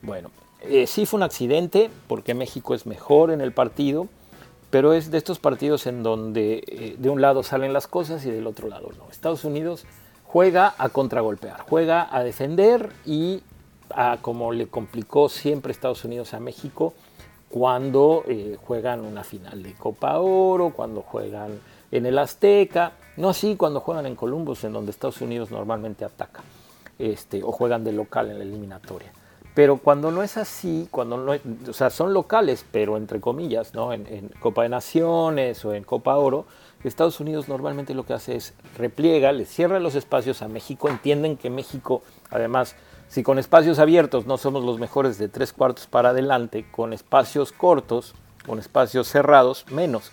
Bueno, 0.00 0.30
eh, 0.60 0.86
sí 0.86 1.06
fue 1.06 1.18
un 1.18 1.24
accidente 1.24 1.90
porque 2.06 2.34
México 2.34 2.72
es 2.74 2.86
mejor 2.86 3.32
en 3.32 3.40
el 3.40 3.50
partido, 3.50 4.06
pero 4.70 4.92
es 4.92 5.10
de 5.10 5.18
estos 5.18 5.40
partidos 5.40 5.86
en 5.86 6.04
donde 6.04 6.62
eh, 6.68 6.94
de 6.98 7.10
un 7.10 7.20
lado 7.20 7.42
salen 7.42 7.72
las 7.72 7.88
cosas 7.88 8.24
y 8.24 8.30
del 8.30 8.46
otro 8.46 8.68
lado 8.68 8.90
no. 8.96 9.10
Estados 9.10 9.44
Unidos 9.44 9.84
juega 10.24 10.74
a 10.78 10.90
contragolpear, 10.90 11.62
juega 11.62 12.08
a 12.16 12.22
defender 12.22 12.92
y 13.04 13.42
a 13.90 14.18
como 14.22 14.52
le 14.52 14.68
complicó 14.68 15.28
siempre 15.28 15.72
Estados 15.72 16.04
Unidos 16.04 16.32
a 16.32 16.38
México 16.38 16.94
cuando 17.54 18.24
eh, 18.26 18.58
juegan 18.60 19.02
una 19.02 19.22
final 19.22 19.62
de 19.62 19.74
Copa 19.74 20.18
Oro, 20.18 20.70
cuando 20.70 21.02
juegan 21.02 21.60
en 21.92 22.04
el 22.04 22.18
Azteca, 22.18 22.94
no 23.16 23.28
así 23.28 23.54
cuando 23.54 23.78
juegan 23.78 24.06
en 24.06 24.16
Columbus, 24.16 24.64
en 24.64 24.72
donde 24.72 24.90
Estados 24.90 25.20
Unidos 25.20 25.52
normalmente 25.52 26.04
ataca, 26.04 26.42
este, 26.98 27.44
o 27.44 27.52
juegan 27.52 27.84
de 27.84 27.92
local 27.92 28.28
en 28.28 28.38
la 28.38 28.44
eliminatoria. 28.44 29.12
Pero 29.54 29.76
cuando 29.76 30.10
no 30.10 30.24
es 30.24 30.36
así, 30.36 30.88
cuando 30.90 31.16
no, 31.16 31.32
o 31.70 31.72
sea, 31.72 31.90
son 31.90 32.12
locales, 32.12 32.66
pero 32.72 32.96
entre 32.96 33.20
comillas, 33.20 33.72
¿no? 33.72 33.92
En, 33.92 34.30
Copa 34.40 34.64
de 34.64 34.70
Naciones 34.70 35.64
o 35.64 35.74
en 35.74 35.84
Copa 35.84 36.16
Oro, 36.16 36.46
Estados 36.82 37.20
Unidos 37.20 37.48
normalmente 37.48 37.94
lo 37.94 38.04
que 38.04 38.14
hace 38.14 38.34
es 38.34 38.54
repliega, 38.76 39.30
le 39.30 39.44
cierra 39.44 39.78
los 39.78 39.94
espacios 39.94 40.42
a 40.42 40.48
México, 40.48 40.88
entienden 40.88 41.36
que 41.36 41.50
México, 41.50 42.02
además, 42.30 42.74
si 43.08 43.22
con 43.22 43.38
espacios 43.38 43.78
abiertos 43.78 44.26
no 44.26 44.38
somos 44.38 44.64
los 44.64 44.78
mejores 44.78 45.18
de 45.18 45.28
tres 45.28 45.52
cuartos 45.52 45.86
para 45.86 46.10
adelante, 46.10 46.66
con 46.70 46.92
espacios 46.92 47.52
cortos, 47.52 48.14
con 48.46 48.58
espacios 48.58 49.08
cerrados, 49.08 49.66
menos 49.70 50.12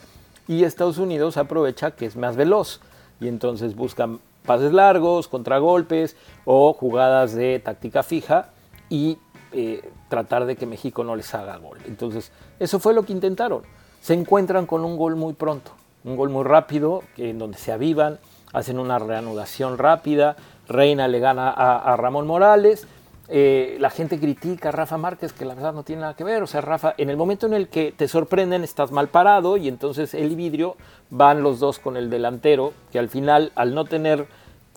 y 0.52 0.66
Estados 0.66 0.98
Unidos 0.98 1.38
aprovecha 1.38 1.92
que 1.92 2.06
es 2.06 2.18
más 2.18 2.36
veloz 2.36 2.82
y 3.22 3.30
entonces 3.30 3.74
buscan 3.74 4.20
pases 4.46 4.74
largos, 4.74 5.30
contragolpes 5.30 6.18
o 6.44 6.74
jugadas 6.74 7.34
de 7.34 7.60
táctica 7.60 8.04
fija 8.04 8.50
y 8.90 9.18
eh, 9.54 9.90
tratar 10.10 10.46
de 10.46 10.58
que 10.58 10.66
México 10.66 11.06
no 11.06 11.16
les 11.16 11.34
haga 11.34 11.56
gol. 11.58 11.78
Entonces, 11.86 12.34
eso 12.60 12.80
fue 12.80 12.94
lo 12.94 13.04
que 13.04 13.14
intentaron. 13.14 13.62
Se 14.02 14.14
encuentran 14.14 14.66
con 14.66 14.84
un 14.84 14.98
gol 14.98 15.16
muy 15.16 15.34
pronto, 15.34 15.72
un 16.04 16.18
gol 16.18 16.30
muy 16.30 16.44
rápido, 16.44 17.04
en 17.16 17.38
donde 17.40 17.58
se 17.58 17.72
avivan, 17.72 18.20
hacen 18.52 18.78
una 18.78 19.00
reanudación 19.00 19.78
rápida, 19.78 20.36
Reina 20.72 21.08
le 21.08 21.20
gana 21.20 21.50
a 21.52 21.96
Ramón 21.98 22.28
Morales 22.28 22.88
eh, 23.34 23.78
la 23.80 23.90
gente 23.90 24.20
critica 24.20 24.68
a 24.68 24.72
Rafa 24.74 24.98
Márquez, 24.98 25.32
que 25.32 25.46
la 25.46 25.54
verdad 25.54 25.72
no 25.72 25.84
tiene 25.84 26.02
nada 26.02 26.16
que 26.18 26.26
ver. 26.26 26.44
O 26.44 26.48
sea, 26.48 26.60
Rafa, 26.60 26.94
en 26.98 27.10
el 27.10 27.16
momento 27.16 27.46
en 27.46 27.54
el 27.54 27.70
que 27.70 27.94
te 27.94 28.10
sorprenden, 28.10 28.66
estás 28.66 28.92
mal 28.92 29.08
parado 29.08 29.56
y 29.56 29.70
entonces 29.70 30.14
y 30.14 30.36
Vidrio 30.36 30.76
van 31.10 31.42
los 31.42 31.62
dos 31.62 31.80
con 31.80 31.96
el 31.96 32.10
delantero, 32.10 32.74
que 32.92 33.00
al 33.00 33.08
final, 33.08 33.54
al 33.56 33.74
no 33.74 33.86
tener 33.86 34.28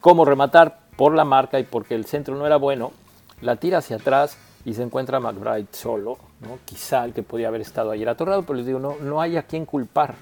cómo 0.01 0.25
rematar 0.25 0.79
por 0.97 1.17
la 1.17 1.25
marca 1.25 1.59
y 1.59 1.65
porque 1.65 1.97
el 1.97 2.05
centro 2.05 2.37
no 2.37 2.47
era 2.47 2.57
bueno, 2.57 2.93
la 3.41 3.57
tira 3.57 3.79
hacia 3.79 3.97
atrás 3.97 4.39
y 4.65 4.75
se 4.75 4.85
encuentra 4.85 5.19
McBride 5.19 5.67
solo, 5.73 6.19
¿no? 6.41 6.59
quizá 6.65 7.05
el 7.05 7.13
que 7.13 7.25
podía 7.25 7.49
haber 7.49 7.61
estado 7.61 7.91
ayer 7.91 8.09
atorrado, 8.09 8.43
pero 8.43 8.55
les 8.55 8.67
digo, 8.67 8.79
no, 8.79 8.95
no 9.01 9.21
hay 9.21 9.37
a 9.37 9.43
quien 9.43 9.67
culpar, 9.67 10.15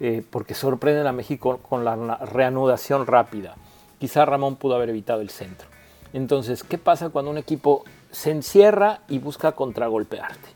eh, 0.00 0.24
porque 0.28 0.54
sorprenden 0.54 1.06
a 1.06 1.12
México 1.12 1.58
con 1.58 1.84
la 1.84 2.16
reanudación 2.16 3.06
rápida. 3.06 3.54
Quizá 4.00 4.24
Ramón 4.24 4.56
pudo 4.56 4.74
haber 4.74 4.88
evitado 4.88 5.20
el 5.20 5.30
centro. 5.30 5.68
Entonces, 6.12 6.64
¿qué 6.64 6.78
pasa 6.78 7.10
cuando 7.10 7.30
un 7.30 7.38
equipo 7.38 7.84
se 8.12 8.30
encierra 8.30 9.00
y 9.08 9.18
busca 9.18 9.52
contragolpearte. 9.52 10.48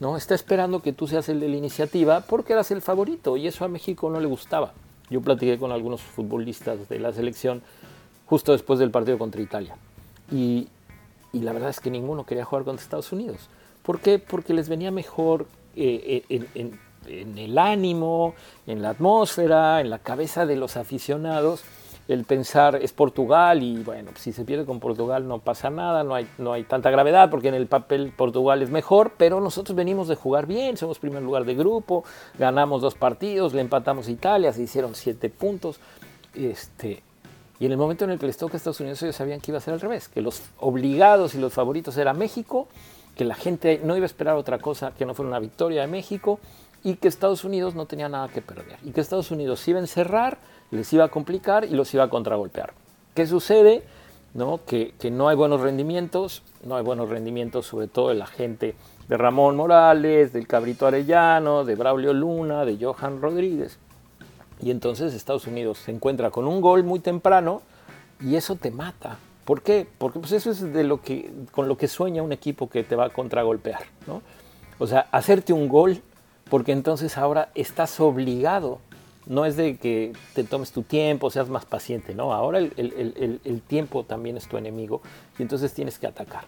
¿no? 0.00 0.16
Está 0.16 0.34
esperando 0.34 0.80
que 0.80 0.92
tú 0.92 1.06
seas 1.06 1.28
el 1.28 1.40
de 1.40 1.48
la 1.48 1.56
iniciativa 1.56 2.20
porque 2.22 2.52
eras 2.52 2.70
el 2.70 2.82
favorito 2.82 3.36
y 3.36 3.46
eso 3.46 3.64
a 3.64 3.68
México 3.68 4.10
no 4.10 4.20
le 4.20 4.26
gustaba. 4.26 4.72
Yo 5.10 5.20
platiqué 5.20 5.58
con 5.58 5.70
algunos 5.70 6.00
futbolistas 6.00 6.88
de 6.88 6.98
la 6.98 7.12
selección 7.12 7.62
justo 8.26 8.52
después 8.52 8.78
del 8.78 8.90
partido 8.90 9.18
contra 9.18 9.40
Italia. 9.40 9.76
Y, 10.32 10.68
la 11.32 11.52
verdad 11.52 11.70
es 11.70 11.80
que 11.80 11.90
ninguno 11.90 12.24
quería 12.24 12.44
jugar 12.44 12.64
contra 12.64 12.82
Estados 12.82 13.12
Unidos. 13.12 13.48
¿Por 13.82 14.00
qué? 14.00 14.18
Porque 14.18 14.54
les 14.54 14.68
venía 14.68 14.90
mejor 14.90 15.46
eh, 15.76 16.22
en, 16.28 16.78
en 17.06 17.38
el 17.38 17.58
ánimo, 17.58 18.34
en 18.66 18.80
la 18.80 18.90
atmósfera, 18.90 19.80
en 19.80 19.90
la 19.90 19.98
cabeza 19.98 20.46
de 20.46 20.56
los 20.56 20.76
aficionados 20.76 21.62
el 22.06 22.24
pensar 22.24 22.76
es 22.76 22.92
Portugal 22.92 23.62
y 23.62 23.82
bueno, 23.82 24.10
si 24.16 24.32
se 24.32 24.44
pierde 24.44 24.66
con 24.66 24.78
Portugal 24.78 25.26
no 25.26 25.38
pasa 25.38 25.70
nada, 25.70 26.04
no 26.04 26.14
hay, 26.14 26.28
no 26.36 26.52
hay 26.52 26.64
tanta 26.64 26.90
gravedad 26.90 27.30
porque 27.30 27.48
en 27.48 27.54
el 27.54 27.66
papel 27.66 28.12
Portugal 28.14 28.62
es 28.62 28.70
mejor, 28.70 29.12
pero 29.16 29.40
nosotros 29.40 29.74
venimos 29.74 30.08
de 30.08 30.16
jugar 30.16 30.46
bien, 30.46 30.76
somos 30.76 30.98
primer 30.98 31.22
lugar 31.22 31.44
de 31.44 31.54
grupo, 31.54 32.04
ganamos 32.38 32.82
dos 32.82 32.94
partidos, 32.94 33.54
le 33.54 33.62
empatamos 33.62 34.08
a 34.08 34.10
Italia, 34.10 34.52
se 34.52 34.62
hicieron 34.62 34.94
siete 34.94 35.30
puntos. 35.30 35.80
Este, 36.34 37.02
y 37.58 37.66
en 37.66 37.72
el 37.72 37.78
momento 37.78 38.04
en 38.04 38.10
el 38.10 38.18
que 38.18 38.26
les 38.26 38.36
toca 38.36 38.54
a 38.54 38.56
Estados 38.58 38.80
Unidos 38.80 39.02
ellos 39.02 39.16
sabían 39.16 39.40
que 39.40 39.50
iba 39.50 39.58
a 39.58 39.60
ser 39.62 39.72
al 39.72 39.80
revés, 39.80 40.08
que 40.08 40.20
los 40.20 40.42
obligados 40.58 41.34
y 41.34 41.38
los 41.38 41.54
favoritos 41.54 41.96
era 41.96 42.12
México, 42.12 42.68
que 43.16 43.24
la 43.24 43.34
gente 43.34 43.80
no 43.82 43.96
iba 43.96 44.04
a 44.04 44.06
esperar 44.06 44.36
otra 44.36 44.58
cosa 44.58 44.92
que 44.92 45.06
no 45.06 45.14
fuera 45.14 45.28
una 45.28 45.38
victoria 45.38 45.82
de 45.82 45.86
México 45.86 46.40
y 46.82 46.96
que 46.96 47.08
Estados 47.08 47.44
Unidos 47.44 47.74
no 47.74 47.86
tenía 47.86 48.08
nada 48.08 48.28
que 48.28 48.42
perder 48.42 48.76
y 48.82 48.90
que 48.90 49.00
Estados 49.00 49.30
Unidos 49.30 49.66
iba 49.68 49.78
a 49.78 49.82
encerrar 49.82 50.38
les 50.70 50.92
iba 50.92 51.04
a 51.04 51.08
complicar 51.08 51.64
y 51.64 51.70
los 51.70 51.92
iba 51.94 52.04
a 52.04 52.08
contragolpear. 52.10 52.72
¿Qué 53.14 53.26
sucede? 53.26 53.82
¿No? 54.34 54.60
Que, 54.66 54.94
no 55.10 55.28
hay 55.28 55.36
buenos 55.36 55.60
rendimientos, 55.60 56.42
no 56.64 56.76
hay 56.76 56.82
buenos 56.82 57.08
rendimientos 57.08 57.66
sobre 57.66 57.86
todo 57.86 58.08
de 58.08 58.16
la 58.16 58.26
gente 58.26 58.74
de 59.08 59.16
Ramón 59.16 59.56
Morales, 59.56 60.32
del 60.32 60.46
Cabrito 60.46 60.86
Arellano, 60.86 61.64
de 61.64 61.76
Braulio 61.76 62.12
Luna, 62.12 62.64
de 62.64 62.76
Johan 62.82 63.20
Rodríguez. 63.20 63.78
Y 64.60 64.70
entonces 64.70 65.14
Estados 65.14 65.46
Unidos 65.46 65.78
se 65.78 65.92
encuentra 65.92 66.30
con 66.30 66.46
un 66.46 66.60
gol 66.60 66.84
muy 66.84 66.98
temprano 66.98 67.62
y 68.20 68.36
eso 68.36 68.56
te 68.56 68.70
mata. 68.70 69.18
¿Por 69.44 69.62
qué? 69.62 69.86
Porque 69.98 70.18
pues 70.18 70.32
eso 70.32 70.50
es 70.50 70.72
de 70.72 70.84
lo 70.84 71.02
que, 71.02 71.30
con 71.52 71.68
lo 71.68 71.76
que 71.76 71.86
sueña 71.86 72.22
un 72.22 72.32
equipo 72.32 72.68
que 72.68 72.82
te 72.82 72.96
va 72.96 73.06
a 73.06 73.10
contragolpear. 73.10 73.82
¿no? 74.06 74.22
O 74.78 74.86
sea, 74.86 75.06
hacerte 75.12 75.52
un 75.52 75.68
gol 75.68 76.02
porque 76.48 76.72
entonces 76.72 77.18
ahora 77.18 77.50
estás 77.54 78.00
obligado 78.00 78.80
no 79.26 79.44
es 79.44 79.56
de 79.56 79.76
que 79.76 80.12
te 80.34 80.44
tomes 80.44 80.72
tu 80.72 80.82
tiempo, 80.82 81.30
seas 81.30 81.48
más 81.48 81.64
paciente, 81.64 82.14
no, 82.14 82.32
ahora 82.32 82.58
el, 82.58 83.62
tiempo 83.66 84.04
también 84.04 84.36
es 84.36 84.48
tu 84.48 84.56
enemigo 84.56 85.00
y 85.38 85.42
entonces 85.42 85.72
tienes 85.72 85.98
que 85.98 86.06
atacar. 86.06 86.44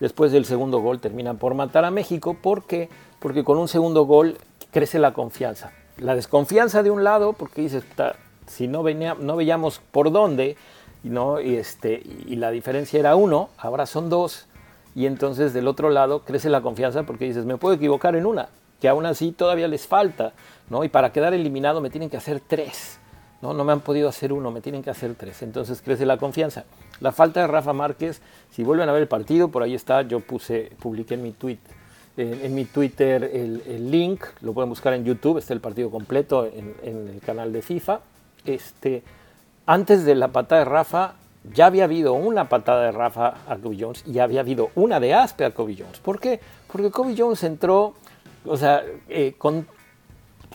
Después 0.00 0.32
del 0.32 0.44
segundo 0.44 0.80
gol 0.80 1.00
terminan 1.00 1.36
por 1.36 1.54
matar 1.54 1.84
a 1.84 1.90
México, 1.90 2.36
¿por 2.40 2.64
qué? 2.64 2.88
Porque 3.18 3.44
con 3.44 3.58
un 3.58 3.68
segundo 3.68 4.04
gol 4.04 4.38
crece 4.70 4.98
la 4.98 5.12
confianza. 5.12 5.72
La 5.98 6.14
desconfianza 6.14 6.82
de 6.82 6.90
un 6.90 7.04
lado, 7.04 7.34
porque 7.34 7.60
dices, 7.60 7.84
si 8.46 8.66
no, 8.66 8.82
venía, 8.82 9.14
no 9.18 9.36
veíamos 9.36 9.80
por 9.90 10.10
dónde, 10.10 10.56
¿no? 11.02 11.40
y, 11.40 11.56
este, 11.56 12.02
y 12.26 12.36
la 12.36 12.50
diferencia 12.50 12.98
era 12.98 13.14
uno, 13.16 13.50
ahora 13.58 13.84
son 13.84 14.08
dos, 14.08 14.46
y 14.94 15.06
entonces 15.06 15.52
del 15.52 15.68
otro 15.68 15.90
lado 15.90 16.20
crece 16.24 16.50
la 16.50 16.62
confianza 16.62 17.04
porque 17.04 17.26
dices, 17.26 17.44
me 17.44 17.56
puedo 17.56 17.74
equivocar 17.74 18.16
en 18.16 18.26
una, 18.26 18.48
que 18.80 18.88
aún 18.88 19.06
así 19.06 19.32
todavía 19.32 19.68
les 19.68 19.86
falta, 19.86 20.32
¿no? 20.68 20.84
Y 20.84 20.88
para 20.88 21.12
quedar 21.12 21.34
eliminado 21.34 21.80
me 21.80 21.90
tienen 21.90 22.10
que 22.10 22.16
hacer 22.16 22.40
tres, 22.40 22.98
¿no? 23.42 23.52
No 23.52 23.64
me 23.64 23.72
han 23.72 23.80
podido 23.80 24.08
hacer 24.08 24.32
uno, 24.32 24.50
me 24.50 24.60
tienen 24.60 24.82
que 24.82 24.90
hacer 24.90 25.14
tres. 25.14 25.42
Entonces 25.42 25.82
crece 25.82 26.06
la 26.06 26.16
confianza. 26.16 26.64
La 27.00 27.12
falta 27.12 27.40
de 27.40 27.46
Rafa 27.46 27.72
Márquez, 27.72 28.20
si 28.50 28.64
vuelven 28.64 28.88
a 28.88 28.92
ver 28.92 29.02
el 29.02 29.08
partido, 29.08 29.48
por 29.48 29.62
ahí 29.62 29.74
está, 29.74 30.02
yo 30.02 30.20
puse, 30.20 30.72
publiqué 30.80 31.14
en 31.14 31.22
mi 31.22 31.32
tweet, 31.32 31.58
en, 32.16 32.54
mi 32.54 32.64
Twitter 32.64 33.30
el, 33.32 33.90
link, 33.90 34.24
lo 34.42 34.52
pueden 34.52 34.68
buscar 34.68 34.92
en 34.92 35.04
YouTube, 35.04 35.38
está 35.38 35.54
el 35.54 35.60
partido 35.60 35.90
completo 35.90 36.46
en, 36.46 36.74
el 36.82 37.20
canal 37.24 37.52
de 37.52 37.62
FIFA. 37.62 38.00
Este, 38.44 39.02
antes 39.66 40.04
de 40.04 40.14
la 40.14 40.28
patada 40.28 40.64
de 40.64 40.70
Rafa, 40.70 41.14
ya 41.54 41.66
había 41.66 41.84
habido 41.84 42.12
una 42.12 42.48
patada 42.48 42.84
de 42.84 42.92
Rafa 42.92 43.34
a 43.48 43.56
Kobe 43.56 43.76
Jones 43.80 44.04
y 44.06 44.18
había 44.18 44.40
habido 44.40 44.70
una 44.74 45.00
de 45.00 45.14
Aspe 45.14 45.44
a 45.44 45.52
Kobe 45.52 45.76
Jones. 45.78 45.98
¿Por 46.00 46.20
qué? 46.20 46.40
Porque 46.70 46.90
Kobe 46.90 47.14
Jones 47.16 47.42
entró 47.44 47.94
o 48.44 48.56
sea, 48.56 48.84
eh, 49.08 49.34
con, 49.36 49.66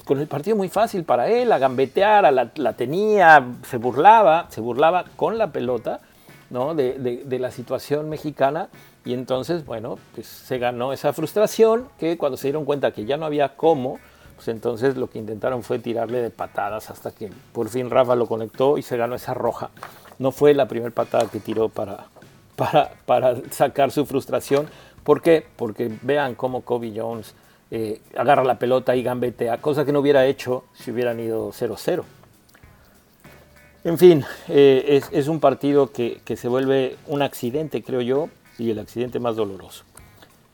el 0.09 0.27
partido 0.27 0.55
muy 0.55 0.69
fácil 0.69 1.03
para 1.03 1.29
él, 1.29 1.51
a 1.51 1.57
gambetear, 1.57 2.31
la, 2.33 2.73
tenía, 2.73 3.45
se 3.63 3.77
burlaba, 3.77 4.47
se 4.49 4.61
burlaba 4.61 5.05
con 5.15 5.37
la 5.37 5.51
pelota 5.51 6.01
¿no? 6.49 6.75
de, 6.75 7.23
de, 7.25 7.39
la 7.39 7.51
situación 7.51 8.09
mexicana 8.09 8.69
y 9.03 9.13
entonces, 9.13 9.65
bueno, 9.65 9.97
pues 10.13 10.27
se 10.27 10.57
ganó 10.57 10.93
esa 10.93 11.13
frustración 11.13 11.87
que 11.99 12.17
cuando 12.17 12.37
se 12.37 12.47
dieron 12.47 12.65
cuenta 12.65 12.91
que 12.91 13.05
ya 13.05 13.17
no 13.17 13.25
había 13.25 13.55
cómo, 13.55 13.99
pues 14.35 14.47
entonces 14.49 14.97
lo 14.97 15.09
que 15.09 15.19
intentaron 15.19 15.63
fue 15.63 15.79
tirarle 15.79 16.21
de 16.21 16.29
patadas 16.29 16.89
hasta 16.89 17.11
que 17.11 17.31
por 17.53 17.69
fin 17.69 17.89
Rafa 17.89 18.15
lo 18.15 18.27
conectó 18.27 18.77
y 18.77 18.81
se 18.81 18.97
ganó 18.97 19.15
esa 19.15 19.33
roja. 19.33 19.69
No 20.19 20.31
fue 20.31 20.53
la 20.53 20.67
primera 20.67 20.93
patada 20.93 21.29
que 21.29 21.39
tiró 21.39 21.69
para, 21.69 22.05
para, 22.55 22.91
para 23.05 23.35
sacar 23.51 23.91
su 23.91 24.05
frustración. 24.05 24.67
¿Por 25.03 25.21
qué? 25.21 25.45
Porque 25.55 25.97
vean 26.01 26.35
cómo 26.35 26.61
Kobe 26.61 26.91
Jones 26.95 27.35
eh, 27.71 28.01
agarra 28.15 28.43
la 28.43 28.59
pelota 28.59 28.95
y 28.95 29.03
gambetea, 29.03 29.59
cosa 29.61 29.85
que 29.85 29.91
no 29.91 29.99
hubiera 29.99 30.25
hecho 30.25 30.65
si 30.73 30.91
hubieran 30.91 31.19
ido 31.19 31.51
0-0. 31.51 32.03
En 33.85 33.99
fin, 33.99 34.25
eh, 34.47 35.01
es, 35.11 35.27
un 35.27 35.39
partido 35.39 35.91
que, 35.91 36.19
se 36.35 36.47
vuelve 36.47 36.97
un 37.05 37.21
accidente, 37.21 37.83
creo 37.83 38.01
yo, 38.01 38.29
y 38.57 38.71
el 38.71 38.79
accidente 38.79 39.19
más 39.19 39.35
doloroso. 39.35 39.83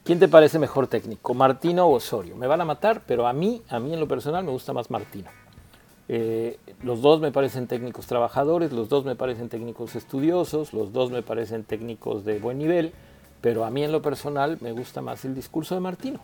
¿Quién 0.03 0.19
te 0.19 0.27
parece 0.27 0.59
mejor 0.59 0.87
técnico, 0.87 1.33
Martino 1.33 1.85
o 1.85 1.95
Osorio? 1.95 2.35
Me 2.35 2.47
van 2.47 2.59
a 2.59 2.65
matar, 2.65 3.03
pero 3.07 3.27
a 3.27 3.33
mí, 3.33 3.61
a 3.69 3.79
mí 3.79 3.93
en 3.93 4.01
lo 4.01 4.07
personal 4.07 4.43
me 4.43 4.51
gusta 4.51 4.73
más 4.73 4.91
Martino. 4.91 5.29
Eh, 6.09 6.59
los 6.83 7.01
dos 7.01 7.21
me 7.21 7.31
parecen 7.31 7.67
técnicos 7.67 8.05
trabajadores, 8.05 8.73
los 8.73 8.89
dos 8.89 9.05
me 9.05 9.15
parecen 9.15 9.47
técnicos 9.47 9.95
estudiosos, 9.95 10.73
los 10.73 10.91
dos 10.91 11.09
me 11.09 11.21
parecen 11.21 11.63
técnicos 11.63 12.25
de 12.25 12.37
buen 12.37 12.57
nivel, 12.57 12.91
pero 13.39 13.63
a 13.63 13.69
mí 13.69 13.81
en 13.81 13.93
lo 13.93 14.01
personal 14.01 14.57
me 14.59 14.73
gusta 14.73 15.01
más 15.01 15.23
el 15.23 15.35
discurso 15.35 15.73
de 15.73 15.79
Martino. 15.79 16.19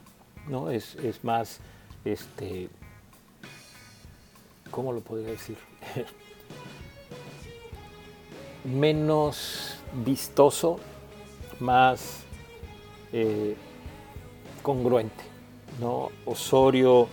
¿No? 0.50 0.72
Es, 0.72 0.98
más, 1.24 1.60
este, 2.06 2.70
¿cómo 4.72 4.94
lo 4.94 5.02
podría 5.02 5.32
decir? 5.32 5.58
Menos 8.64 9.76
vistoso, 10.06 10.80
más 11.60 12.24
eh, 13.14 13.56
congruente, 14.62 15.24
¿no? 15.80 16.10
Osorio 16.26 17.08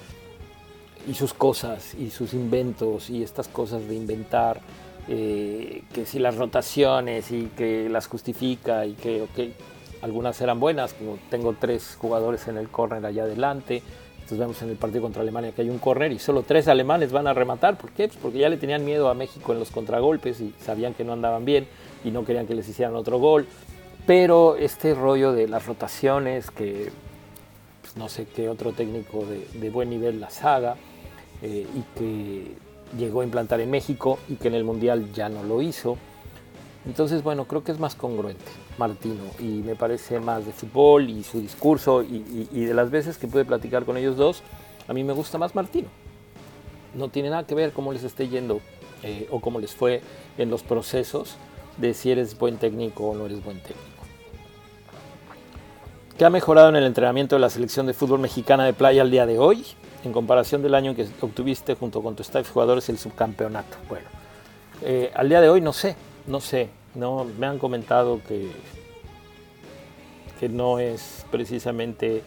y 1.06 1.14
sus 1.14 1.34
cosas 1.34 1.94
y 1.94 2.10
sus 2.10 2.34
inventos 2.34 3.10
y 3.10 3.22
estas 3.22 3.48
cosas 3.48 3.86
de 3.86 3.94
inventar, 3.94 4.60
eh, 5.06 5.84
que 5.92 6.06
si 6.06 6.18
las 6.18 6.36
rotaciones 6.36 7.30
y 7.30 7.46
que 7.56 7.88
las 7.88 8.06
justifica 8.06 8.86
y 8.86 8.94
que, 8.94 9.22
ok, 9.22 9.73
algunas 10.04 10.38
eran 10.42 10.60
buenas, 10.60 10.92
como 10.92 11.18
tengo 11.30 11.56
tres 11.58 11.96
jugadores 11.98 12.46
en 12.46 12.58
el 12.58 12.68
córner 12.68 13.06
allá 13.06 13.22
adelante. 13.22 13.82
Entonces 14.16 14.38
vemos 14.38 14.60
en 14.60 14.68
el 14.68 14.76
partido 14.76 15.00
contra 15.00 15.22
Alemania 15.22 15.52
que 15.52 15.62
hay 15.62 15.70
un 15.70 15.78
córner 15.78 16.12
y 16.12 16.18
solo 16.18 16.42
tres 16.42 16.68
alemanes 16.68 17.10
van 17.10 17.26
a 17.26 17.32
rematar. 17.32 17.78
¿Por 17.78 17.90
qué? 17.90 18.08
Pues 18.08 18.18
porque 18.20 18.38
ya 18.38 18.50
le 18.50 18.58
tenían 18.58 18.84
miedo 18.84 19.08
a 19.08 19.14
México 19.14 19.54
en 19.54 19.58
los 19.58 19.70
contragolpes 19.70 20.42
y 20.42 20.54
sabían 20.60 20.92
que 20.92 21.04
no 21.04 21.14
andaban 21.14 21.46
bien 21.46 21.66
y 22.04 22.10
no 22.10 22.26
querían 22.26 22.46
que 22.46 22.54
les 22.54 22.68
hicieran 22.68 22.94
otro 22.96 23.18
gol. 23.18 23.46
Pero 24.06 24.56
este 24.56 24.94
rollo 24.94 25.32
de 25.32 25.48
las 25.48 25.64
rotaciones, 25.64 26.50
que 26.50 26.90
pues, 27.80 27.96
no 27.96 28.10
sé 28.10 28.26
qué 28.26 28.50
otro 28.50 28.72
técnico 28.72 29.24
de, 29.54 29.70
buen 29.70 29.88
nivel 29.88 30.20
las 30.20 30.44
haga 30.44 30.76
eh, 31.40 31.66
y 31.74 31.98
que 31.98 32.52
llegó 32.98 33.22
a 33.22 33.24
implantar 33.24 33.58
en 33.60 33.70
México 33.70 34.18
y 34.28 34.34
que 34.36 34.48
en 34.48 34.54
el 34.54 34.64
Mundial 34.64 35.14
ya 35.14 35.30
no 35.30 35.42
lo 35.42 35.62
hizo. 35.62 35.96
Entonces, 36.84 37.22
bueno, 37.22 37.46
creo 37.46 37.64
que 37.64 37.72
es 37.72 37.78
más 37.78 37.94
congruente. 37.94 38.63
Martino 38.78 39.22
y 39.38 39.62
me 39.62 39.74
parece 39.74 40.20
más 40.20 40.46
de 40.46 40.52
fútbol 40.52 41.08
y 41.08 41.22
su 41.22 41.40
discurso 41.40 42.02
y, 42.02 42.64
de 42.64 42.74
las 42.74 42.90
veces 42.90 43.18
que 43.18 43.26
pude 43.26 43.44
platicar 43.44 43.84
con 43.84 43.96
ellos 43.96 44.16
dos, 44.16 44.42
a 44.88 44.92
mí 44.92 45.04
me 45.04 45.12
gusta 45.12 45.38
más 45.38 45.54
Martino. 45.54 45.88
No 46.94 47.08
tiene 47.08 47.30
nada 47.30 47.46
que 47.46 47.54
ver 47.54 47.72
cómo 47.72 47.92
les 47.92 48.04
esté 48.04 48.28
yendo 48.28 48.60
eh, 49.02 49.26
o 49.30 49.40
cómo 49.40 49.58
les 49.58 49.74
fue 49.74 50.00
en 50.38 50.50
los 50.50 50.62
procesos 50.62 51.36
de 51.76 51.94
si 51.94 52.10
eres 52.10 52.38
buen 52.38 52.56
técnico 52.56 53.10
o 53.10 53.14
no 53.14 53.26
eres 53.26 53.42
buen 53.44 53.58
técnico. 53.58 53.90
¿Qué 56.16 56.24
ha 56.24 56.30
mejorado 56.30 56.68
en 56.68 56.76
el 56.76 56.84
entrenamiento 56.84 57.34
de 57.34 57.40
la 57.40 57.50
selección 57.50 57.86
de 57.86 57.94
fútbol 57.94 58.20
mexicana 58.20 58.64
de 58.64 58.72
playa 58.72 59.02
al 59.02 59.10
día 59.10 59.26
de 59.26 59.38
hoy 59.38 59.64
en 60.04 60.12
comparación 60.12 60.62
del 60.62 60.76
año 60.76 60.94
que 60.94 61.08
obtuviste 61.20 61.74
junto 61.74 62.02
con 62.02 62.14
tu 62.14 62.22
staff 62.22 62.52
jugadores 62.52 62.88
el 62.88 62.98
subcampeonato? 62.98 63.76
Bueno, 63.88 64.06
eh, 64.82 65.10
al 65.14 65.28
día 65.28 65.40
de 65.40 65.48
hoy 65.48 65.60
no 65.60 65.72
sé, 65.72 65.96
no 66.28 66.40
sé, 66.40 66.70
no, 66.94 67.24
me 67.38 67.46
han 67.46 67.58
comentado 67.58 68.20
que, 68.26 68.50
que 70.38 70.48
no 70.48 70.78
es 70.78 71.26
precisamente 71.30 72.22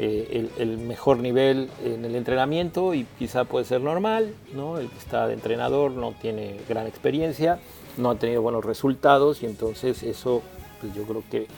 eh, 0.00 0.48
el, 0.58 0.78
mejor 0.78 1.18
nivel 1.18 1.68
en 1.84 2.04
el 2.04 2.14
entrenamiento 2.14 2.94
y 2.94 3.04
quizá 3.18 3.44
puede 3.44 3.64
ser 3.64 3.80
normal, 3.80 4.32
¿no? 4.54 4.78
El 4.78 4.88
que 4.88 4.98
está 4.98 5.26
de 5.26 5.34
entrenador 5.34 5.90
no 5.90 6.12
tiene 6.12 6.56
gran 6.68 6.86
experiencia, 6.86 7.58
no 7.96 8.10
ha 8.10 8.14
tenido 8.14 8.40
buenos 8.40 8.64
resultados 8.64 9.42
y 9.42 9.46
entonces 9.46 10.04
eso 10.04 10.42
pues 10.80 10.94
yo 10.94 11.02
creo 11.02 11.24
que 11.28 11.48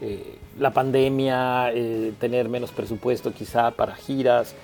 eh, 0.00 0.38
la 0.60 0.72
pandemia, 0.72 1.72
eh, 1.72 2.12
tener 2.20 2.48
menos 2.48 2.70
presupuesto 2.70 3.32
quizá 3.32 3.72
para 3.72 3.96
giras, 3.96 4.54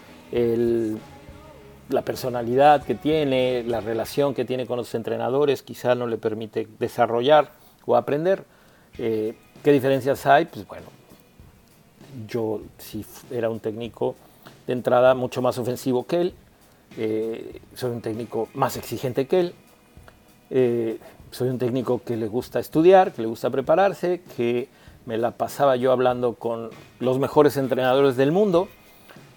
la 1.89 2.03
personalidad 2.03 2.85
que 2.85 2.95
tiene, 2.95 3.63
la 3.65 3.81
relación 3.81 4.35
que 4.35 4.45
tiene 4.45 4.67
con 4.67 4.77
los 4.77 4.95
entrenadores, 4.95 5.63
quizá 5.63 5.95
no 5.95 6.07
le 6.07 6.17
permite 6.17 6.69
desarrollar 6.79 7.53
o 7.87 7.97
aprender. 7.97 8.45
¿Qué 8.97 9.35
diferencias 9.65 10.25
hay? 10.27 10.47
Pues 10.47 10.67
bueno, 10.67 10.87
yo 12.29 12.61
si 12.79 13.05
era 13.31 13.51
un 13.51 13.61
técnico 13.61 14.15
de 14.67 14.73
entrada 14.73 15.15
mucho 15.15 15.43
más 15.43 15.59
ofensivo 15.59 16.07
que 16.07 16.21
él, 16.21 16.35
soy 17.75 17.91
un 17.91 18.01
técnico 18.01 18.49
más 18.55 18.77
exigente 18.77 19.27
que 19.27 19.41
él, 20.51 20.99
soy 21.31 21.49
un 21.49 21.59
técnico 21.59 22.01
que 22.05 22.17
le 22.17 22.29
gusta 22.29 22.61
estudiar, 22.61 23.13
que 23.13 23.23
le 23.23 23.29
gusta 23.29 23.51
prepararse, 23.51 24.23
que 24.37 24.69
me 25.05 25.19
la 25.19 25.33
pasaba 25.33 25.77
yo 25.77 25.93
hablando 25.93 26.35
con 26.35 26.71
los 27.01 27.19
mejores 27.19 27.57
entrenadores 27.57 28.17
del 28.17 28.33
mundo. 28.33 28.69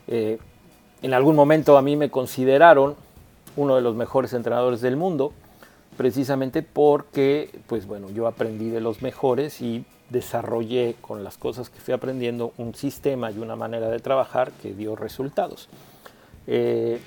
Eh, 0.08 0.38
en 1.02 1.14
algún 1.14 1.36
momento 1.36 1.78
a 1.78 1.82
mí 1.82 1.96
me 1.96 2.10
consideraron 2.10 2.96
uno 3.56 3.76
de 3.76 3.82
los 3.82 3.96
mejores 3.96 4.34
entrenadores 4.34 4.82
del 4.82 4.96
mundo, 4.96 5.34
precisamente 5.96 6.62
porque, 6.62 7.50
pues 7.68 7.88
bueno, 7.88 8.10
yo 8.10 8.28
aprendí 8.28 8.70
de 8.70 8.82
los 8.82 9.02
mejores 9.02 9.62
y 9.62 9.86
desarrollé 10.10 10.96
con 11.02 11.24
las 11.24 11.38
cosas 11.38 11.70
que 11.70 11.80
fui 11.80 11.94
aprendiendo 11.94 12.54
un 12.58 12.76
sistema 12.76 13.32
y 13.32 13.40
una 13.40 13.56
manera 13.56 13.90
de 13.90 14.00
trabajar 14.00 14.52
que 14.62 14.74
dio 14.74 14.96
resultados. 14.96 15.70
Eh, 16.46 17.02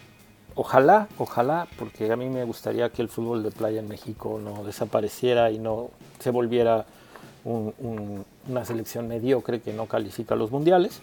ojalá, 0.54 1.08
ojalá, 1.18 1.66
porque 1.78 2.12
a 2.12 2.16
mí 2.16 2.28
me 2.28 2.44
gustaría 2.44 2.90
que 2.90 3.02
el 3.02 3.08
fútbol 3.08 3.42
de 3.42 3.50
playa 3.50 3.80
en 3.80 3.88
México 3.88 4.40
no 4.42 4.64
desapareciera 4.64 5.50
y 5.50 5.58
no 5.58 5.90
se 6.18 6.30
volviera 6.30 6.84
una 7.44 8.64
selección 8.66 9.08
mediocre 9.08 9.60
que 9.60 9.72
no 9.72 9.86
califica 9.86 10.34
a 10.34 10.36
los 10.36 10.50
mundiales. 10.50 11.00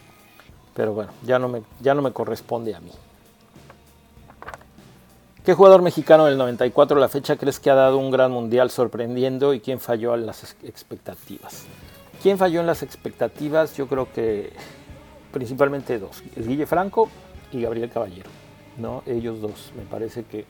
Pero 0.77 0.93
bueno, 0.93 1.11
ya 1.23 1.39
no, 1.39 1.49
me, 1.49 1.63
ya 1.81 1.95
no 1.95 2.03
me 2.03 2.11
corresponde 2.11 2.75
a 2.75 2.79
mí. 2.79 2.91
¿Qué 5.43 5.55
jugador 5.55 5.81
mexicano 5.81 6.25
del 6.25 6.37
94 6.37 6.97
a 6.97 6.99
la 6.99 7.09
fecha 7.09 7.35
crees 7.35 7.59
que 7.59 7.71
ha 7.71 7.73
dado 7.73 7.97
un 7.97 8.11
gran 8.11 8.31
mundial 8.31 8.69
sorprendiendo 8.69 9.55
y 9.55 9.59
quién 9.59 9.79
falló 9.79 10.13
en 10.13 10.27
las 10.27 10.55
expectativas? 10.63 11.65
¿Quién 12.21 12.37
falló 12.37 12.59
en 12.59 12.67
las 12.67 12.83
expectativas? 12.83 13.75
Yo 13.75 13.87
creo 13.87 14.07
que 14.13 14.53
principalmente 15.33 15.97
dos, 15.97 16.21
el 16.35 16.47
Guille 16.47 16.67
Franco 16.67 17.09
y 17.51 17.63
Gabriel 17.63 17.89
Caballero. 17.89 18.29
¿no? 18.77 19.01
Ellos 19.07 19.41
dos, 19.41 19.71
me 19.75 19.83
parece 19.83 20.25
que 20.25 20.45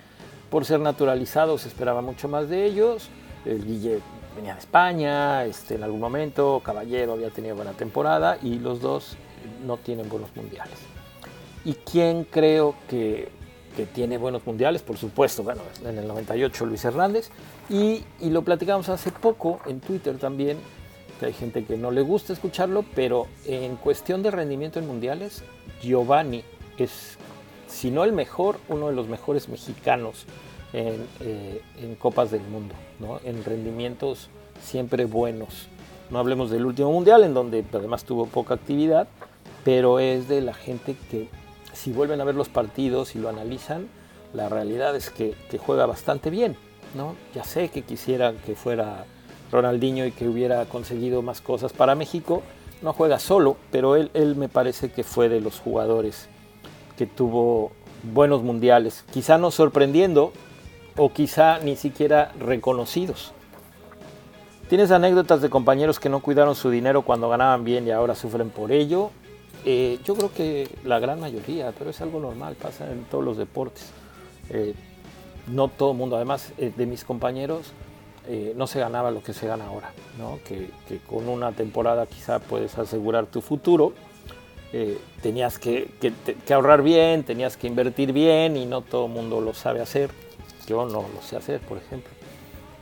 por 0.50 0.66
ser 0.66 0.82
naturalizados 0.82 1.62
se 1.62 1.70
esperaba 1.70 2.02
mucho 2.02 2.28
más 2.28 2.50
de 2.50 2.66
ellos. 2.66 3.08
El 3.46 3.66
Guille 3.66 4.02
venía 4.36 4.56
de 4.56 4.60
España, 4.60 5.46
este, 5.46 5.76
en 5.76 5.84
algún 5.84 6.02
momento, 6.02 6.62
Caballero 6.66 7.14
había 7.14 7.30
tenido 7.30 7.56
buena 7.56 7.72
temporada 7.72 8.38
y 8.42 8.60
los 8.60 8.82
dos 8.82 9.16
no 9.66 9.78
tienen 9.78 10.10
buenos 10.10 10.36
mundiales. 10.36 10.78
¿Y 11.66 11.74
quién 11.74 12.24
creo 12.24 12.76
que, 12.90 13.30
tiene 13.94 14.18
buenos 14.18 14.46
mundiales? 14.46 14.82
Por 14.82 14.98
supuesto, 14.98 15.44
bueno, 15.44 15.62
en 15.86 16.00
el 16.00 16.08
98 16.08 16.66
Luis 16.66 16.84
Hernández 16.84 17.30
y, 17.70 18.04
y 18.20 18.32
lo 18.32 18.42
platicamos 18.42 18.90
hace 18.90 19.12
poco 19.12 19.60
en 19.68 19.82
Twitter 19.82 20.18
también, 20.18 20.58
que 21.20 21.28
hay 21.28 21.34
gente 21.34 21.64
que 21.64 21.78
no 21.78 21.92
le 21.92 22.02
gusta 22.02 22.34
escucharlo, 22.34 22.84
pero 22.96 23.28
en 23.46 23.76
cuestión 23.76 24.24
de 24.24 24.32
rendimiento 24.32 24.80
en 24.80 24.88
mundiales, 24.88 25.44
Giovanni 25.82 26.44
es, 26.78 27.18
si 27.68 27.92
no 27.92 28.04
el 28.04 28.14
mejor, 28.14 28.58
uno 28.70 28.88
de 28.88 28.96
los 28.96 29.08
mejores 29.08 29.50
mexicanos 29.50 30.26
eh, 30.74 31.62
en, 31.82 31.96
copas 31.96 32.32
del 32.32 32.42
mundo, 32.42 32.76
en 33.24 33.44
rendimientos 33.44 34.30
siempre 34.62 35.06
buenos. 35.06 35.68
No 36.10 36.20
hablemos 36.20 36.50
del 36.50 36.66
último 36.66 36.92
mundial, 36.92 37.24
en 37.24 37.34
donde 37.34 37.64
además 37.74 38.04
tuvo 38.04 38.28
poca 38.28 38.54
actividad, 38.56 39.08
pero 39.68 40.00
es 40.00 40.30
de 40.30 40.40
la 40.40 40.54
gente 40.54 40.96
que 41.12 41.28
si 41.74 41.92
vuelven 41.92 42.22
a 42.22 42.24
ver 42.24 42.36
los 42.36 42.48
partidos 42.48 43.18
y 43.18 43.20
lo 43.20 43.28
analizan, 43.28 43.90
la 44.34 44.48
realidad 44.48 44.96
es 44.96 45.10
que, 45.10 45.36
juega 45.58 45.86
bastante 45.86 46.30
bien. 46.30 46.56
¿no? 46.96 47.18
Ya 47.36 47.44
sé 47.44 47.68
que 47.68 47.82
quisiera 47.82 48.32
que 48.46 48.56
fuera 48.56 49.04
Ronaldinho 49.52 50.06
y 50.06 50.14
que 50.14 50.30
hubiera 50.30 50.64
conseguido 50.68 51.22
más 51.22 51.42
cosas 51.42 51.74
para 51.74 51.96
México. 51.96 52.44
No 52.82 52.94
juega 52.94 53.20
solo, 53.20 53.58
pero 53.70 53.98
él, 53.98 54.10
él 54.14 54.38
me 54.38 54.48
parece 54.48 54.90
que 54.90 55.04
fue 55.04 55.28
de 55.28 55.42
los 55.42 55.60
jugadores 55.60 56.30
que 56.98 57.06
tuvo 57.06 57.74
buenos 58.04 58.44
mundiales. 58.44 59.04
Quizá 59.12 59.38
no 59.38 59.52
sorprendiendo, 59.52 60.32
o 60.96 61.12
quizá 61.12 61.60
ni 61.60 61.76
siquiera 61.76 62.32
reconocidos. 62.40 63.34
¿Tienes 64.70 64.92
anécdotas 64.92 65.42
de 65.42 65.50
compañeros 65.50 66.00
que 66.00 66.08
no 66.08 66.22
cuidaron 66.22 66.56
su 66.56 66.70
dinero 66.70 67.02
cuando 67.02 67.28
ganaban 67.28 67.66
bien 67.66 67.86
y 67.86 67.92
ahora 67.92 68.16
sufren 68.16 68.50
por 68.50 68.72
ello? 68.72 69.12
Eh, 69.66 70.00
yo 70.06 70.16
creo 70.16 70.34
que 70.34 70.70
la 70.84 71.00
gran 71.00 71.20
mayoría, 71.20 71.74
pero 71.78 71.90
es 71.90 72.02
algo 72.02 72.20
normal, 72.20 72.56
pasa 72.56 72.90
en 72.92 73.04
todos 73.06 73.24
los 73.24 73.38
deportes. 73.38 73.92
Eh, 74.50 74.74
no 75.48 75.68
todo 75.68 75.92
el 75.92 75.98
mundo, 75.98 76.16
además 76.16 76.52
eh, 76.58 76.72
de 76.76 76.86
mis 76.86 77.04
compañeros, 77.04 77.74
no 78.58 78.68
se 78.68 78.82
ganaba 78.82 79.10
lo 79.10 79.24
que 79.24 79.32
se 79.32 79.48
gana 79.48 79.68
ahora, 79.68 79.94
¿no? 80.18 80.40
que, 80.44 80.70
con 81.08 81.30
una 81.30 81.54
temporada 81.54 82.06
quizá 82.08 82.40
puedes 82.40 82.78
asegurar 82.78 83.28
tu 83.28 83.40
futuro. 83.40 83.94
tenías 85.22 85.58
que, 85.58 85.90
que 86.46 86.54
ahorrar 86.54 86.82
bien, 86.82 87.24
tenías 87.24 87.56
que 87.56 87.68
invertir 87.68 88.12
bien 88.12 88.58
y 88.58 88.66
no 88.66 88.82
todo 88.82 89.08
mundo 89.08 89.40
lo 89.40 89.54
sabe 89.54 89.80
hacer. 89.80 90.12
Yo 90.68 90.86
no 90.86 91.04
lo 91.04 91.22
sé 91.22 91.38
hacer, 91.38 91.62
por 91.62 91.78
ejemplo. 91.78 92.12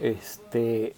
Este, 0.01 0.95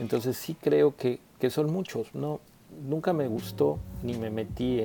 entonces 0.00 0.36
sí 0.36 0.56
creo 0.60 0.94
que, 0.96 1.20
son 1.50 1.72
muchos. 1.72 2.14
No, 2.14 2.40
nunca 2.82 3.12
me 3.12 3.28
gustó 3.28 3.78
ni 4.02 4.14
me 4.14 4.30
metí 4.30 4.80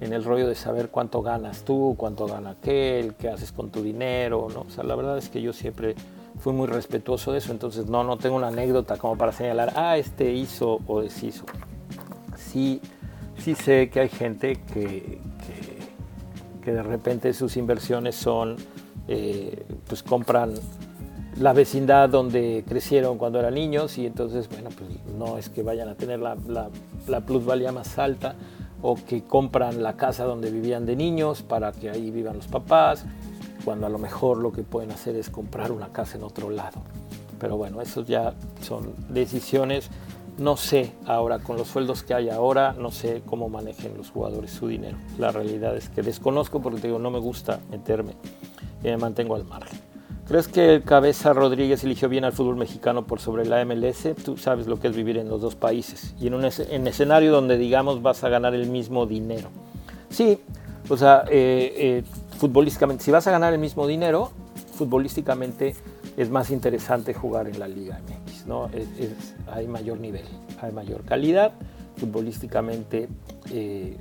en, 0.00 0.12
el 0.12 0.24
rollo 0.24 0.46
de 0.46 0.54
saber 0.54 0.90
cuánto 0.90 1.22
ganas 1.22 1.64
tú, 1.64 1.94
cuánto 1.96 2.26
gana 2.26 2.50
aquel, 2.50 3.14
qué 3.14 3.28
haces 3.28 3.52
con 3.52 3.70
tu 3.70 3.82
dinero. 3.82 4.48
¿no? 4.52 4.62
O 4.62 4.70
sea, 4.70 4.84
la 4.84 4.94
verdad 4.94 5.16
es 5.16 5.30
que 5.30 5.40
yo 5.40 5.52
siempre 5.52 5.94
fui 6.38 6.52
muy 6.52 6.66
respetuoso 6.66 7.32
de 7.32 7.38
eso. 7.38 7.52
Entonces 7.52 7.86
no, 7.86 8.04
no 8.04 8.18
tengo 8.18 8.36
una 8.36 8.48
anécdota 8.48 8.98
como 8.98 9.16
para 9.16 9.32
señalar, 9.32 9.72
ah, 9.76 9.96
este 9.96 10.32
hizo 10.32 10.80
o 10.86 11.00
deshizo. 11.00 11.46
Sí, 12.36 12.82
sí 13.38 13.54
sé 13.54 13.88
que 13.88 14.00
hay 14.00 14.08
gente 14.10 14.60
que, 14.72 15.20
que 16.62 16.72
de 16.72 16.82
repente 16.82 17.32
sus 17.32 17.56
inversiones 17.56 18.14
son 18.14 18.56
eh, 19.06 19.66
pues 19.86 20.02
compran 20.02 20.54
la 21.38 21.52
vecindad 21.52 22.08
donde 22.08 22.64
crecieron 22.66 23.18
cuando 23.18 23.40
eran 23.40 23.54
niños 23.54 23.98
y 23.98 24.06
entonces, 24.06 24.48
bueno, 24.48 24.70
pues 24.76 24.90
no 25.16 25.38
es 25.38 25.48
que 25.48 25.62
vayan 25.62 25.88
a 25.88 25.94
tener 25.94 26.20
la, 26.20 26.36
la, 27.06 27.20
plusvalía 27.20 27.72
más 27.72 27.98
alta 27.98 28.34
o 28.82 28.96
que 28.96 29.24
compran 29.24 29.82
la 29.82 29.96
casa 29.96 30.24
donde 30.24 30.50
vivían 30.50 30.86
de 30.86 30.96
niños 30.96 31.42
para 31.42 31.72
que 31.72 31.90
ahí 31.90 32.10
vivan 32.10 32.36
los 32.36 32.46
papás, 32.46 33.04
cuando 33.64 33.86
a 33.86 33.88
lo 33.88 33.98
mejor 33.98 34.38
lo 34.38 34.52
que 34.52 34.62
pueden 34.62 34.90
hacer 34.90 35.16
es 35.16 35.30
comprar 35.30 35.72
una 35.72 35.88
casa 35.88 36.18
en 36.18 36.24
otro 36.24 36.50
lado. 36.50 36.82
Pero 37.40 37.56
bueno, 37.56 37.80
eso 37.80 38.04
ya 38.04 38.34
son 38.60 38.94
decisiones. 39.08 39.90
No 40.36 40.56
sé 40.56 40.92
ahora, 41.06 41.38
con 41.38 41.56
los 41.56 41.68
sueldos 41.68 42.02
que 42.02 42.12
hay 42.12 42.28
ahora, 42.28 42.74
no 42.78 42.90
sé 42.90 43.22
cómo 43.24 43.48
manejen 43.48 43.96
los 43.96 44.10
jugadores 44.10 44.50
su 44.50 44.68
dinero. 44.68 44.98
La 45.18 45.30
realidad 45.30 45.76
es 45.76 45.88
que 45.88 46.02
desconozco 46.02 46.60
porque 46.60 46.80
digo, 46.80 46.98
no 46.98 47.10
me 47.10 47.20
gusta 47.20 47.60
meterme 47.70 48.14
me 48.90 48.96
mantengo 48.98 49.34
al 49.34 49.44
margen. 49.44 49.93
¿Crees 50.26 50.48
que 50.48 50.74
el 50.74 50.82
Cabeza 50.82 51.34
Rodríguez 51.34 51.84
eligió 51.84 52.08
bien 52.08 52.24
al 52.24 52.32
fútbol 52.32 52.56
mexicano 52.56 53.06
por 53.06 53.20
sobre 53.20 53.44
la 53.44 53.62
MLS? 53.66 54.14
Tú 54.24 54.38
sabes 54.38 54.66
lo 54.66 54.80
que 54.80 54.88
es 54.88 54.96
vivir 54.96 55.18
en 55.18 55.28
los 55.28 55.42
dos 55.42 55.54
países 55.54 56.14
y 56.18 56.28
en 56.28 56.34
un 56.34 56.46
escenario 56.46 57.30
donde, 57.30 57.58
digamos, 57.58 58.00
vas 58.00 58.24
a 58.24 58.30
ganar 58.30 58.54
el 58.54 58.68
mismo 58.68 59.04
dinero. 59.04 59.50
Sí, 60.08 60.38
o 60.88 60.96
sea, 60.96 61.24
eh, 61.28 61.74
eh, 61.76 62.04
futbolísticamente, 62.38 63.04
si 63.04 63.10
vas 63.10 63.26
a 63.26 63.32
ganar 63.32 63.52
el 63.52 63.58
mismo 63.58 63.86
dinero, 63.86 64.30
futbolísticamente 64.74 65.74
es 66.16 66.30
más 66.30 66.50
interesante 66.50 67.12
jugar 67.12 67.46
en 67.46 67.58
la 67.58 67.68
Liga 67.68 68.00
MX, 68.00 68.46
¿no? 68.46 68.70
hay 69.52 69.66
mayor 69.66 69.98
nivel, 69.98 70.24
hay 70.60 70.72
mayor 70.72 71.02
calidad, 71.04 71.52
futbolísticamente 71.96 73.08
eh, 73.52 73.96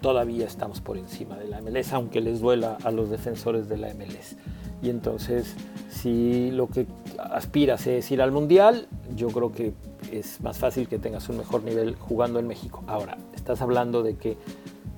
todavía 0.00 0.46
estamos 0.46 0.80
por 0.80 0.98
encima 0.98 1.36
de 1.36 1.48
la 1.48 1.60
MLS, 1.60 1.92
aunque 1.94 2.20
les 2.20 2.40
duela 2.40 2.78
a 2.84 2.90
los 2.90 3.10
defensores 3.10 3.68
de 3.68 3.78
la 3.78 3.94
MLS. 3.94 4.36
Y 4.84 4.90
entonces, 4.90 5.54
si 5.88 6.50
lo 6.50 6.68
que 6.68 6.86
aspiras 7.18 7.86
es 7.86 8.10
ir 8.10 8.20
al 8.20 8.32
Mundial, 8.32 8.86
yo 9.16 9.28
creo 9.28 9.50
que 9.50 9.72
es 10.12 10.42
más 10.42 10.58
fácil 10.58 10.88
que 10.88 10.98
tengas 10.98 11.26
un 11.30 11.38
mejor 11.38 11.64
nivel 11.64 11.96
jugando 11.96 12.38
en 12.38 12.46
México. 12.46 12.84
Ahora, 12.86 13.16
estás 13.34 13.62
hablando 13.62 14.02
de 14.02 14.16
que 14.16 14.36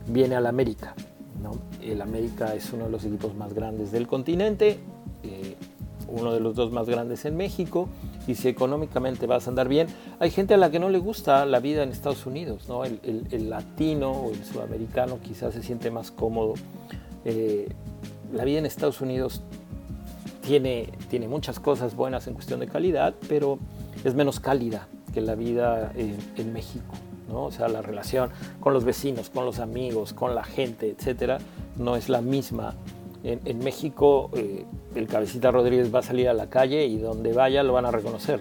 viene 0.09 0.35
al 0.35 0.47
América. 0.47 0.97
¿no? 1.41 1.53
El 1.81 2.03
América 2.03 2.53
es 2.55 2.73
uno 2.73 2.87
de 2.87 2.91
los 2.91 3.05
equipos 3.05 3.37
más 3.37 3.55
grandes 3.55 3.93
del 3.93 4.09
continente, 4.09 4.81
eh, 5.23 5.55
uno 6.09 6.33
de 6.33 6.41
los 6.41 6.57
dos 6.57 6.73
más 6.73 6.89
grandes 6.89 7.25
en 7.25 7.37
México 7.37 7.89
y 8.27 8.35
si 8.35 8.49
económicamente 8.49 9.27
vas 9.29 9.47
a 9.47 9.51
andar 9.51 9.69
bien. 9.69 9.87
Hay 10.19 10.33
gente 10.33 10.55
a 10.55 10.57
la 10.57 10.71
que 10.73 10.81
no 10.81 10.89
le 10.89 10.99
gusta 10.99 11.47
la 11.47 11.61
vida 11.61 11.85
en 11.85 11.91
Estados 11.91 12.27
Unidos, 12.27 12.69
¿no? 12.69 12.85
el, 12.85 13.51
latino 13.51 14.11
o 14.11 14.31
el 14.33 14.45
sudamericano 14.45 15.19
quizás 15.23 15.55
se 15.55 15.63
siente 15.63 15.93
más 15.93 16.11
cómodo. 16.11 16.55
Eh, 17.25 17.69
la 18.33 18.45
vida 18.45 18.59
en 18.59 18.67
Estados 18.67 19.01
Unidos 19.01 19.43
tiene, 20.47 20.93
tiene 21.11 21.27
muchas 21.29 21.59
cosas 21.59 21.97
buenas 21.97 22.27
en 22.29 22.35
cuestión 22.35 22.61
de 22.61 22.69
calidad, 22.69 23.15
pero 23.29 23.59
es 24.05 24.15
menos 24.15 24.39
cálida 24.39 24.87
que 25.13 25.21
la 25.21 25.35
vida 25.35 25.93
en, 25.97 26.53
México, 26.53 26.95
¿no? 27.29 27.45
O 27.45 27.51
sea, 27.51 27.69
la 27.69 27.83
relación 27.83 28.31
con 28.61 28.73
los 28.73 28.85
vecinos, 28.85 29.29
con 29.31 29.45
los 29.45 29.59
amigos, 29.59 30.13
con 30.13 30.35
la 30.35 30.45
gente, 30.45 30.91
etcétera, 30.91 31.39
no 31.77 31.97
es 31.97 32.09
la 32.09 32.21
misma. 32.21 32.75
En, 33.25 33.59
México, 33.59 34.31
eh, 34.35 34.65
el 34.95 35.09
cabecita 35.09 35.51
Rodríguez 35.51 35.93
va 35.93 35.99
a 35.99 36.03
salir 36.03 36.29
a 36.29 36.35
la 36.35 36.49
calle 36.49 36.87
y 36.87 36.99
donde 36.99 37.33
vaya 37.33 37.65
lo 37.65 37.73
van 37.73 37.87
a 37.87 37.91
reconocer. 37.91 38.41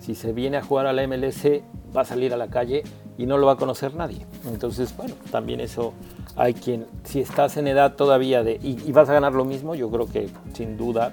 Si 0.00 0.16
se 0.16 0.32
viene 0.32 0.56
a 0.56 0.62
jugar 0.62 0.86
a 0.86 0.92
la 0.92 1.06
MLS, 1.06 1.62
va 1.96 2.00
a 2.00 2.04
salir 2.04 2.32
a 2.32 2.36
la 2.36 2.48
calle 2.48 2.82
y 3.16 3.26
no 3.26 3.38
lo 3.38 3.46
va 3.46 3.52
a 3.52 3.56
conocer 3.56 3.94
nadie. 3.94 4.26
Entonces, 4.46 4.96
bueno, 4.96 5.14
también 5.30 5.60
eso 5.60 5.92
hay 6.36 6.54
quien, 6.54 6.86
si 7.04 7.20
estás 7.20 7.56
en 7.56 7.68
edad 7.68 7.94
todavía 7.94 8.42
de, 8.42 8.58
y, 8.60 8.90
vas 8.92 9.08
a 9.08 9.12
ganar 9.12 9.34
lo 9.34 9.44
mismo, 9.44 9.74
yo 9.74 9.90
creo 9.90 10.06
que 10.06 10.28
sin 10.52 10.76
duda, 10.76 11.12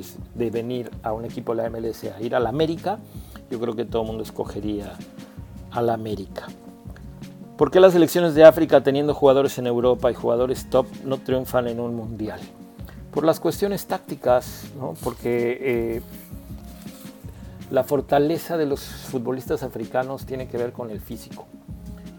pues, 0.00 0.16
de 0.34 0.48
venir 0.48 0.90
a 1.02 1.12
un 1.12 1.26
equipo 1.26 1.54
de 1.54 1.62
la 1.62 1.68
MLS 1.68 2.04
a 2.04 2.22
ir 2.22 2.34
a 2.34 2.40
la 2.40 2.48
América, 2.48 2.98
yo 3.50 3.60
creo 3.60 3.76
que 3.76 3.84
todo 3.84 4.00
el 4.00 4.08
mundo 4.08 4.22
escogería 4.22 4.94
a 5.70 5.82
la 5.82 5.92
América. 5.92 6.46
¿Por 7.58 7.70
qué 7.70 7.80
las 7.80 7.92
selecciones 7.92 8.34
de 8.34 8.44
África, 8.44 8.82
teniendo 8.82 9.12
jugadores 9.12 9.58
en 9.58 9.66
Europa 9.66 10.10
y 10.10 10.14
jugadores 10.14 10.70
top, 10.70 10.86
no 11.04 11.18
triunfan 11.18 11.68
en 11.68 11.80
un 11.80 11.94
mundial? 11.94 12.40
Por 13.10 13.26
las 13.26 13.40
cuestiones 13.40 13.84
tácticas, 13.84 14.70
¿no? 14.78 14.94
porque 15.04 15.58
eh, 15.60 16.02
la 17.70 17.84
fortaleza 17.84 18.56
de 18.56 18.64
los 18.64 18.80
futbolistas 18.80 19.62
africanos 19.62 20.24
tiene 20.24 20.48
que 20.48 20.56
ver 20.56 20.72
con 20.72 20.90
el 20.90 21.02
físico. 21.02 21.44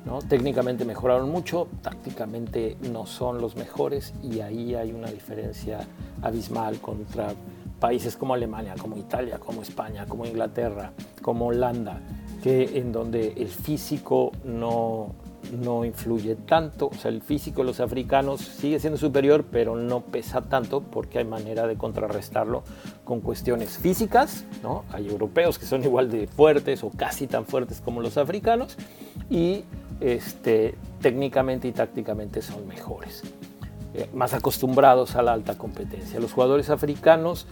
¿no? 0.05 0.19
Técnicamente 0.19 0.85
mejoraron 0.85 1.31
mucho, 1.31 1.67
tácticamente 1.81 2.77
no 2.91 3.07
son 3.07 3.41
los 3.41 3.55
mejores 3.55 4.13
y 4.21 4.41
ahí 4.41 4.75
hay 4.75 4.91
una 4.91 5.09
diferencia 5.09 5.79
abismal 6.21 6.79
contra 6.79 7.33
países 7.81 8.15
como 8.15 8.35
Alemania, 8.35 8.75
como 8.79 8.95
Italia, 8.95 9.39
como 9.39 9.63
España, 9.63 10.05
como 10.05 10.25
Inglaterra, 10.25 10.93
como 11.21 11.47
Holanda, 11.47 11.99
que 12.43 12.77
en 12.77 12.91
donde 12.91 13.33
el 13.35 13.49
físico 13.49 14.31
no, 14.45 15.15
no 15.51 15.83
influye 15.83 16.35
tanto, 16.35 16.87
o 16.87 16.93
sea, 16.93 17.09
el 17.09 17.21
físico 17.21 17.61
de 17.61 17.67
los 17.67 17.79
africanos 17.79 18.39
sigue 18.41 18.79
siendo 18.79 18.97
superior, 18.97 19.45
pero 19.51 19.75
no 19.75 20.01
pesa 20.01 20.43
tanto 20.43 20.81
porque 20.81 21.17
hay 21.17 21.25
manera 21.25 21.65
de 21.65 21.75
contrarrestarlo 21.75 22.63
con 23.03 23.19
cuestiones 23.19 23.79
físicas, 23.79 24.45
¿no? 24.61 24.85
Hay 24.91 25.07
europeos 25.07 25.57
que 25.57 25.65
son 25.65 25.83
igual 25.83 26.11
de 26.11 26.27
fuertes 26.27 26.83
o 26.83 26.91
casi 26.91 27.25
tan 27.25 27.45
fuertes 27.45 27.81
como 27.81 27.99
los 27.99 28.17
africanos 28.17 28.77
y 29.29 29.63
este, 29.99 30.75
técnicamente 31.01 31.67
y 31.67 31.71
tácticamente 31.71 32.43
son 32.43 32.67
mejores, 32.67 33.23
eh, 33.93 34.09
más 34.13 34.33
acostumbrados 34.33 35.15
a 35.15 35.21
la 35.21 35.33
alta 35.33 35.57
competencia. 35.57 36.19
Los 36.19 36.33
jugadores 36.33 36.69
africanos 36.69 37.47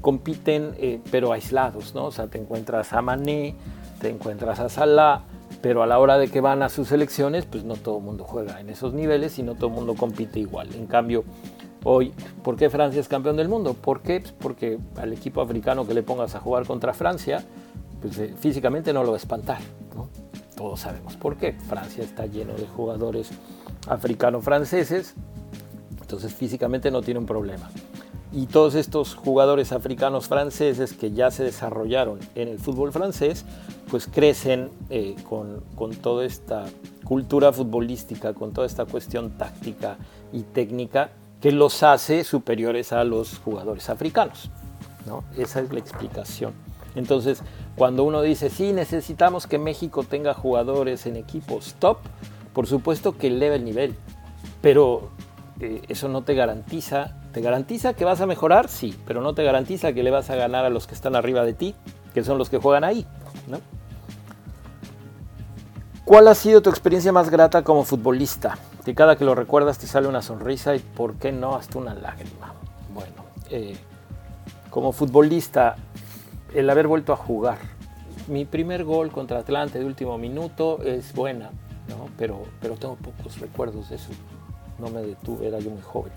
compiten 0.00 0.74
eh, 0.78 1.00
pero 1.10 1.32
aislados, 1.32 1.94
¿no? 1.94 2.06
O 2.06 2.12
sea, 2.12 2.26
te 2.26 2.38
encuentras 2.38 2.92
a 2.92 3.00
Mané, 3.00 3.54
te 4.00 4.08
encuentras 4.08 4.60
a 4.60 4.68
Salah, 4.68 5.22
pero 5.62 5.82
a 5.82 5.86
la 5.86 5.98
hora 5.98 6.18
de 6.18 6.28
que 6.28 6.40
van 6.40 6.62
a 6.62 6.68
sus 6.68 6.92
elecciones, 6.92 7.46
pues 7.46 7.64
no 7.64 7.76
todo 7.76 7.98
el 7.98 8.04
mundo 8.04 8.24
juega 8.24 8.60
en 8.60 8.70
esos 8.70 8.94
niveles 8.94 9.38
y 9.38 9.42
no 9.42 9.54
todo 9.54 9.68
el 9.68 9.74
mundo 9.74 9.94
compite 9.94 10.40
igual. 10.40 10.68
En 10.74 10.86
cambio, 10.86 11.24
hoy, 11.84 12.12
¿por 12.42 12.56
qué 12.56 12.70
Francia 12.70 13.00
es 13.00 13.08
campeón 13.08 13.36
del 13.36 13.48
mundo? 13.48 13.74
¿Por 13.74 14.00
qué? 14.00 14.20
Pues 14.20 14.32
porque 14.32 14.78
al 14.96 15.12
equipo 15.12 15.40
africano 15.40 15.86
que 15.86 15.94
le 15.94 16.02
pongas 16.02 16.34
a 16.34 16.40
jugar 16.40 16.66
contra 16.66 16.92
Francia, 16.92 17.44
pues 18.00 18.18
eh, 18.18 18.34
físicamente 18.38 18.92
no 18.92 19.02
lo 19.02 19.10
va 19.10 19.16
a 19.16 19.18
espantar. 19.18 19.58
Todos 20.56 20.80
sabemos 20.80 21.16
por 21.16 21.36
qué. 21.36 21.52
Francia 21.52 22.04
está 22.04 22.26
lleno 22.26 22.54
de 22.54 22.66
jugadores 22.66 23.30
africano-franceses, 23.88 25.14
entonces 26.10 26.34
físicamente 26.34 26.90
no 26.90 27.02
tiene 27.02 27.20
un 27.20 27.26
problema. 27.26 27.70
Y 28.32 28.46
todos 28.46 28.74
estos 28.74 29.14
jugadores 29.14 29.70
africanos 29.70 30.26
franceses 30.26 30.92
que 30.92 31.12
ya 31.12 31.30
se 31.30 31.44
desarrollaron 31.44 32.18
en 32.34 32.48
el 32.48 32.58
fútbol 32.58 32.90
francés, 32.90 33.44
pues 33.88 34.08
crecen 34.08 34.70
eh, 34.88 35.14
con, 35.28 35.62
con, 35.76 35.94
toda 35.94 36.24
esta 36.24 36.64
cultura 37.04 37.52
futbolística, 37.52 38.34
con 38.34 38.52
toda 38.52 38.66
esta 38.66 38.86
cuestión 38.86 39.30
táctica 39.38 39.98
y 40.32 40.42
técnica 40.42 41.12
que 41.40 41.52
los 41.52 41.84
hace 41.84 42.24
superiores 42.24 42.92
a 42.92 43.04
los 43.04 43.38
jugadores 43.38 43.88
africanos. 43.88 44.50
¿no? 45.06 45.22
Esa 45.36 45.60
es 45.60 45.72
la 45.72 45.78
explicación. 45.78 46.54
Entonces, 46.96 47.40
cuando 47.76 48.02
uno 48.02 48.20
dice, 48.20 48.50
sí, 48.50 48.72
necesitamos 48.72 49.46
que 49.46 49.58
México 49.58 50.02
tenga 50.02 50.34
jugadores 50.34 51.06
en 51.06 51.14
equipos 51.14 51.76
top, 51.78 51.98
por 52.52 52.66
supuesto 52.66 53.16
que 53.16 53.28
eleva 53.28 53.54
el 53.54 53.64
nivel, 53.64 53.94
pero 54.60 55.10
eh, 55.60 55.82
eso 55.88 56.08
no 56.08 56.22
te 56.22 56.34
garantiza, 56.34 57.16
te 57.32 57.42
garantiza 57.42 57.92
que 57.92 58.06
vas 58.06 58.20
a 58.22 58.26
mejorar, 58.26 58.68
sí, 58.68 58.96
pero 59.06 59.20
no 59.20 59.34
te 59.34 59.44
garantiza 59.44 59.92
que 59.92 60.02
le 60.02 60.10
vas 60.10 60.30
a 60.30 60.34
ganar 60.34 60.64
a 60.64 60.70
los 60.70 60.86
que 60.86 60.94
están 60.94 61.14
arriba 61.14 61.44
de 61.44 61.52
ti, 61.52 61.74
que 62.14 62.24
son 62.24 62.38
los 62.38 62.48
que 62.48 62.58
juegan 62.58 62.82
ahí. 62.82 63.06
¿no? 63.46 63.58
¿Cuál 66.04 66.28
ha 66.28 66.34
sido 66.34 66.62
tu 66.62 66.70
experiencia 66.70 67.12
más 67.12 67.30
grata 67.30 67.62
como 67.62 67.84
futbolista? 67.84 68.58
Que 68.84 68.94
cada 68.94 69.16
que 69.16 69.24
lo 69.24 69.34
recuerdas 69.34 69.78
te 69.78 69.86
sale 69.86 70.08
una 70.08 70.22
sonrisa 70.22 70.74
y 70.74 70.78
por 70.78 71.16
qué 71.16 71.30
no 71.30 71.54
hasta 71.54 71.78
una 71.78 71.94
lágrima. 71.94 72.54
Bueno, 72.94 73.24
eh, 73.50 73.76
como 74.70 74.92
futbolista, 74.92 75.76
el 76.54 76.70
haber 76.70 76.86
vuelto 76.86 77.12
a 77.12 77.16
jugar. 77.16 77.58
Mi 78.28 78.46
primer 78.46 78.84
gol 78.84 79.10
contra 79.10 79.40
Atlante 79.40 79.78
de 79.78 79.84
último 79.84 80.16
minuto 80.16 80.82
es 80.82 81.12
buena, 81.12 81.50
¿no? 81.88 82.08
pero, 82.16 82.44
pero 82.60 82.76
tengo 82.76 82.96
pocos 82.96 83.38
recuerdos 83.38 83.90
de 83.90 83.96
eso. 83.96 84.10
No 84.80 84.90
me 84.90 85.02
detuve, 85.02 85.46
era 85.48 85.58
yo 85.58 85.70
muy 85.70 85.82
joven. 85.82 86.12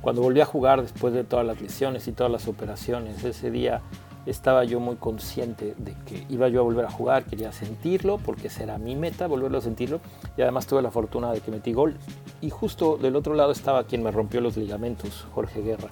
Cuando 0.00 0.20
volví 0.20 0.40
a 0.40 0.46
jugar 0.46 0.82
después 0.82 1.14
de 1.14 1.24
todas 1.24 1.46
las 1.46 1.60
lesiones 1.60 2.06
y 2.08 2.12
todas 2.12 2.30
las 2.30 2.46
operaciones, 2.46 3.24
ese 3.24 3.50
día 3.50 3.80
estaba 4.26 4.64
yo 4.64 4.80
muy 4.80 4.96
consciente 4.96 5.74
de 5.78 5.94
que 6.06 6.24
iba 6.28 6.48
yo 6.48 6.60
a 6.60 6.62
volver 6.62 6.86
a 6.86 6.90
jugar, 6.90 7.24
quería 7.24 7.52
sentirlo, 7.52 8.18
porque 8.18 8.48
será 8.48 8.78
mi 8.78 8.96
meta, 8.96 9.26
volverlo 9.26 9.58
a 9.58 9.60
sentirlo, 9.60 10.00
y 10.36 10.42
además 10.42 10.66
tuve 10.66 10.82
la 10.82 10.90
fortuna 10.90 11.32
de 11.32 11.40
que 11.40 11.50
metí 11.50 11.72
gol. 11.72 11.96
Y 12.40 12.50
justo 12.50 12.96
del 12.96 13.16
otro 13.16 13.34
lado 13.34 13.52
estaba 13.52 13.84
quien 13.84 14.02
me 14.02 14.10
rompió 14.10 14.40
los 14.40 14.56
ligamentos, 14.56 15.26
Jorge 15.34 15.62
Guerra, 15.62 15.90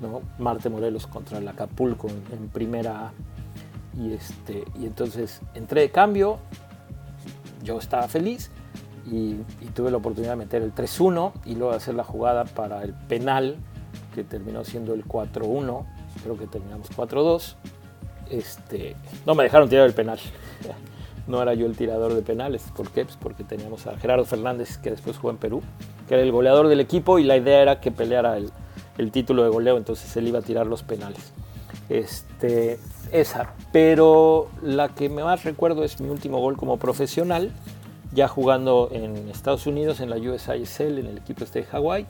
¿no? 0.00 0.22
Marte 0.38 0.68
Morelos 0.68 1.06
contra 1.06 1.38
el 1.38 1.48
Acapulco 1.48 2.08
en, 2.08 2.48
primera 2.48 3.08
A. 3.08 3.12
Y, 3.98 4.12
este, 4.12 4.64
y 4.78 4.84
entonces 4.84 5.40
entré 5.54 5.82
de 5.82 5.90
cambio, 5.90 6.38
yo 7.62 7.78
estaba 7.78 8.06
feliz 8.08 8.50
y, 9.10 9.36
y 9.60 9.66
tuve 9.74 9.90
la 9.90 9.96
oportunidad 9.98 10.32
de 10.32 10.36
meter 10.36 10.62
el 10.62 10.74
3-1 10.74 11.32
y 11.44 11.54
luego 11.54 11.72
hacer 11.72 11.94
la 11.94 12.04
jugada 12.04 12.44
para 12.44 12.82
el 12.82 12.92
penal, 12.92 13.56
que 14.14 14.24
terminó 14.24 14.64
siendo 14.64 14.94
el 14.94 15.04
4-1 15.04 15.84
creo 16.22 16.36
que 16.36 16.46
terminamos 16.46 16.90
4-2. 16.90 17.54
Este, 18.30 18.96
no 19.24 19.34
me 19.34 19.44
dejaron 19.44 19.68
tirar 19.68 19.86
el 19.86 19.94
penal. 19.94 20.18
No 21.26 21.42
era 21.42 21.54
yo 21.54 21.66
el 21.66 21.76
tirador 21.76 22.14
de 22.14 22.22
penales. 22.22 22.62
¿Por 22.76 22.88
qué? 22.92 23.04
Pues 23.04 23.16
porque 23.20 23.42
teníamos 23.42 23.88
a 23.88 23.98
Gerardo 23.98 24.24
Fernández, 24.24 24.78
que 24.78 24.90
después 24.90 25.16
jugó 25.16 25.32
en 25.32 25.38
Perú, 25.38 25.60
que 26.06 26.14
era 26.14 26.22
el 26.22 26.30
goleador 26.30 26.68
del 26.68 26.78
equipo 26.78 27.18
y 27.18 27.24
la 27.24 27.36
idea 27.36 27.62
era 27.62 27.80
que 27.80 27.90
peleara 27.90 28.36
el, 28.36 28.52
el 28.96 29.10
título 29.10 29.42
de 29.42 29.48
goleo, 29.48 29.76
entonces 29.76 30.16
él 30.16 30.28
iba 30.28 30.38
a 30.38 30.42
tirar 30.42 30.68
los 30.68 30.84
penales. 30.84 31.32
Este, 31.88 32.78
esa. 33.10 33.54
Pero 33.72 34.50
la 34.62 34.90
que 34.90 35.08
más 35.08 35.42
recuerdo 35.42 35.82
es 35.82 36.00
mi 36.00 36.10
último 36.10 36.38
gol 36.38 36.56
como 36.56 36.76
profesional, 36.76 37.50
ya 38.12 38.28
jugando 38.28 38.88
en 38.92 39.28
Estados 39.28 39.66
Unidos, 39.66 40.00
en 40.00 40.10
la 40.10 40.16
USISL, 40.16 40.98
en 40.98 41.06
el 41.06 41.18
equipo 41.18 41.44
este 41.44 41.60
de 41.60 41.66
Hawái 41.66 42.06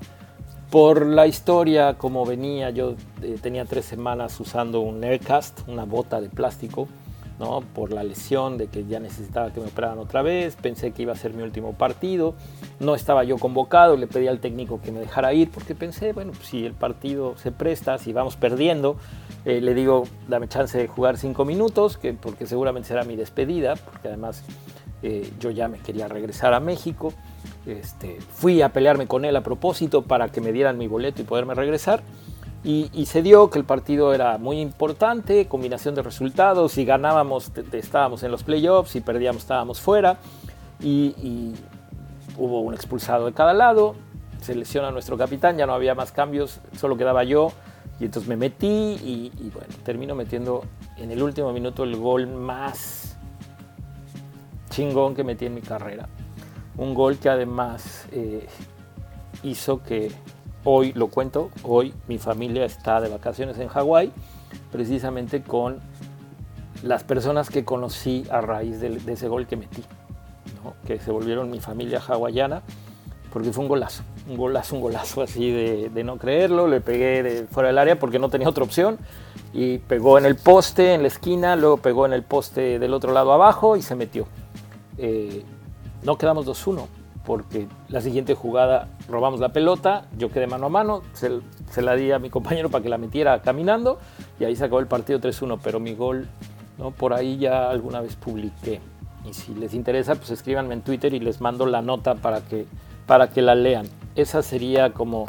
por 0.70 1.06
la 1.06 1.26
historia, 1.26 1.94
como 1.94 2.26
venía, 2.26 2.70
yo 2.70 2.94
eh, 3.22 3.38
tenía 3.40 3.64
tres 3.64 3.84
semanas 3.84 4.38
usando 4.40 4.80
un 4.80 5.02
Aircast, 5.02 5.60
una 5.68 5.84
bota 5.84 6.20
de 6.20 6.28
plástico, 6.28 6.88
¿no? 7.38 7.60
por 7.60 7.92
la 7.92 8.02
lesión 8.02 8.58
de 8.58 8.66
que 8.66 8.84
ya 8.84 8.98
necesitaba 8.98 9.52
que 9.52 9.60
me 9.60 9.66
operaran 9.66 9.98
otra 9.98 10.22
vez, 10.22 10.56
pensé 10.56 10.90
que 10.90 11.02
iba 11.02 11.12
a 11.12 11.16
ser 11.16 11.34
mi 11.34 11.42
último 11.42 11.74
partido, 11.74 12.34
no 12.80 12.94
estaba 12.94 13.22
yo 13.22 13.38
convocado, 13.38 13.96
le 13.96 14.06
pedí 14.06 14.26
al 14.26 14.40
técnico 14.40 14.80
que 14.82 14.90
me 14.90 15.00
dejara 15.00 15.32
ir 15.34 15.50
porque 15.50 15.74
pensé, 15.74 16.12
bueno, 16.12 16.32
pues, 16.32 16.48
si 16.48 16.64
el 16.64 16.72
partido 16.72 17.36
se 17.36 17.52
presta, 17.52 17.98
si 17.98 18.12
vamos 18.12 18.36
perdiendo, 18.36 18.96
eh, 19.44 19.60
le 19.60 19.72
digo, 19.72 20.04
dame 20.28 20.48
chance 20.48 20.76
de 20.76 20.88
jugar 20.88 21.16
cinco 21.16 21.44
minutos, 21.44 21.96
que, 21.96 22.12
porque 22.12 22.46
seguramente 22.46 22.88
será 22.88 23.04
mi 23.04 23.14
despedida, 23.14 23.76
porque 23.76 24.08
además 24.08 24.42
eh, 25.02 25.30
yo 25.38 25.50
ya 25.50 25.68
me 25.68 25.78
quería 25.78 26.08
regresar 26.08 26.54
a 26.54 26.60
México. 26.60 27.12
Este, 27.66 28.18
fui 28.20 28.62
a 28.62 28.70
pelearme 28.70 29.06
con 29.06 29.24
él 29.24 29.36
a 29.36 29.42
propósito 29.42 30.02
para 30.02 30.28
que 30.28 30.40
me 30.40 30.52
dieran 30.52 30.78
mi 30.78 30.86
boleto 30.86 31.22
y 31.22 31.24
poderme 31.24 31.54
regresar. 31.54 32.02
Y, 32.64 33.06
se 33.06 33.22
dio 33.22 33.48
que 33.48 33.60
el 33.60 33.64
partido 33.64 34.12
era 34.12 34.38
muy 34.38 34.60
importante, 34.60 35.46
combinación 35.46 35.94
de 35.94 36.02
resultados, 36.02 36.72
si 36.72 36.84
ganábamos 36.84 37.52
estábamos 37.70 38.24
en 38.24 38.32
los 38.32 38.42
playoffs, 38.42 38.90
si 38.90 39.00
perdíamos 39.00 39.42
estábamos 39.42 39.80
fuera. 39.80 40.18
Y, 40.80 41.54
hubo 42.36 42.60
un 42.62 42.74
expulsado 42.74 43.26
de 43.26 43.32
cada 43.32 43.54
lado, 43.54 43.94
se 44.40 44.56
lesiona 44.56 44.90
nuestro 44.90 45.16
capitán, 45.16 45.56
ya 45.56 45.66
no 45.66 45.74
había 45.74 45.94
más 45.94 46.10
cambios, 46.10 46.60
solo 46.76 46.96
quedaba 46.96 47.22
yo. 47.22 47.52
Y 48.00 48.06
entonces 48.06 48.28
me 48.28 48.36
metí 48.36 48.66
y, 48.66 49.32
y 49.38 49.50
bueno, 49.54 49.72
termino 49.84 50.16
metiendo 50.16 50.64
en 50.96 51.12
el 51.12 51.22
último 51.22 51.52
minuto 51.52 51.84
el 51.84 51.96
gol 51.96 52.26
más 52.26 53.05
chingón 54.76 55.14
que 55.14 55.24
metí 55.24 55.46
en 55.46 55.54
mi 55.54 55.62
carrera. 55.62 56.06
Un 56.76 56.92
gol 56.92 57.16
que 57.16 57.30
además 57.30 58.06
eh, 58.12 58.46
hizo 59.42 59.82
que 59.82 60.12
hoy, 60.64 60.92
lo 60.92 61.08
cuento, 61.08 61.50
hoy 61.62 61.94
mi 62.08 62.18
familia 62.18 62.66
está 62.66 63.00
de 63.00 63.08
vacaciones 63.08 63.58
en 63.58 63.68
Hawái, 63.68 64.12
precisamente 64.70 65.42
con 65.42 65.80
las 66.82 67.04
personas 67.04 67.48
que 67.48 67.64
conocí 67.64 68.26
a 68.30 68.42
raíz 68.42 68.80
de, 68.80 69.00
ese 69.06 69.28
gol 69.28 69.46
que 69.46 69.56
metí, 69.56 69.82
que 70.86 70.98
se 70.98 71.10
volvieron 71.10 71.50
mi 71.50 71.60
familia 71.60 72.02
hawaiana, 72.06 72.60
porque 73.32 73.52
fue 73.52 73.62
un 73.62 73.68
golazo, 73.68 74.02
un 74.28 74.36
golazo, 74.36 74.76
un 74.76 74.82
golazo 74.82 75.22
así 75.22 75.50
de, 75.50 76.04
no 76.04 76.18
creerlo, 76.18 76.68
le 76.68 76.82
pegué 76.82 77.46
fuera 77.50 77.68
del 77.68 77.78
área 77.78 77.98
porque 77.98 78.18
no 78.18 78.28
tenía 78.28 78.48
otra 78.48 78.64
opción 78.64 78.98
y 79.54 79.78
pegó 79.78 80.18
en 80.18 80.26
el 80.26 80.36
poste, 80.36 80.92
en 80.92 81.00
la 81.00 81.08
esquina, 81.08 81.56
luego 81.56 81.78
pegó 81.78 82.04
en 82.04 82.12
el 82.12 82.22
poste 82.22 82.78
del 82.78 82.92
otro 82.92 83.12
lado 83.14 83.32
abajo 83.32 83.76
y 83.76 83.82
se 83.82 83.94
metió. 83.94 84.26
Eh, 84.98 85.44
no 86.02 86.18
quedamos 86.18 86.46
2-1 86.46 86.86
porque 87.26 87.66
la 87.88 88.00
siguiente 88.00 88.34
jugada 88.34 88.88
robamos 89.08 89.40
la 89.40 89.50
pelota, 89.50 90.06
yo 90.16 90.30
quedé 90.30 90.46
mano 90.46 90.66
a 90.66 90.68
mano, 90.68 91.02
se, 91.12 91.82
la 91.82 91.96
di 91.96 92.12
a 92.12 92.20
mi 92.20 92.30
compañero 92.30 92.70
para 92.70 92.82
que 92.82 92.88
la 92.88 92.98
metiera 92.98 93.42
caminando 93.42 93.98
y 94.38 94.44
ahí 94.44 94.54
se 94.54 94.64
acabó 94.64 94.78
el 94.78 94.86
partido 94.86 95.18
3-1, 95.18 95.58
pero 95.62 95.80
mi 95.80 95.94
gol 95.94 96.28
¿no? 96.78 96.92
por 96.92 97.12
ahí 97.12 97.36
ya 97.36 97.68
alguna 97.68 98.00
vez 98.00 98.14
publiqué. 98.14 98.80
Y 99.28 99.34
si 99.34 99.54
les 99.54 99.74
interesa, 99.74 100.14
pues 100.14 100.30
escríbanme 100.30 100.74
en 100.74 100.82
Twitter 100.82 101.12
y 101.12 101.18
les 101.18 101.40
mando 101.40 101.66
la 101.66 101.82
nota 101.82 102.14
para 102.14 102.42
que, 102.42 102.64
para 103.06 103.28
que 103.28 103.42
la 103.42 103.56
lean. 103.56 103.86
Esa 104.14 104.40
sería 104.42 104.92
como 104.92 105.26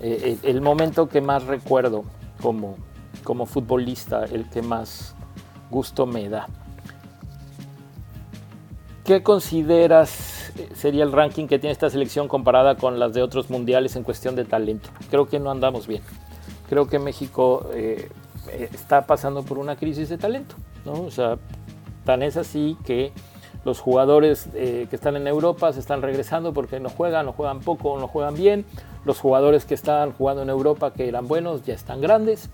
eh, 0.00 0.38
el, 0.42 0.60
momento 0.60 1.08
que 1.08 1.20
más 1.20 1.44
recuerdo 1.44 2.02
como, 2.42 2.74
como 3.22 3.46
futbolista, 3.46 4.24
el 4.24 4.50
que 4.50 4.60
más 4.60 5.14
gusto 5.70 6.04
me 6.04 6.28
da. 6.28 6.48
¿Qué 9.08 9.22
consideras 9.22 10.52
eh, 10.58 10.68
sería 10.74 11.02
el 11.02 11.12
ranking 11.12 11.46
que 11.46 11.58
tiene 11.58 11.72
esta 11.72 11.88
selección 11.88 12.28
comparada 12.28 12.74
con 12.74 12.98
las 12.98 13.14
de 13.14 13.22
otros 13.22 13.48
mundiales 13.48 13.96
en 13.96 14.02
cuestión 14.02 14.36
de 14.36 14.44
talento? 14.44 14.90
Creo 15.08 15.26
que 15.26 15.38
no 15.40 15.50
andamos 15.50 15.86
bien. 15.86 16.02
Creo 16.68 16.88
que 16.88 16.98
México 16.98 17.70
eh, 17.72 18.10
está 18.52 19.06
pasando 19.06 19.44
por 19.44 19.56
una 19.56 19.76
crisis 19.76 20.10
de 20.10 20.18
talento. 20.18 20.56
¿no? 20.84 20.92
O 21.04 21.10
sea, 21.10 21.38
tan 22.04 22.22
es 22.22 22.36
así 22.36 22.76
que 22.84 23.12
los 23.64 23.80
jugadores 23.80 24.50
eh, 24.52 24.88
que 24.90 24.96
están 24.96 25.16
en 25.16 25.26
Europa 25.26 25.72
se 25.72 25.80
están 25.80 26.02
regresando 26.02 26.52
porque 26.52 26.78
no 26.78 26.90
juegan, 26.90 27.24
no 27.24 27.32
juegan 27.32 27.60
poco, 27.60 27.98
no 27.98 28.08
juegan 28.08 28.34
bien. 28.34 28.66
Los 29.06 29.20
jugadores 29.20 29.64
que 29.64 29.72
estaban 29.72 30.12
jugando 30.12 30.42
en 30.42 30.50
Europa, 30.50 30.92
que 30.92 31.08
eran 31.08 31.28
buenos, 31.28 31.64
ya 31.64 31.72
están 31.72 32.02
grandes. 32.02 32.50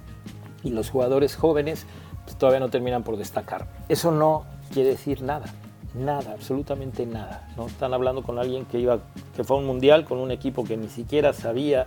Y 0.63 0.71
los 0.71 0.89
jugadores 0.89 1.35
jóvenes 1.35 1.85
pues, 2.25 2.37
todavía 2.37 2.61
no 2.61 2.69
terminan 2.69 3.03
por 3.03 3.17
destacar. 3.17 3.67
Eso 3.89 4.13
no 4.13 4.45
quiere 4.73 4.91
decir 4.91 5.21
nada 5.21 5.47
nada, 5.95 6.33
absolutamente 6.33 7.07
nada. 7.07 7.49
¿no? 7.57 7.67
Están 7.67 7.95
hablando 7.95 8.23
con 8.23 8.39
alguien 8.39 8.65
que, 8.65 8.79
iba, 8.79 8.99
que 9.37 9.45
fue 9.45 9.57
a 9.57 9.61
un 9.61 9.67
mundial 9.67 10.05
con 10.05 10.19
un 10.19 10.31
equipo 10.31 10.65
que 10.65 10.77
ni 10.77 10.89
siquiera 10.89 11.33
sabía, 11.33 11.87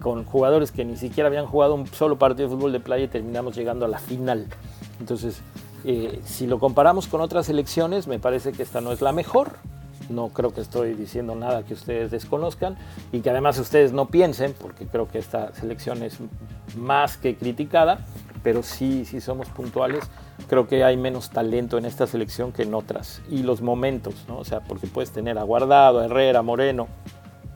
con 0.00 0.24
jugadores 0.24 0.72
que 0.72 0.84
ni 0.84 0.96
siquiera 0.96 1.28
habían 1.28 1.46
jugado 1.46 1.74
un 1.74 1.86
solo 1.86 2.18
partido 2.18 2.48
de 2.48 2.56
fútbol 2.56 2.72
de 2.72 2.80
playa 2.80 3.04
y 3.04 3.08
terminamos 3.08 3.56
llegando 3.56 3.84
a 3.84 3.88
la 3.88 3.98
final. 3.98 4.46
Entonces, 5.00 5.40
eh, 5.84 6.20
si 6.24 6.46
lo 6.46 6.58
comparamos 6.58 7.06
con 7.06 7.20
otras 7.20 7.48
elecciones, 7.48 8.06
me 8.06 8.18
parece 8.18 8.52
que 8.52 8.62
esta 8.62 8.80
no 8.80 8.92
es 8.92 9.00
la 9.00 9.12
mejor. 9.12 9.52
No 10.10 10.28
creo 10.28 10.52
que 10.52 10.60
estoy 10.60 10.94
diciendo 10.94 11.34
nada 11.34 11.62
que 11.62 11.72
ustedes 11.72 12.10
desconozcan 12.10 12.76
y 13.12 13.20
que 13.20 13.30
además 13.30 13.58
ustedes 13.58 13.92
no 13.92 14.08
piensen, 14.08 14.54
porque 14.60 14.86
creo 14.86 15.08
que 15.08 15.18
esta 15.18 15.54
selección 15.54 16.02
es 16.02 16.18
más 16.76 17.16
que 17.16 17.36
criticada, 17.36 18.00
pero 18.42 18.62
sí, 18.62 19.06
sí 19.06 19.22
somos 19.22 19.48
puntuales 19.48 20.04
creo 20.48 20.66
que 20.66 20.84
hay 20.84 20.96
menos 20.96 21.30
talento 21.30 21.78
en 21.78 21.84
esta 21.84 22.06
selección 22.06 22.52
que 22.52 22.62
en 22.62 22.74
otras. 22.74 23.22
Y 23.30 23.42
los 23.42 23.62
momentos, 23.62 24.14
¿no? 24.28 24.38
O 24.38 24.44
sea, 24.44 24.60
porque 24.60 24.86
puedes 24.86 25.10
tener 25.10 25.38
a 25.38 25.42
Guardado, 25.42 26.00
a 26.00 26.06
Herrera, 26.06 26.42
Moreno, 26.42 26.88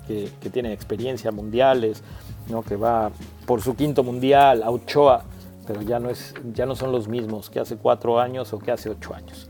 que, 0.06 0.30
que 0.40 0.50
tienen 0.50 0.72
experiencia 0.72 1.30
mundiales, 1.30 2.02
¿no? 2.48 2.62
Que 2.62 2.76
va 2.76 3.10
por 3.46 3.62
su 3.62 3.76
quinto 3.76 4.02
mundial, 4.02 4.62
a 4.62 4.70
Ochoa, 4.70 5.24
pero 5.66 5.82
ya 5.82 5.98
no, 6.00 6.08
es, 6.08 6.34
ya 6.54 6.64
no 6.64 6.74
son 6.74 6.92
los 6.92 7.08
mismos 7.08 7.50
que 7.50 7.60
hace 7.60 7.76
cuatro 7.76 8.18
años 8.18 8.52
o 8.52 8.58
que 8.58 8.72
hace 8.72 8.88
ocho 8.88 9.14
años. 9.14 9.48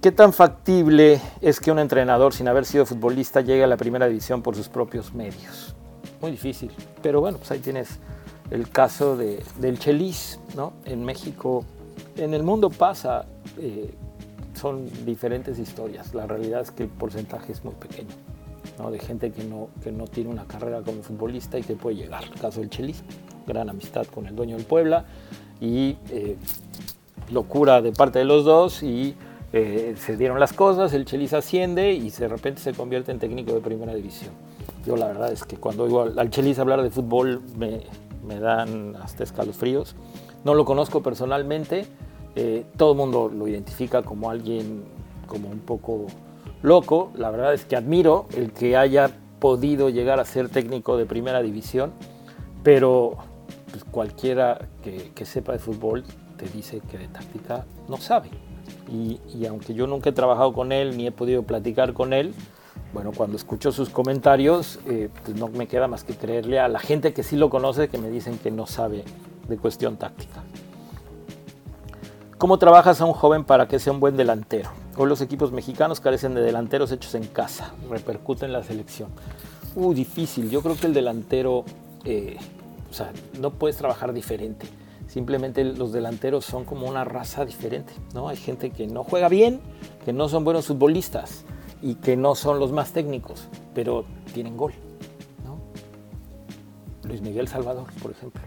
¿Qué 0.00 0.12
tan 0.12 0.32
factible 0.32 1.20
es 1.42 1.60
que 1.60 1.70
un 1.70 1.78
entrenador 1.78 2.32
sin 2.32 2.48
haber 2.48 2.64
sido 2.64 2.86
futbolista 2.86 3.40
llegue 3.40 3.64
a 3.64 3.66
la 3.66 3.76
primera 3.76 4.06
división 4.06 4.42
por 4.42 4.54
sus 4.54 4.68
propios 4.68 5.12
medios? 5.12 5.74
Muy 6.20 6.30
difícil, 6.30 6.70
pero 7.02 7.20
bueno, 7.20 7.38
pues 7.38 7.50
ahí 7.50 7.58
tienes 7.58 7.98
el 8.50 8.68
caso 8.70 9.16
de, 9.16 9.42
del 9.60 9.78
Chelis, 9.78 10.40
¿no? 10.56 10.72
En 10.84 11.04
México, 11.04 11.64
en 12.16 12.34
el 12.34 12.42
mundo 12.42 12.70
pasa, 12.70 13.26
eh, 13.58 13.92
son 14.54 14.88
diferentes 15.04 15.58
historias. 15.58 16.14
La 16.14 16.26
realidad 16.26 16.62
es 16.62 16.70
que 16.70 16.84
el 16.84 16.88
porcentaje 16.88 17.52
es 17.52 17.64
muy 17.64 17.74
pequeño, 17.74 18.14
¿no? 18.78 18.90
De 18.90 18.98
gente 18.98 19.30
que 19.30 19.44
no, 19.44 19.68
que 19.82 19.92
no 19.92 20.06
tiene 20.06 20.30
una 20.30 20.46
carrera 20.46 20.82
como 20.82 21.02
futbolista 21.02 21.58
y 21.58 21.62
que 21.62 21.74
puede 21.74 21.96
llegar. 21.96 22.24
El 22.24 22.40
caso 22.40 22.60
del 22.60 22.70
Chelis, 22.70 23.02
gran 23.46 23.68
amistad 23.68 24.06
con 24.06 24.26
el 24.26 24.34
dueño 24.34 24.56
del 24.56 24.64
Puebla 24.64 25.04
y 25.60 25.96
eh, 26.10 26.36
locura 27.30 27.82
de 27.82 27.92
parte 27.92 28.20
de 28.20 28.24
los 28.24 28.44
dos 28.44 28.82
y 28.82 29.14
eh, 29.52 29.94
se 29.98 30.16
dieron 30.16 30.40
las 30.40 30.52
cosas, 30.52 30.92
el 30.92 31.04
Chelis 31.04 31.32
asciende 31.32 31.92
y 31.92 32.10
de 32.10 32.28
repente 32.28 32.60
se 32.60 32.72
convierte 32.72 33.12
en 33.12 33.18
técnico 33.18 33.52
de 33.52 33.60
primera 33.60 33.94
división. 33.94 34.32
Yo 34.86 34.96
la 34.96 35.06
verdad 35.08 35.32
es 35.32 35.44
que 35.44 35.56
cuando 35.56 35.84
oigo 35.84 36.02
al 36.02 36.30
Chelis 36.30 36.58
hablar 36.58 36.82
de 36.82 36.90
fútbol 36.90 37.42
me, 37.56 37.82
me 38.26 38.38
dan 38.38 38.96
hasta 38.96 39.24
escalofríos. 39.24 39.96
No 40.44 40.54
lo 40.54 40.64
conozco 40.64 41.02
personalmente, 41.02 41.86
eh, 42.36 42.64
todo 42.76 42.92
el 42.92 42.98
mundo 42.98 43.28
lo 43.28 43.48
identifica 43.48 44.02
como 44.02 44.30
alguien 44.30 44.84
como 45.26 45.48
un 45.48 45.60
poco 45.60 46.06
loco. 46.62 47.10
La 47.16 47.30
verdad 47.30 47.54
es 47.54 47.64
que 47.64 47.76
admiro 47.76 48.26
el 48.36 48.52
que 48.52 48.76
haya 48.76 49.10
podido 49.38 49.88
llegar 49.88 50.20
a 50.20 50.24
ser 50.24 50.48
técnico 50.48 50.96
de 50.96 51.06
primera 51.06 51.42
división, 51.42 51.92
pero 52.62 53.16
pues, 53.70 53.84
cualquiera 53.84 54.68
que, 54.82 55.24
sepa 55.24 55.52
de 55.52 55.58
fútbol 55.58 56.04
te 56.36 56.46
dice 56.48 56.80
que 56.90 56.98
de 56.98 57.08
táctica 57.08 57.66
no 57.88 57.96
sabe. 57.96 58.30
Y, 58.90 59.20
y, 59.34 59.46
aunque 59.46 59.74
yo 59.74 59.86
nunca 59.86 60.10
he 60.10 60.12
trabajado 60.12 60.52
con 60.52 60.72
él 60.72 60.96
ni 60.96 61.06
he 61.06 61.12
podido 61.12 61.42
platicar 61.42 61.92
con 61.92 62.12
él, 62.12 62.34
bueno, 62.92 63.12
cuando 63.14 63.36
escucho 63.36 63.70
sus 63.70 63.90
comentarios, 63.90 64.78
eh, 64.86 65.10
pues 65.24 65.36
no 65.36 65.48
me 65.48 65.66
queda 65.66 65.88
más 65.88 66.04
que 66.04 66.14
creerle 66.14 66.58
a 66.58 66.68
la 66.68 66.78
gente 66.78 67.12
que 67.12 67.22
sí 67.22 67.36
lo 67.36 67.50
conoce 67.50 67.88
que 67.88 67.98
me 67.98 68.08
dicen 68.08 68.38
que 68.38 68.50
no 68.50 68.66
sabe 68.66 69.04
de 69.46 69.56
cuestión 69.58 69.96
táctica. 69.96 70.42
¿Cómo 72.38 72.58
trabajas 72.58 73.00
a 73.00 73.04
un 73.04 73.12
joven 73.12 73.44
para 73.44 73.68
que 73.68 73.78
sea 73.78 73.92
un 73.92 74.00
buen 74.00 74.16
delantero? 74.16 74.70
Hoy 74.96 75.08
los 75.08 75.20
equipos 75.20 75.52
mexicanos 75.52 76.00
carecen 76.00 76.34
de 76.34 76.40
delanteros 76.40 76.90
hechos 76.92 77.14
en 77.14 77.26
casa, 77.26 77.74
repercute 77.90 78.46
en 78.46 78.52
la 78.52 78.62
selección. 78.62 79.10
Uh, 79.74 79.92
difícil. 79.92 80.48
Yo 80.48 80.62
creo 80.62 80.76
que 80.76 80.86
el 80.86 80.94
delantero, 80.94 81.64
eh, 82.04 82.38
o 82.90 82.94
sea, 82.94 83.12
no 83.38 83.50
puedes 83.50 83.76
trabajar 83.76 84.12
diferente. 84.12 84.66
Simplemente 85.08 85.64
los 85.64 85.92
delanteros 85.92 86.44
son 86.44 86.64
como 86.64 86.86
una 86.86 87.04
raza 87.04 87.44
diferente, 87.44 87.92
¿no? 88.14 88.28
Hay 88.28 88.36
gente 88.36 88.70
que 88.70 88.86
no 88.86 89.04
juega 89.04 89.28
bien, 89.28 89.60
que 90.04 90.12
no 90.12 90.28
son 90.28 90.44
buenos 90.44 90.66
futbolistas 90.66 91.44
y 91.82 91.94
que 91.96 92.16
no 92.16 92.34
son 92.34 92.58
los 92.58 92.72
más 92.72 92.92
técnicos, 92.92 93.48
pero 93.74 94.04
tienen 94.32 94.56
gol. 94.56 94.72
Luis 97.08 97.22
Miguel 97.22 97.48
Salvador, 97.48 97.86
por 98.00 98.12
ejemplo. 98.12 98.42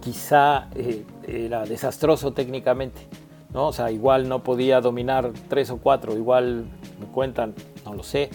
Quizá 0.00 0.68
eh, 0.74 1.04
era 1.26 1.64
desastroso 1.64 2.32
técnicamente, 2.32 3.00
¿no? 3.52 3.68
O 3.68 3.72
sea, 3.72 3.90
igual 3.90 4.28
no 4.28 4.42
podía 4.42 4.80
dominar 4.80 5.30
tres 5.48 5.70
o 5.70 5.78
cuatro, 5.78 6.14
igual 6.16 6.66
me 7.00 7.06
cuentan, 7.06 7.54
no 7.84 7.94
lo 7.94 8.02
sé, 8.02 8.30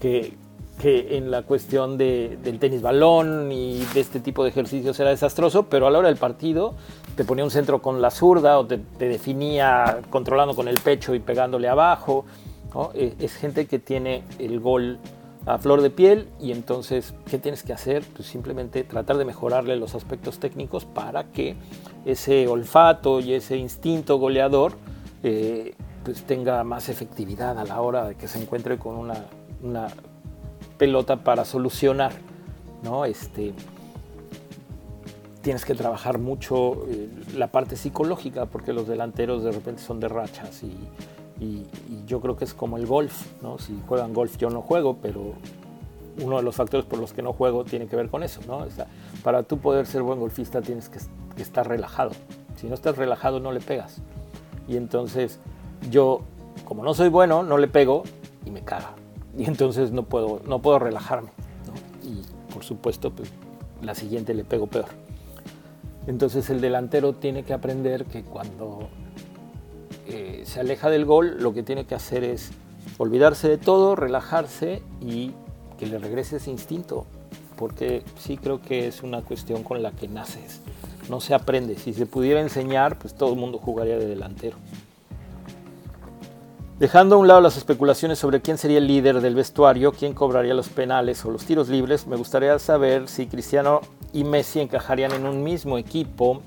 que, 0.00 0.34
que 0.80 1.16
en 1.16 1.30
la 1.30 1.42
cuestión 1.42 1.98
de, 1.98 2.38
del 2.42 2.58
tenis 2.58 2.82
balón 2.82 3.50
y 3.52 3.84
de 3.94 4.00
este 4.00 4.20
tipo 4.20 4.44
de 4.44 4.50
ejercicios 4.50 4.98
era 5.00 5.10
desastroso, 5.10 5.64
pero 5.64 5.86
a 5.86 5.90
la 5.90 5.98
hora 5.98 6.08
del 6.08 6.18
partido 6.18 6.74
te 7.16 7.24
ponía 7.24 7.44
un 7.44 7.50
centro 7.50 7.80
con 7.80 8.02
la 8.02 8.10
zurda 8.10 8.58
o 8.58 8.66
te 8.66 8.78
definía 8.98 10.00
controlando 10.10 10.54
con 10.54 10.68
el 10.68 10.78
pecho 10.80 11.14
y 11.14 11.20
pegándole 11.20 11.68
abajo. 11.68 12.24
Eh, 12.94 13.14
es 13.20 13.34
gente 13.34 13.66
que 13.66 13.78
tiene 13.78 14.24
el 14.38 14.60
gol 14.60 14.98
a 15.46 15.58
flor 15.58 15.82
de 15.82 15.90
piel 15.90 16.28
y 16.40 16.52
entonces, 16.52 17.14
¿qué 17.26 17.38
tienes 17.38 17.62
que 17.62 17.72
hacer? 17.72 18.02
Pues 18.16 18.28
simplemente 18.28 18.82
tratar 18.82 19.16
de 19.18 19.24
mejorarle 19.24 19.76
los 19.76 19.94
aspectos 19.94 20.38
técnicos 20.38 20.84
para 20.84 21.24
que 21.24 21.54
ese 22.04 22.48
olfato 22.48 23.20
y 23.20 23.34
ese 23.34 23.56
instinto 23.56 24.18
goleador 24.18 24.72
eh, 25.22 25.74
pues 26.02 26.22
tenga 26.24 26.64
más 26.64 26.88
efectividad 26.88 27.58
a 27.58 27.64
la 27.64 27.80
hora 27.80 28.08
de 28.08 28.14
que 28.14 28.28
se 28.28 28.40
encuentre 28.40 28.78
con 28.78 28.96
una, 28.96 29.88
pelota 30.78 31.22
para 31.22 31.44
solucionar, 31.44 32.12
¿no? 32.82 33.04
Este, 33.04 33.54
tienes 35.40 35.64
que 35.64 35.74
trabajar 35.74 36.18
mucho 36.18 36.84
eh, 36.88 37.08
la 37.36 37.46
parte 37.46 37.76
psicológica 37.76 38.46
porque 38.46 38.72
los 38.72 38.88
delanteros 38.88 39.44
de 39.44 39.52
repente 39.52 39.80
son 39.82 40.00
de 40.00 40.08
rachas 40.08 40.64
y 40.64 40.74
y, 41.40 41.66
yo 42.06 42.20
creo 42.20 42.36
que 42.36 42.44
es 42.44 42.54
como 42.54 42.76
el 42.76 42.86
golf, 42.86 43.26
¿no? 43.42 43.58
Si 43.58 43.74
juegan 43.88 44.12
golf, 44.12 44.36
yo 44.36 44.50
no 44.50 44.60
juego, 44.60 44.98
pero 45.00 45.34
uno 46.22 46.36
de 46.36 46.42
los 46.42 46.54
factores 46.54 46.84
por 46.86 46.98
los 46.98 47.12
que 47.12 47.22
no 47.22 47.32
juego 47.32 47.64
tiene 47.64 47.86
que 47.86 47.96
ver 47.96 48.08
con 48.08 48.22
eso, 48.22 48.40
¿no? 48.46 48.66
para 49.22 49.42
tú 49.42 49.58
poder 49.58 49.86
ser 49.86 50.02
buen 50.02 50.20
golfista 50.20 50.60
tienes 50.60 50.88
que, 50.88 50.98
estar 51.40 51.66
relajado. 51.66 52.10
Si 52.56 52.68
no 52.68 52.74
estás 52.74 52.96
relajado, 52.96 53.40
no 53.40 53.52
le 53.52 53.60
pegas. 53.60 54.02
Y 54.68 54.76
entonces 54.76 55.40
yo, 55.90 56.20
como 56.64 56.84
no 56.84 56.94
soy 56.94 57.08
bueno, 57.08 57.42
no 57.42 57.58
le 57.58 57.68
pego 57.68 58.04
y 58.44 58.50
me 58.50 58.62
caga. 58.62 58.92
Y 59.36 59.46
entonces 59.46 59.90
no 59.90 60.04
puedo, 60.04 60.40
no 60.46 60.60
puedo 60.60 60.78
relajarme. 60.78 61.30
Y 62.02 62.22
por 62.52 62.62
supuesto, 62.62 63.10
pues, 63.10 63.32
la 63.82 63.94
siguiente 63.94 64.34
le 64.34 64.44
pego 64.44 64.66
peor. 64.66 64.86
Entonces 66.06 66.50
el 66.50 66.60
delantero 66.60 67.14
tiene 67.14 67.44
que 67.44 67.54
aprender 67.54 68.04
que 68.04 68.22
cuando 68.22 68.88
eh, 70.06 70.42
se 70.44 70.60
aleja 70.60 70.90
del 70.90 71.04
gol, 71.04 71.36
lo 71.40 71.54
que 71.54 71.62
tiene 71.62 71.86
que 71.86 71.94
hacer 71.94 72.24
es 72.24 72.50
olvidarse 72.98 73.48
de 73.48 73.58
todo, 73.58 73.96
relajarse 73.96 74.82
y 75.00 75.32
que 75.78 75.86
le 75.86 75.98
regrese 75.98 76.36
ese 76.36 76.50
instinto, 76.50 77.06
porque 77.56 78.02
sí 78.18 78.36
creo 78.36 78.60
que 78.60 78.86
es 78.86 79.02
una 79.02 79.22
cuestión 79.22 79.62
con 79.62 79.82
la 79.82 79.92
que 79.92 80.08
naces, 80.08 80.60
no 81.08 81.20
se 81.20 81.34
aprende. 81.34 81.76
Si 81.76 81.92
se 81.92 82.06
pudiera 82.06 82.40
enseñar, 82.40 82.98
pues 82.98 83.14
todo 83.14 83.32
el 83.32 83.38
mundo 83.38 83.58
jugaría 83.58 83.98
de 83.98 84.06
delantero. 84.06 84.56
Dejando 86.78 87.14
a 87.14 87.18
un 87.18 87.28
lado 87.28 87.40
las 87.40 87.56
especulaciones 87.56 88.18
sobre 88.18 88.40
quién 88.40 88.58
sería 88.58 88.78
el 88.78 88.88
líder 88.88 89.20
del 89.20 89.36
vestuario, 89.36 89.92
quién 89.92 90.12
cobraría 90.12 90.54
los 90.54 90.68
penales 90.68 91.24
o 91.24 91.30
los 91.30 91.44
tiros 91.44 91.68
libres, 91.68 92.08
me 92.08 92.16
gustaría 92.16 92.58
saber 92.58 93.08
si 93.08 93.26
Cristiano 93.26 93.80
y 94.12 94.24
Messi 94.24 94.58
encajarían 94.58 95.12
en 95.12 95.24
un 95.24 95.44
mismo 95.44 95.78
equipo, 95.78 96.42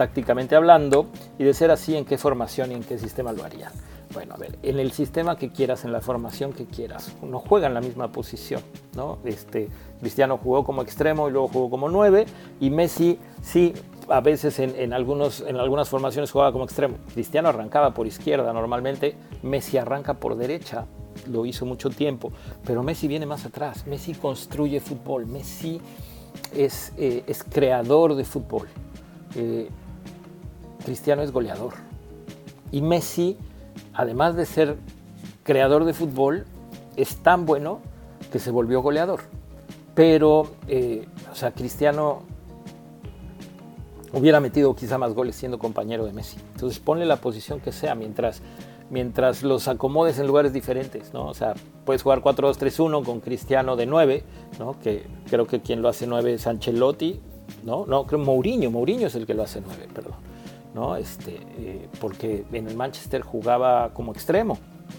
tácticamente 0.00 0.56
hablando, 0.56 1.08
y 1.38 1.44
de 1.44 1.52
ser 1.52 1.70
así, 1.70 1.94
en 1.94 2.06
qué 2.06 2.16
formación 2.16 2.72
y 2.72 2.74
en 2.74 2.82
qué 2.82 2.96
sistema 2.98 3.34
lo 3.34 3.44
harían. 3.44 3.70
Bueno, 4.14 4.32
a 4.34 4.38
ver, 4.38 4.58
en 4.62 4.78
el 4.78 4.92
sistema 4.92 5.36
que 5.36 5.50
quieras, 5.50 5.84
en 5.84 5.92
la 5.92 6.00
formación 6.00 6.54
que 6.54 6.64
quieras, 6.64 7.14
no 7.22 7.38
juega 7.38 7.66
en 7.66 7.74
la 7.74 7.82
misma 7.82 8.10
posición, 8.10 8.62
¿no? 8.96 9.18
Este, 9.26 9.68
Cristiano 10.00 10.38
jugó 10.38 10.64
como 10.64 10.80
extremo 10.80 11.28
y 11.28 11.32
luego 11.32 11.48
jugó 11.48 11.68
como 11.68 11.90
nueve, 11.90 12.24
y 12.60 12.70
Messi 12.70 13.18
sí, 13.42 13.74
a 14.08 14.22
veces 14.22 14.58
en, 14.58 14.94
algunos, 14.94 15.42
en 15.42 15.56
algunas 15.56 15.90
formaciones 15.90 16.30
jugaba 16.30 16.50
como 16.50 16.64
extremo. 16.64 16.96
Cristiano 17.12 17.50
arrancaba 17.50 17.92
por 17.92 18.06
izquierda 18.06 18.54
normalmente, 18.54 19.16
Messi 19.42 19.76
arranca 19.76 20.14
por 20.14 20.34
derecha, 20.34 20.86
lo 21.28 21.44
hizo 21.44 21.66
mucho 21.66 21.90
tiempo, 21.90 22.32
pero 22.64 22.82
Messi 22.82 23.06
viene 23.06 23.26
más 23.26 23.44
atrás, 23.44 23.86
Messi 23.86 24.14
construye 24.14 24.80
fútbol, 24.80 25.26
Messi 25.26 25.78
es, 26.56 26.94
eh, 26.96 27.22
es 27.26 27.44
creador 27.44 28.14
de 28.14 28.24
fútbol, 28.24 28.66
eh, 29.36 29.68
Cristiano 30.84 31.22
es 31.22 31.32
goleador, 31.32 31.74
y 32.72 32.82
Messi 32.82 33.36
además 33.94 34.36
de 34.36 34.46
ser 34.46 34.76
creador 35.42 35.84
de 35.84 35.92
fútbol, 35.92 36.46
es 36.96 37.16
tan 37.16 37.46
bueno 37.46 37.80
que 38.32 38.38
se 38.38 38.50
volvió 38.50 38.82
goleador. 38.82 39.20
Pero, 39.94 40.52
eh, 40.68 41.06
o 41.30 41.34
sea, 41.34 41.52
Cristiano 41.52 42.22
hubiera 44.12 44.40
metido 44.40 44.74
quizá 44.74 44.98
más 44.98 45.14
goles 45.14 45.36
siendo 45.36 45.58
compañero 45.58 46.04
de 46.04 46.12
Messi. 46.12 46.38
Entonces 46.54 46.78
ponle 46.78 47.06
la 47.06 47.16
posición 47.16 47.60
que 47.60 47.72
sea 47.72 47.94
mientras, 47.94 48.42
mientras 48.90 49.42
los 49.42 49.68
acomodes 49.68 50.18
en 50.18 50.26
lugares 50.26 50.52
diferentes, 50.52 51.12
¿no? 51.12 51.26
O 51.26 51.34
sea, 51.34 51.54
puedes 51.84 52.02
jugar 52.02 52.22
4-2-3-1 52.22 53.04
con 53.04 53.20
Cristiano 53.20 53.76
de 53.76 53.86
9, 53.86 54.24
¿no? 54.58 54.78
Que 54.80 55.06
creo 55.28 55.46
que 55.46 55.60
quien 55.60 55.82
lo 55.82 55.88
hace 55.88 56.06
9 56.06 56.34
es 56.34 56.46
Ancelotti, 56.46 57.20
¿no? 57.64 57.86
No, 57.86 58.06
creo 58.06 58.20
Mourinho, 58.20 58.70
Mourinho 58.70 59.08
es 59.08 59.14
el 59.14 59.26
que 59.26 59.34
lo 59.34 59.42
hace 59.42 59.60
9, 59.60 59.88
perdón. 59.94 60.29
¿No? 60.74 60.96
Este, 60.96 61.38
eh, 61.58 61.88
porque 62.00 62.44
en 62.52 62.68
el 62.68 62.76
Manchester 62.76 63.22
jugaba 63.22 63.90
como 63.92 64.12
extremo, 64.12 64.58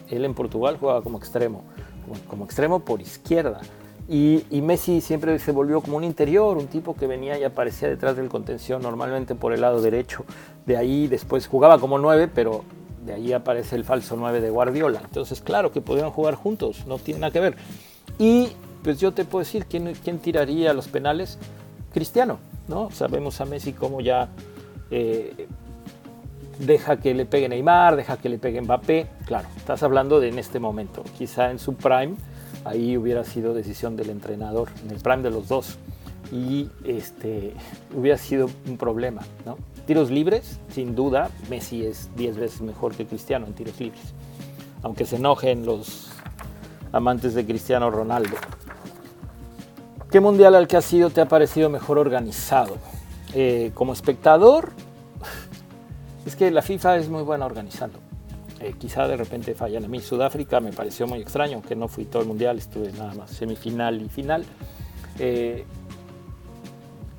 él 0.09 0.25
en 0.25 0.33
Portugal 0.33 0.77
jugaba 0.79 1.01
como 1.01 1.17
extremo, 1.17 1.63
como, 2.27 2.45
extremo 2.45 2.79
por 2.79 3.01
izquierda. 3.01 3.61
Y, 4.09 4.43
Messi 4.61 4.99
siempre 4.99 5.39
se 5.39 5.51
volvió 5.53 5.79
como 5.79 5.95
un 5.95 6.03
interior, 6.03 6.57
un 6.57 6.67
tipo 6.67 6.95
que 6.95 7.07
venía 7.07 7.37
y 7.37 7.45
aparecía 7.45 7.87
detrás 7.87 8.17
del 8.17 8.27
contención, 8.27 8.81
normalmente 8.81 9.35
por 9.35 9.53
el 9.53 9.61
lado 9.61 9.81
derecho. 9.81 10.25
De 10.65 10.75
ahí 10.75 11.07
después 11.07 11.47
jugaba 11.47 11.79
como 11.79 11.97
nueve, 11.97 12.27
pero 12.27 12.65
de 13.05 13.13
ahí 13.13 13.31
aparece 13.31 13.77
el 13.77 13.85
falso 13.85 14.17
nueve 14.17 14.41
de 14.41 14.49
Guardiola. 14.49 15.01
Entonces, 15.05 15.39
claro 15.39 15.71
que 15.71 15.79
podían 15.79 16.09
jugar 16.09 16.35
juntos, 16.35 16.85
no 16.87 16.97
tiene 16.97 17.21
nada 17.21 17.31
que 17.31 17.39
ver. 17.39 17.55
Y 18.19 18.49
pues 18.83 18.99
yo 18.99 19.13
te 19.13 19.23
puedo 19.23 19.45
decir, 19.45 19.65
¿quién, 19.65 19.93
quién 20.03 20.19
tiraría 20.19 20.73
los 20.73 20.89
penales? 20.89 21.37
Cristiano, 21.93 22.39
¿no? 22.67 22.91
Sabemos 22.91 23.39
a 23.39 23.45
Messi 23.45 23.71
como 23.71 24.01
ya 24.01 24.29
eh, 24.89 25.47
deja 26.61 26.97
que 26.97 27.13
le 27.13 27.25
pegue 27.25 27.49
Neymar, 27.49 27.95
deja 27.95 28.17
que 28.17 28.29
le 28.29 28.37
pegue 28.37 28.61
Mbappé. 28.61 29.07
Claro, 29.25 29.47
estás 29.57 29.83
hablando 29.83 30.19
de 30.19 30.29
en 30.29 30.39
este 30.39 30.59
momento. 30.59 31.03
Quizá 31.17 31.51
en 31.51 31.59
su 31.59 31.75
prime, 31.75 32.15
ahí 32.65 32.97
hubiera 32.97 33.23
sido 33.23 33.53
decisión 33.53 33.95
del 33.95 34.09
entrenador, 34.09 34.69
en 34.83 34.91
el 34.91 35.01
prime 35.01 35.23
de 35.23 35.31
los 35.31 35.47
dos. 35.47 35.77
Y 36.31 36.69
este, 36.85 37.53
hubiera 37.95 38.17
sido 38.17 38.49
un 38.67 38.77
problema. 38.77 39.21
¿no? 39.45 39.57
Tiros 39.85 40.11
libres, 40.11 40.59
sin 40.69 40.95
duda, 40.95 41.29
Messi 41.49 41.85
es 41.85 42.09
10 42.15 42.37
veces 42.37 42.61
mejor 42.61 42.95
que 42.95 43.05
Cristiano 43.05 43.47
en 43.47 43.53
tiros 43.53 43.79
libres. 43.79 44.13
Aunque 44.83 45.05
se 45.05 45.17
enojen 45.17 45.65
los 45.65 46.09
amantes 46.91 47.33
de 47.33 47.45
Cristiano 47.45 47.89
Ronaldo. 47.89 48.37
¿Qué 50.09 50.19
mundial 50.19 50.55
al 50.55 50.67
que 50.67 50.77
has 50.77 50.85
sido 50.85 51.09
te 51.09 51.21
ha 51.21 51.27
parecido 51.27 51.69
mejor 51.69 51.97
organizado? 51.97 52.77
Eh, 53.33 53.71
como 53.73 53.93
espectador, 53.93 54.71
es 56.25 56.35
que 56.35 56.51
la 56.51 56.61
FIFA 56.61 56.97
es 56.97 57.09
muy 57.09 57.23
buena 57.23 57.45
organizando. 57.45 57.99
Eh, 58.59 58.75
quizá 58.77 59.07
de 59.07 59.17
repente 59.17 59.55
fallan 59.55 59.85
a 59.85 59.87
mí. 59.87 59.99
Sudáfrica 59.99 60.59
me 60.59 60.71
pareció 60.71 61.07
muy 61.07 61.19
extraño, 61.19 61.61
que 61.61 61.75
no 61.75 61.87
fui 61.87 62.05
todo 62.05 62.21
el 62.21 62.27
mundial, 62.27 62.59
estuve 62.59 62.91
nada 62.91 63.13
más 63.15 63.31
semifinal 63.31 63.99
y 64.01 64.09
final. 64.09 64.45
Eh, 65.17 65.65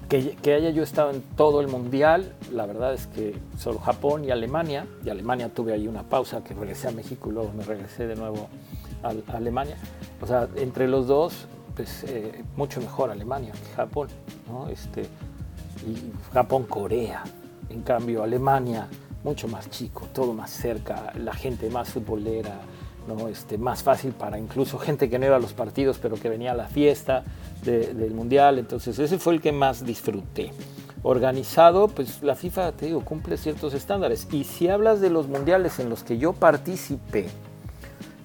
que, 0.09 0.55
haya 0.55 0.71
yo 0.71 0.83
estado 0.83 1.11
en 1.11 1.23
todo 1.37 1.63
el 1.63 1.69
mundial, 1.69 2.35
la 2.53 2.67
verdad 2.67 2.93
es 2.93 3.07
que 3.07 3.35
solo 3.59 3.79
Japón 3.79 4.25
y 4.27 4.31
Alemania, 4.31 4.87
y 5.05 5.09
Alemania 5.09 5.49
tuve 5.49 5.73
ahí 5.73 5.89
una 5.89 6.03
pausa 6.03 6.45
que 6.45 6.53
regresé 6.53 6.89
a 6.89 6.91
México 6.91 7.31
y 7.31 7.33
luego 7.33 7.51
me 7.55 7.65
regresé 7.65 8.07
de 8.07 8.15
nuevo 8.15 8.49
a, 9.03 9.15
Alemania. 9.35 9.77
O 10.21 10.27
sea, 10.27 10.49
entre 10.57 10.87
los 10.87 11.07
dos, 11.07 11.47
pues 11.75 12.05
mucho 12.57 12.81
mejor 12.81 13.11
Alemania 13.11 13.53
que 13.53 13.75
Japón, 13.75 14.09
¿no? 14.49 14.69
Este, 14.69 15.03
y 15.87 16.13
Japón-Corea. 16.35 17.25
En 17.73 17.83
cambio, 17.83 18.23
Alemania, 18.23 18.87
mucho 19.25 19.49
más 19.49 19.71
chico, 19.71 20.07
todo 20.13 20.35
más 20.35 20.51
cerca, 20.51 21.13
la 21.19 21.33
gente 21.33 21.71
más 21.71 21.89
futbolera, 21.89 22.61
¿no? 23.09 23.29
este, 23.29 23.57
más 23.57 23.83
fácil 23.83 24.13
para 24.13 24.39
incluso 24.39 24.79
gente 24.79 25.09
que 25.09 25.19
no 25.19 25.27
iba 25.27 25.37
a 25.37 25.41
los 25.41 25.55
partidos, 25.55 25.99
pero 25.99 26.17
que 26.17 26.29
venía 26.29 26.53
a 26.53 26.55
la 26.55 26.67
fiesta 26.67 27.25
del 27.65 28.13
Mundial. 28.13 28.59
Entonces, 28.59 28.99
ese 28.99 29.19
fue 29.19 29.35
el 29.35 29.41
que 29.41 29.53
más 29.53 29.85
disfruté. 29.85 30.53
Organizado, 31.05 31.89
pues 31.89 32.23
la 32.23 32.37
FIFA, 32.37 32.73
te 32.73 32.87
digo, 32.87 33.05
cumple 33.05 33.37
ciertos 33.37 33.75
estándares. 33.75 34.29
Y 34.31 34.45
si 34.45 34.69
hablas 34.69 35.01
de 35.01 35.11
los 35.11 35.29
mundiales 35.29 35.79
en 35.81 35.89
los 35.89 36.05
que 36.05 36.19
yo 36.19 36.33
participé, 36.33 37.27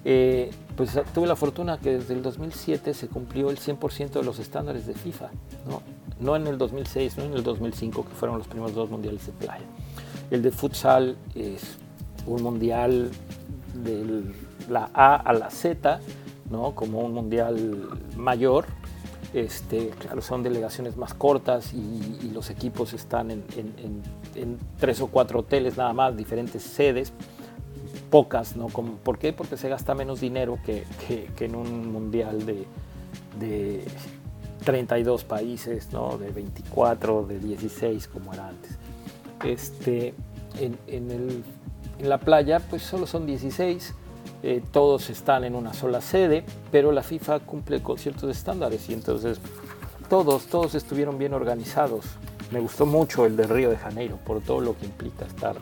eh, 0.04 0.50
pues 0.76 0.90
tuve 1.12 1.26
la 1.26 1.34
fortuna 1.34 1.78
que 1.78 1.98
desde 1.98 2.14
el 2.14 2.22
2007 2.22 2.94
se 2.94 3.08
cumplió 3.08 3.50
el 3.50 3.58
100% 3.58 4.10
de 4.10 4.22
los 4.22 4.38
estándares 4.38 4.86
de 4.86 4.94
FIFA. 4.94 5.30
¿no? 5.68 5.82
No 6.20 6.36
en 6.36 6.46
el 6.46 6.58
2006, 6.58 7.16
no 7.18 7.24
en 7.24 7.34
el 7.34 7.42
2005, 7.42 8.04
que 8.04 8.14
fueron 8.14 8.38
los 8.38 8.46
primeros 8.46 8.74
dos 8.74 8.90
mundiales 8.90 9.26
de 9.26 9.32
playa. 9.32 9.64
El 10.30 10.42
de 10.42 10.50
futsal 10.50 11.16
es 11.34 11.76
un 12.26 12.42
mundial 12.42 13.10
de 13.74 14.22
la 14.68 14.90
A 14.92 15.16
a 15.16 15.32
la 15.32 15.50
Z, 15.50 16.00
¿no? 16.50 16.74
como 16.74 17.00
un 17.00 17.14
mundial 17.14 17.88
mayor. 18.16 18.66
Este, 19.34 19.90
claro, 19.90 20.22
son 20.22 20.42
delegaciones 20.42 20.96
más 20.96 21.12
cortas 21.12 21.74
y, 21.74 22.30
los 22.32 22.50
equipos 22.50 22.92
están 22.94 23.30
en, 23.30 23.42
tres 24.78 25.00
o 25.00 25.08
cuatro 25.08 25.40
hoteles 25.40 25.76
nada 25.76 25.92
más, 25.92 26.16
diferentes 26.16 26.62
sedes, 26.62 27.12
pocas, 28.10 28.56
¿no? 28.56 28.68
¿Por 28.68 29.18
qué? 29.18 29.32
Porque 29.32 29.56
se 29.56 29.68
gasta 29.68 29.94
menos 29.94 30.20
dinero 30.20 30.58
que, 30.64 30.84
en 31.40 31.54
un 31.54 31.92
mundial 31.92 32.46
de 32.46 33.84
32 34.64 35.24
países, 35.24 35.92
¿no? 35.92 36.18
de 36.18 36.30
24, 36.30 37.26
de 37.26 37.38
16 37.38 38.08
como 38.08 38.32
era 38.32 38.48
antes. 38.48 38.76
Este, 39.44 40.14
en, 40.58 41.44
la 42.00 42.18
playa 42.18 42.60
pues 42.60 42.82
solo 42.82 43.06
son 43.06 43.26
16, 43.26 43.94
eh, 44.42 44.62
todos 44.70 45.10
están 45.10 45.44
en 45.44 45.54
una 45.54 45.74
sola 45.74 46.00
sede, 46.00 46.44
pero 46.70 46.92
la 46.92 47.02
FIFA 47.02 47.40
cumple 47.40 47.82
con 47.82 47.98
ciertos 47.98 48.30
estándares 48.36 48.88
y 48.88 48.94
entonces 48.94 49.40
todos, 50.08 50.46
todos 50.46 50.74
estuvieron 50.74 51.18
bien 51.18 51.34
organizados. 51.34 52.04
Me 52.50 52.60
gustó 52.60 52.86
mucho 52.86 53.26
el 53.26 53.36
de 53.36 53.46
Río 53.46 53.68
de 53.70 53.76
Janeiro 53.76 54.16
por 54.24 54.40
todo 54.40 54.60
lo 54.60 54.76
que 54.76 54.86
implica 54.86 55.26
estar 55.26 55.56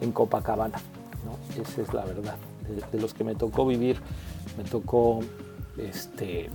en 0.00 0.12
Copacabana. 0.12 0.78
¿no? 1.24 1.62
Esa 1.62 1.82
es 1.82 1.92
la 1.92 2.04
verdad. 2.04 2.36
De, 2.92 3.00
los 3.00 3.14
que 3.14 3.24
me 3.24 3.34
tocó 3.34 3.66
vivir, 3.66 3.98
me 4.56 4.64
tocó 4.64 5.20
este, 5.78 6.50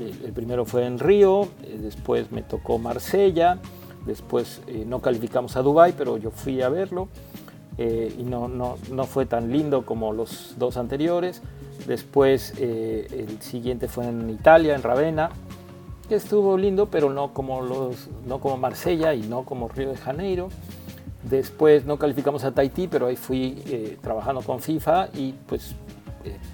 el 0.00 0.32
primero 0.32 0.64
fue 0.64 0.86
en 0.86 0.98
Río, 0.98 1.48
eh, 1.62 1.78
después 1.80 2.30
me 2.30 2.42
tocó 2.42 2.78
Marsella, 2.78 3.58
después 4.06 4.60
eh, 4.66 4.84
no 4.86 5.00
calificamos 5.00 5.56
a 5.56 5.62
Dubai, 5.62 5.94
pero 5.96 6.16
yo 6.16 6.30
fui 6.30 6.62
a 6.62 6.68
verlo 6.68 7.08
eh, 7.78 8.14
y 8.18 8.22
no, 8.22 8.48
no, 8.48 8.76
no, 8.90 9.04
fue 9.04 9.26
tan 9.26 9.52
lindo 9.52 9.84
como 9.84 10.12
los 10.12 10.54
dos 10.58 10.76
anteriores. 10.76 11.42
Después 11.86 12.52
el 12.58 13.40
siguiente 13.40 13.88
fue 13.88 14.06
en 14.08 14.28
Italia, 14.28 14.74
en 14.74 14.82
Ravenna, 14.82 15.30
que 16.08 16.16
estuvo 16.16 16.58
lindo, 16.58 16.86
pero 16.86 17.08
no 17.08 17.32
como, 17.32 17.62
los, 17.62 18.08
no 18.26 18.40
como 18.40 18.58
Marsella 18.58 19.14
y 19.14 19.22
no 19.22 19.44
como 19.44 19.68
Río 19.68 19.90
de 19.90 19.96
Janeiro. 19.96 20.48
Después 21.22 21.86
no 21.86 21.96
calificamos 21.96 22.44
a 22.44 22.50
Tahití, 22.50 22.88
pero 22.88 23.06
ahí 23.06 23.16
fui 23.16 23.96
trabajando 24.02 24.42
con 24.42 24.60
FIFA 24.60 25.08
y 25.14 25.32
pues 25.46 25.74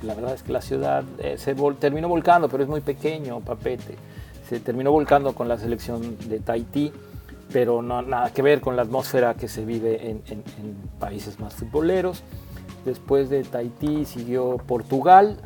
la 0.03 0.15
verdad 0.15 0.35
es 0.35 0.43
que 0.43 0.53
la 0.53 0.61
ciudad 0.61 1.05
eh, 1.19 1.37
se 1.39 1.55
terminó 1.79 2.09
volcando, 2.09 2.49
pero 2.49 2.63
es 2.63 2.69
muy 2.69 2.81
pequeño, 2.81 3.41
Papete. 3.41 3.97
Se 4.49 4.61
terminó 4.61 4.93
volcando 4.93 5.35
con 5.35 5.49
la 5.49 5.59
selección 5.59 6.17
de 6.29 6.41
Tahití. 6.41 6.93
pero 7.53 7.83
no 7.83 8.03
nada 8.03 8.31
que 8.33 8.43
ver 8.43 8.61
con 8.61 8.75
la 8.75 8.83
atmósfera 8.83 9.35
que 9.35 9.49
se 9.49 9.65
vive 9.65 10.11
en, 10.11 10.23
países 10.99 11.39
más 11.39 11.55
futboleros. 11.55 12.23
Después 12.85 13.31
de 13.31 13.45
Tahití 13.45 14.05
siguió 14.05 14.59
Portugal, 14.59 15.39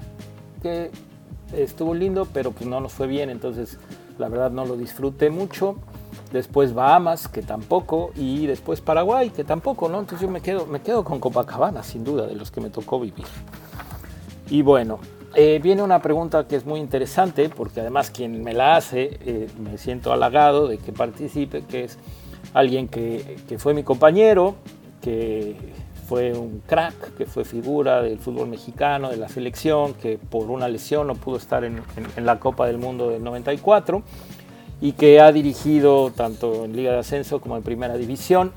que 0.62 0.90
estuvo 1.52 1.94
lindo, 1.94 2.26
pero 2.32 2.50
pues 2.52 2.66
no 2.66 2.80
nos 2.80 2.92
fue 2.92 3.06
bien, 3.06 3.30
entonces 3.30 3.78
la 4.18 4.28
verdad 4.28 4.50
no 4.50 4.64
lo 4.64 4.76
disfruté 4.76 5.30
mucho. 5.30 5.76
Después 6.32 6.74
Bahamas, 6.74 7.28
que 7.28 7.42
tampoco, 7.42 8.10
y 8.14 8.46
después 8.46 8.80
Paraguay, 8.80 9.30
que 9.30 9.44
tampoco, 9.44 9.88
¿no? 9.88 10.00
Entonces 10.00 10.26
yo 10.26 10.30
me 10.30 10.40
quedo, 10.40 10.66
me 10.66 10.80
quedo 10.80 11.04
con 11.04 11.20
Copacabana, 11.20 11.82
sin 11.82 12.04
duda, 12.04 12.26
de 12.26 12.34
los 12.34 12.50
que 12.50 12.60
me 12.60 12.68
tocó 12.68 13.00
vivir. 13.00 13.24
Y 14.50 14.62
bueno, 14.62 14.98
eh, 15.34 15.60
viene 15.62 15.82
una 15.82 16.00
pregunta 16.00 16.46
que 16.46 16.56
es 16.56 16.64
muy 16.64 16.80
interesante, 16.80 17.48
porque 17.48 17.80
además 17.80 18.10
quien 18.10 18.42
me 18.42 18.54
la 18.54 18.76
hace, 18.76 19.18
eh, 19.24 19.46
me 19.58 19.76
siento 19.78 20.12
halagado 20.12 20.68
de 20.68 20.78
que 20.78 20.92
participe, 20.92 21.64
que 21.64 21.84
es 21.84 21.98
alguien 22.54 22.88
que, 22.88 23.36
que, 23.46 23.58
fue 23.58 23.74
mi 23.74 23.82
compañero, 23.82 24.54
que 25.02 25.56
fue 26.08 26.32
un 26.32 26.62
crack, 26.66 27.16
que 27.16 27.26
fue 27.26 27.44
figura 27.44 28.00
del 28.00 28.18
fútbol 28.18 28.48
mexicano, 28.48 29.10
de 29.10 29.18
la 29.18 29.28
selección, 29.28 29.92
que 29.94 30.16
por 30.16 30.50
una 30.50 30.66
lesión 30.66 31.06
no 31.06 31.14
pudo 31.14 31.36
estar 31.36 31.62
en, 31.64 31.82
en 32.16 32.26
la 32.26 32.40
Copa 32.40 32.66
del 32.66 32.78
Mundo 32.78 33.10
del 33.10 33.22
94 33.22 34.02
y 34.80 34.92
que 34.92 35.20
ha 35.20 35.30
dirigido 35.32 36.10
tanto 36.10 36.64
en 36.64 36.74
Liga 36.74 36.92
de 36.92 36.98
Ascenso 36.98 37.40
como 37.40 37.56
en 37.56 37.62
Primera 37.62 37.96
División, 37.96 38.52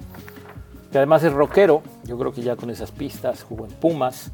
que 0.91 0.97
además 0.97 1.23
es 1.23 1.33
rockero, 1.33 1.81
yo 2.05 2.17
creo 2.17 2.31
que 2.31 2.41
ya 2.41 2.55
con 2.55 2.69
esas 2.69 2.91
pistas 2.91 3.43
jugó 3.43 3.65
en 3.65 3.71
Pumas, 3.71 4.31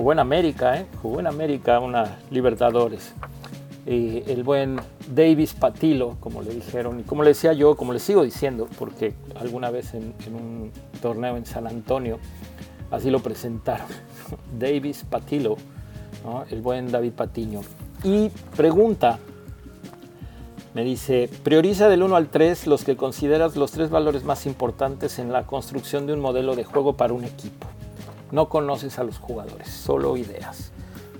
jugó 0.00 0.12
en 0.12 0.18
América, 0.18 0.78
¿eh? 0.78 0.86
jugó 1.02 1.20
en 1.20 1.26
América 1.26 1.78
una 1.78 2.16
Libertadores. 2.30 3.12
el 3.84 4.42
buen 4.42 4.80
Davis 5.14 5.52
Patilo, 5.52 6.16
como 6.20 6.40
le 6.40 6.54
dijeron, 6.54 7.00
y 7.00 7.02
como 7.02 7.22
le 7.22 7.30
decía 7.30 7.52
yo, 7.52 7.76
como 7.76 7.92
le 7.92 7.98
sigo 7.98 8.24
diciendo, 8.24 8.66
porque 8.78 9.12
alguna 9.38 9.68
vez 9.68 9.92
en, 9.92 10.14
un 10.34 10.72
torneo 11.02 11.36
en 11.36 11.44
San 11.44 11.66
Antonio, 11.66 12.18
así 12.90 13.10
lo 13.10 13.20
presentaron, 13.20 13.88
Davis 14.58 15.04
Patilo, 15.04 15.58
el 16.48 16.62
buen 16.62 16.90
David 16.90 17.12
Patiño. 17.12 17.60
Y 18.02 18.30
pregunta, 18.56 19.18
me 20.72 20.82
dice, 20.82 21.28
prioriza 21.42 21.90
del 21.90 22.02
1 22.04 22.16
al 22.16 22.28
3 22.28 22.68
los 22.68 22.84
que 22.84 22.96
consideras 22.96 23.54
los 23.54 23.70
tres 23.72 23.90
valores 23.90 24.24
más 24.24 24.46
importantes 24.46 25.18
en 25.18 25.30
la 25.30 25.46
construcción 25.46 26.06
de 26.06 26.14
un 26.14 26.20
modelo 26.20 26.56
de 26.56 26.64
juego 26.64 26.96
para 26.96 27.12
un 27.12 27.24
equipo 27.24 27.66
no 28.30 28.48
conoces 28.48 28.98
a 28.98 29.04
los 29.04 29.18
jugadores, 29.18 29.68
solo 29.68 30.16
ideas. 30.16 30.72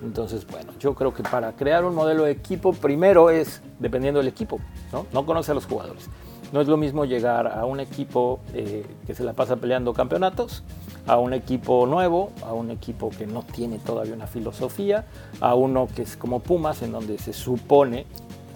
Entonces, 0.02 0.46
bueno, 0.46 0.72
yo 0.78 0.94
creo 0.94 1.12
que 1.12 1.22
para 1.22 1.52
crear 1.52 1.84
un 1.84 1.94
modelo 1.94 2.24
de 2.24 2.32
equipo, 2.32 2.72
primero 2.72 3.30
es 3.30 3.60
dependiendo 3.78 4.20
del 4.20 4.28
equipo, 4.28 4.58
¿no? 4.92 5.06
No 5.12 5.26
conoce 5.26 5.52
a 5.52 5.54
los 5.54 5.66
jugadores. 5.66 6.08
No 6.52 6.60
es 6.60 6.68
lo 6.68 6.76
mismo 6.76 7.04
llegar 7.04 7.46
a 7.46 7.64
un 7.64 7.78
equipo 7.78 8.40
eh, 8.54 8.84
que 9.06 9.14
se 9.14 9.22
la 9.22 9.34
pasa 9.34 9.56
peleando 9.56 9.92
campeonatos, 9.92 10.64
a 11.06 11.16
un 11.18 11.32
equipo 11.32 11.86
nuevo, 11.86 12.32
a 12.44 12.52
un 12.52 12.70
equipo 12.70 13.10
que 13.10 13.26
no 13.26 13.42
tiene 13.42 13.78
todavía 13.78 14.14
una 14.14 14.26
filosofía, 14.26 15.06
a 15.40 15.54
uno 15.54 15.86
que 15.94 16.02
es 16.02 16.16
como 16.16 16.40
Pumas, 16.40 16.82
en 16.82 16.92
donde 16.92 17.18
se 17.18 17.32
supone, 17.32 18.06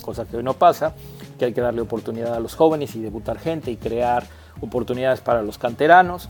cosa 0.03 0.25
que 0.25 0.39
hoy 0.39 0.43
no 0.43 0.55
pasa, 0.55 0.95
que 1.39 1.45
hay 1.45 1.53
que 1.53 1.61
darle 1.61 1.83
oportunidad 1.83 2.35
a 2.35 2.41
los 2.41 2.57
jóvenes 2.57 2.97
y 2.97 3.01
debutar 3.01 3.39
gente 3.39 3.71
y 3.71 3.77
crear 3.77 4.25
oportunidades 4.61 5.21
para 5.21 5.43
los 5.43 5.59
canteranos. 5.59 6.29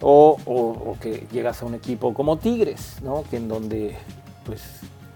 O, 0.00 0.96
que 1.00 1.26
llegas 1.32 1.62
a 1.62 1.66
un 1.66 1.74
equipo 1.74 2.12
como 2.12 2.36
Tigres, 2.36 2.96
¿no? 3.02 3.24
que 3.30 3.36
en 3.38 3.48
donde 3.48 3.96
pues 4.44 4.62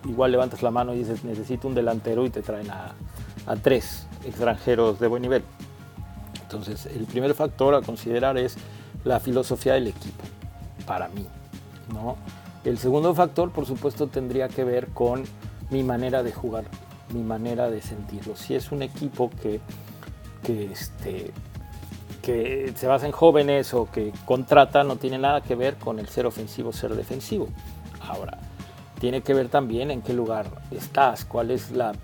igual 0.06 0.32
levantas 0.32 0.62
la 0.62 0.70
mano 0.70 0.94
y 0.94 0.98
dices 0.98 1.24
necesito 1.24 1.68
un 1.68 1.74
delantero 1.74 2.24
y 2.24 2.30
te 2.30 2.42
traen 2.42 2.70
a, 2.70 2.94
tres 3.62 4.06
extranjeros 4.24 5.00
de 5.00 5.06
buen 5.06 5.22
nivel. 5.22 5.42
Entonces 6.42 6.86
el 6.86 7.04
primer 7.06 7.34
factor 7.34 7.74
a 7.74 7.82
considerar 7.82 8.38
es 8.38 8.56
la 9.04 9.20
filosofía 9.20 9.74
del 9.74 9.88
equipo, 9.88 10.24
para 10.86 11.08
mí. 11.08 11.26
¿no? 11.92 12.16
El 12.64 12.78
segundo 12.78 13.14
factor, 13.14 13.50
por 13.50 13.66
supuesto, 13.66 14.06
tendría 14.06 14.48
que 14.48 14.64
ver 14.64 14.88
con 14.88 15.24
mi 15.70 15.82
manera 15.82 16.22
de 16.22 16.32
jugar, 16.32 16.64
mi 17.12 17.22
manera 17.22 17.70
de 17.70 17.80
sentirlo. 17.80 18.36
Si 18.36 18.54
es 18.54 18.70
un 18.70 18.82
equipo 18.82 19.30
que, 19.42 19.60
que 20.42 20.66
este, 20.66 21.32
se 22.74 22.86
basa 22.86 23.06
en 23.06 23.12
jóvenes 23.12 23.74
o 23.74 23.90
que 23.90 24.12
contrata 24.24 24.84
no 24.84 24.96
tiene 24.96 25.18
nada 25.18 25.40
que 25.40 25.54
ver 25.54 25.76
con 25.76 25.98
el 25.98 26.08
ser 26.08 26.26
ofensivo, 26.26 26.72
ser 26.72 26.94
defensivo. 26.94 27.48
Ahora, 28.06 28.38
tiene 29.00 29.22
que 29.22 29.34
ver 29.34 29.48
también 29.48 29.90
en 29.90 30.02
qué 30.02 30.12
lugar 30.12 30.46
estás, 30.70 31.24
cuál 31.24 31.50
es 31.50 31.70
la, 31.72 31.94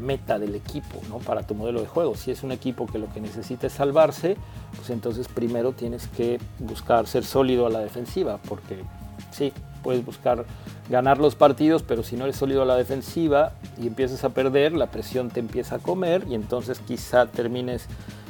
meta 0.00 0.38
del 0.38 0.54
equipo 0.54 1.00
¿no? 1.08 1.18
para 1.18 1.46
tu 1.46 1.54
modelo 1.54 1.80
de 1.80 1.86
juego. 1.86 2.16
Si 2.16 2.30
es 2.30 2.42
un 2.42 2.52
equipo 2.52 2.86
que 2.86 2.98
lo 2.98 3.12
que 3.12 3.20
necesita 3.20 3.66
es 3.66 3.72
salvarse, 3.72 4.36
pues 4.76 4.90
entonces 4.90 5.28
primero 5.28 5.72
tienes 5.72 6.08
que 6.08 6.40
buscar 6.58 7.06
ser 7.06 7.24
sólido 7.24 7.66
a 7.66 7.70
la 7.70 7.80
defensiva, 7.80 8.38
porque 8.48 8.82
sí, 9.30 9.52
puedes 9.82 10.04
buscar 10.04 10.44
ganar 10.88 11.18
los 11.18 11.34
partidos, 11.34 11.82
pero 11.82 12.02
si 12.02 12.16
no 12.16 12.24
eres 12.24 12.36
sólido 12.36 12.62
a 12.62 12.64
la 12.64 12.76
defensiva 12.76 13.52
y 13.80 13.86
empiezas 13.86 14.24
a 14.24 14.30
perder, 14.30 14.72
la 14.72 14.90
presión 14.90 15.30
te 15.30 15.40
empieza 15.40 15.76
a 15.76 15.78
comer 15.78 16.24
y 16.28 16.34
entonces 16.34 16.80
quizá 16.80 17.26
termines 17.26 17.86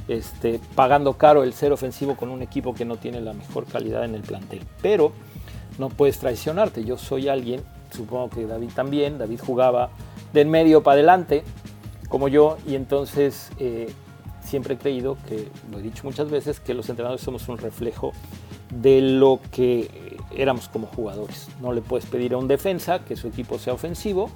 este, 0.08 0.60
pagando 0.74 1.14
caro 1.14 1.42
el 1.42 1.52
ser 1.52 1.72
ofensivo 1.72 2.16
con 2.16 2.30
un 2.30 2.42
equipo 2.42 2.74
que 2.74 2.84
no 2.84 2.96
tiene 2.96 3.20
la 3.20 3.32
mejor 3.32 3.64
calidad 3.66 4.04
en 4.04 4.14
el 4.14 4.22
plantel. 4.22 4.60
Pero 4.82 5.12
no 5.78 5.88
puedes 5.88 6.18
traicionarte. 6.18 6.84
Yo 6.84 6.98
soy 6.98 7.28
alguien, 7.28 7.62
supongo 7.94 8.30
que 8.30 8.46
David 8.46 8.70
también, 8.74 9.18
David 9.18 9.40
jugaba 9.44 9.90
de 10.32 10.42
en 10.42 10.50
medio 10.50 10.82
para 10.82 10.94
adelante, 10.94 11.44
como 12.08 12.28
yo, 12.28 12.58
y 12.66 12.74
entonces 12.74 13.50
eh, 13.58 13.92
siempre 14.42 14.74
he 14.74 14.78
creído 14.78 15.16
que, 15.26 15.48
lo 15.70 15.78
he 15.78 15.82
dicho 15.82 16.02
muchas 16.04 16.30
veces, 16.30 16.60
que 16.60 16.74
los 16.74 16.88
entrenadores 16.88 17.22
somos 17.22 17.48
un 17.48 17.58
reflejo 17.58 18.12
de 18.70 19.00
lo 19.00 19.40
que 19.50 20.16
éramos 20.36 20.68
como 20.68 20.86
jugadores. 20.86 21.48
No 21.60 21.72
le 21.72 21.80
puedes 21.80 22.06
pedir 22.06 22.34
a 22.34 22.36
un 22.36 22.48
defensa 22.48 23.04
que 23.04 23.16
su 23.16 23.28
equipo 23.28 23.58
sea 23.58 23.72
ofensivo, 23.72 24.30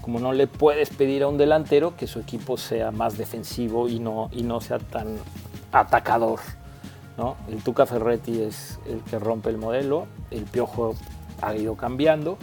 como 0.00 0.18
no 0.18 0.32
le 0.32 0.46
puedes 0.46 0.90
pedir 0.90 1.22
a 1.22 1.28
un 1.28 1.38
delantero 1.38 1.96
que 1.96 2.06
su 2.06 2.20
equipo 2.20 2.56
sea 2.56 2.90
más 2.90 3.16
defensivo 3.18 3.88
y 3.88 3.98
no, 3.98 4.28
y 4.32 4.42
no 4.42 4.60
sea 4.60 4.78
tan 4.78 5.16
atacador. 5.72 6.40
¿no? 7.16 7.36
El 7.48 7.62
Tuca 7.62 7.86
Ferretti 7.86 8.40
es 8.40 8.78
el 8.86 9.00
que 9.02 9.18
rompe 9.18 9.50
el 9.50 9.58
modelo, 9.58 10.06
el 10.30 10.44
Piojo 10.44 10.94
ha 11.42 11.54
ido 11.54 11.76
cambiando. 11.76 12.38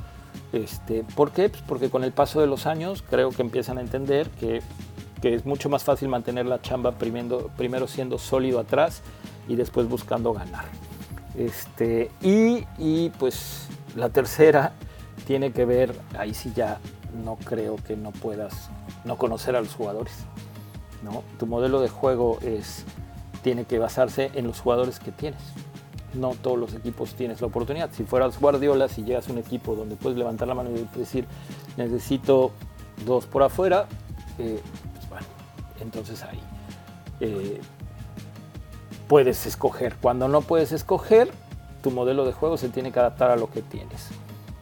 Este, 0.54 1.04
¿Por 1.16 1.32
qué? 1.32 1.50
Pues 1.50 1.64
porque 1.68 1.90
con 1.90 2.04
el 2.04 2.12
paso 2.12 2.40
de 2.40 2.48
los 2.48 2.68
años 2.68 3.04
creo 3.10 3.32
que 3.32 3.42
empiezan 3.42 3.78
a 3.78 3.82
entender 3.82 4.30
que, 4.40 4.62
que 5.22 5.34
es 5.34 5.46
mucho 5.46 5.70
más 5.70 5.84
fácil 5.84 6.10
mantener 6.10 6.46
la 6.46 6.62
chamba 6.62 6.94
primero, 6.94 7.50
primero, 7.58 7.88
siendo 7.88 8.18
sólido 8.18 8.60
atrás 8.60 9.02
y 9.48 9.56
después 9.56 9.90
buscando 9.90 10.34
ganar. 10.34 10.66
Este, 11.36 12.12
y, 12.22 12.66
y 12.78 13.10
pues 13.18 13.68
la 13.96 14.10
tercera 14.10 14.74
tiene 15.26 15.52
que 15.52 15.66
ver, 15.66 15.94
ahí 16.18 16.34
sí 16.34 16.52
ya 16.56 16.80
no 17.24 17.36
creo 17.36 17.76
que 17.78 17.96
no 17.96 18.12
puedas 18.12 18.70
no 19.06 19.18
conocer 19.18 19.56
a 19.56 19.62
los 19.62 19.74
jugadores. 19.74 20.14
¿no? 21.04 21.24
Tu 21.40 21.46
modelo 21.46 21.82
de 21.82 21.90
juego 21.90 22.40
es, 22.42 22.84
tiene 23.44 23.66
que 23.66 23.80
basarse 23.80 24.32
en 24.34 24.48
los 24.48 24.60
jugadores 24.60 25.00
que 25.00 25.12
tienes. 25.12 25.42
No 26.14 26.32
todos 26.32 26.58
los 26.58 26.74
equipos 26.74 27.16
tienes 27.16 27.42
la 27.42 27.48
oportunidad. 27.48 27.90
Si 27.92 28.04
fueras 28.04 28.40
Guardiola, 28.40 28.88
si 28.88 29.04
llegas 29.04 29.30
a 29.30 29.32
un 29.32 29.38
equipo 29.38 29.76
donde 29.76 29.96
puedes 29.96 30.18
levantar 30.18 30.48
la 30.48 30.56
mano 30.56 30.70
y 30.72 30.98
decir, 30.98 31.26
necesito 31.76 32.52
dos 33.06 33.26
por 33.26 33.44
afuera, 33.44 33.88
eh, 34.40 34.62
pues 34.94 35.10
bueno, 35.10 35.26
entonces 35.82 36.24
ahí 36.24 36.40
eh, 37.20 37.60
puedes 39.08 39.46
escoger. 39.46 39.96
Cuando 39.96 40.28
no 40.28 40.42
puedes 40.42 40.72
escoger, 40.72 41.32
tu 41.82 41.92
modelo 41.92 42.26
de 42.26 42.34
juego 42.34 42.58
se 42.58 42.70
tiene 42.70 42.92
que 42.92 43.00
adaptar 43.00 43.32
a 43.32 43.36
lo 43.36 43.50
que 43.50 43.62
tienes. 43.62 44.10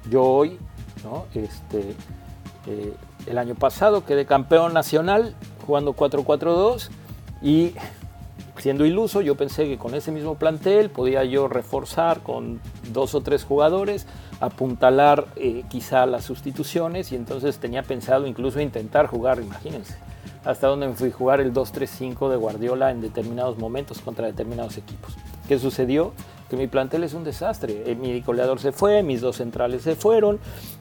Yo 0.09 0.23
hoy, 0.23 0.59
¿no? 1.03 1.25
este, 1.33 1.95
eh, 2.67 2.93
el 3.27 3.37
año 3.37 3.55
pasado 3.55 4.05
quedé 4.05 4.25
campeón 4.25 4.73
nacional 4.73 5.35
jugando 5.65 5.93
4-4-2 5.93 6.89
y 7.41 7.73
siendo 8.57 8.85
iluso 8.85 9.21
yo 9.21 9.35
pensé 9.35 9.65
que 9.65 9.77
con 9.77 9.93
ese 9.95 10.11
mismo 10.11 10.35
plantel 10.35 10.89
podía 10.89 11.23
yo 11.23 11.47
reforzar 11.47 12.21
con 12.21 12.59
dos 12.91 13.13
o 13.15 13.21
tres 13.21 13.43
jugadores, 13.43 14.07
apuntalar 14.39 15.27
eh, 15.35 15.63
quizá 15.69 16.05
las 16.05 16.25
sustituciones 16.25 17.11
y 17.11 17.15
entonces 17.15 17.57
tenía 17.59 17.83
pensado 17.83 18.27
incluso 18.27 18.59
intentar 18.59 19.07
jugar, 19.07 19.39
imagínense, 19.39 19.95
hasta 20.43 20.67
donde 20.67 20.87
me 20.87 20.93
fui 20.93 21.09
a 21.09 21.13
jugar 21.13 21.41
el 21.41 21.53
2-3-5 21.53 22.29
de 22.29 22.37
Guardiola 22.37 22.91
en 22.91 23.01
determinados 23.01 23.57
momentos 23.57 23.99
contra 23.99 24.27
determinados 24.27 24.77
equipos. 24.77 25.15
¿Qué 25.47 25.59
sucedió? 25.59 26.13
Que 26.49 26.55
mi 26.55 26.67
plantel 26.67 27.03
es 27.03 27.13
un 27.13 27.23
desastre. 27.23 27.83
Eh, 27.85 27.95
mi 27.95 28.21
goleador 28.21 28.59
se 28.59 28.71
fue, 28.71 29.03
mis 29.03 29.21
dos 29.21 29.37
centrales 29.37 29.81
se 29.83 29.95
fueron, 29.95 30.39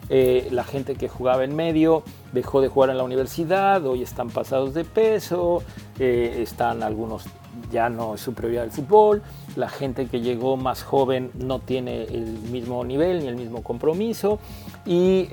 eh, 0.09 0.47
la 0.51 0.63
gente 0.63 0.95
que 0.95 1.09
jugaba 1.09 1.43
en 1.43 1.55
medio 1.55 2.03
dejó 2.31 2.61
de 2.61 2.67
jugar 2.67 2.89
en 2.89 2.97
la 2.97 3.03
universidad, 3.03 3.85
hoy 3.85 4.03
están 4.03 4.29
pasados 4.29 4.73
de 4.73 4.83
peso, 4.83 5.63
eh, 5.99 6.39
están 6.41 6.83
algunos 6.83 7.25
ya 7.71 7.89
no 7.89 8.15
es 8.15 8.21
su 8.21 8.33
prioridad 8.33 8.65
el 8.65 8.71
fútbol, 8.71 9.23
la 9.55 9.69
gente 9.69 10.07
que 10.07 10.19
llegó 10.19 10.57
más 10.57 10.83
joven 10.83 11.31
no 11.35 11.59
tiene 11.59 12.03
el 12.03 12.25
mismo 12.51 12.83
nivel 12.83 13.19
ni 13.19 13.27
el 13.27 13.37
mismo 13.37 13.63
compromiso 13.63 14.39
y 14.85 15.29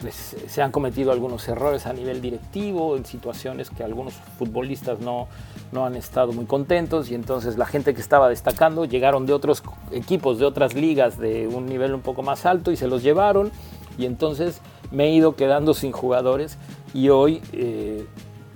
pues, 0.00 0.36
se 0.46 0.62
han 0.62 0.70
cometido 0.70 1.10
algunos 1.10 1.46
errores 1.48 1.86
a 1.86 1.92
nivel 1.92 2.22
directivo, 2.22 2.96
en 2.96 3.04
situaciones 3.04 3.68
que 3.68 3.82
algunos 3.82 4.14
futbolistas 4.38 5.00
no, 5.00 5.26
no 5.72 5.86
han 5.86 5.96
estado 5.96 6.32
muy 6.32 6.44
contentos 6.44 7.10
y 7.10 7.14
entonces 7.14 7.56
la 7.56 7.66
gente 7.66 7.94
que 7.94 8.00
estaba 8.00 8.28
destacando 8.28 8.84
llegaron 8.84 9.26
de 9.26 9.32
otros 9.32 9.62
equipos, 9.90 10.38
de 10.38 10.44
otras 10.44 10.74
ligas 10.74 11.18
de 11.18 11.48
un 11.48 11.66
nivel 11.66 11.94
un 11.94 12.02
poco 12.02 12.22
más 12.22 12.46
alto 12.46 12.70
y 12.70 12.76
se 12.76 12.86
los 12.86 13.02
llevaron 13.02 13.50
y 13.98 14.04
entonces 14.04 14.60
me 14.90 15.06
he 15.06 15.14
ido 15.14 15.34
quedando 15.34 15.74
sin 15.74 15.92
jugadores 15.92 16.58
y 16.92 17.08
hoy 17.08 17.42
eh, 17.52 18.06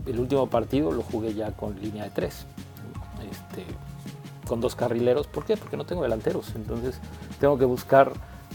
el 0.06 0.20
último 0.20 0.48
partido 0.48 0.92
lo 0.92 1.02
jugué 1.02 1.34
ya 1.34 1.52
con 1.52 1.80
línea 1.80 2.04
de 2.04 2.10
tres, 2.10 2.46
este, 3.30 3.64
con 4.46 4.60
dos 4.60 4.76
carrileros. 4.76 5.26
¿Por 5.26 5.44
qué? 5.44 5.56
Porque 5.56 5.76
no 5.76 5.84
tengo 5.84 6.02
delanteros, 6.02 6.52
entonces 6.54 7.00
tengo 7.40 7.58
que 7.58 7.64
buscar 7.64 8.12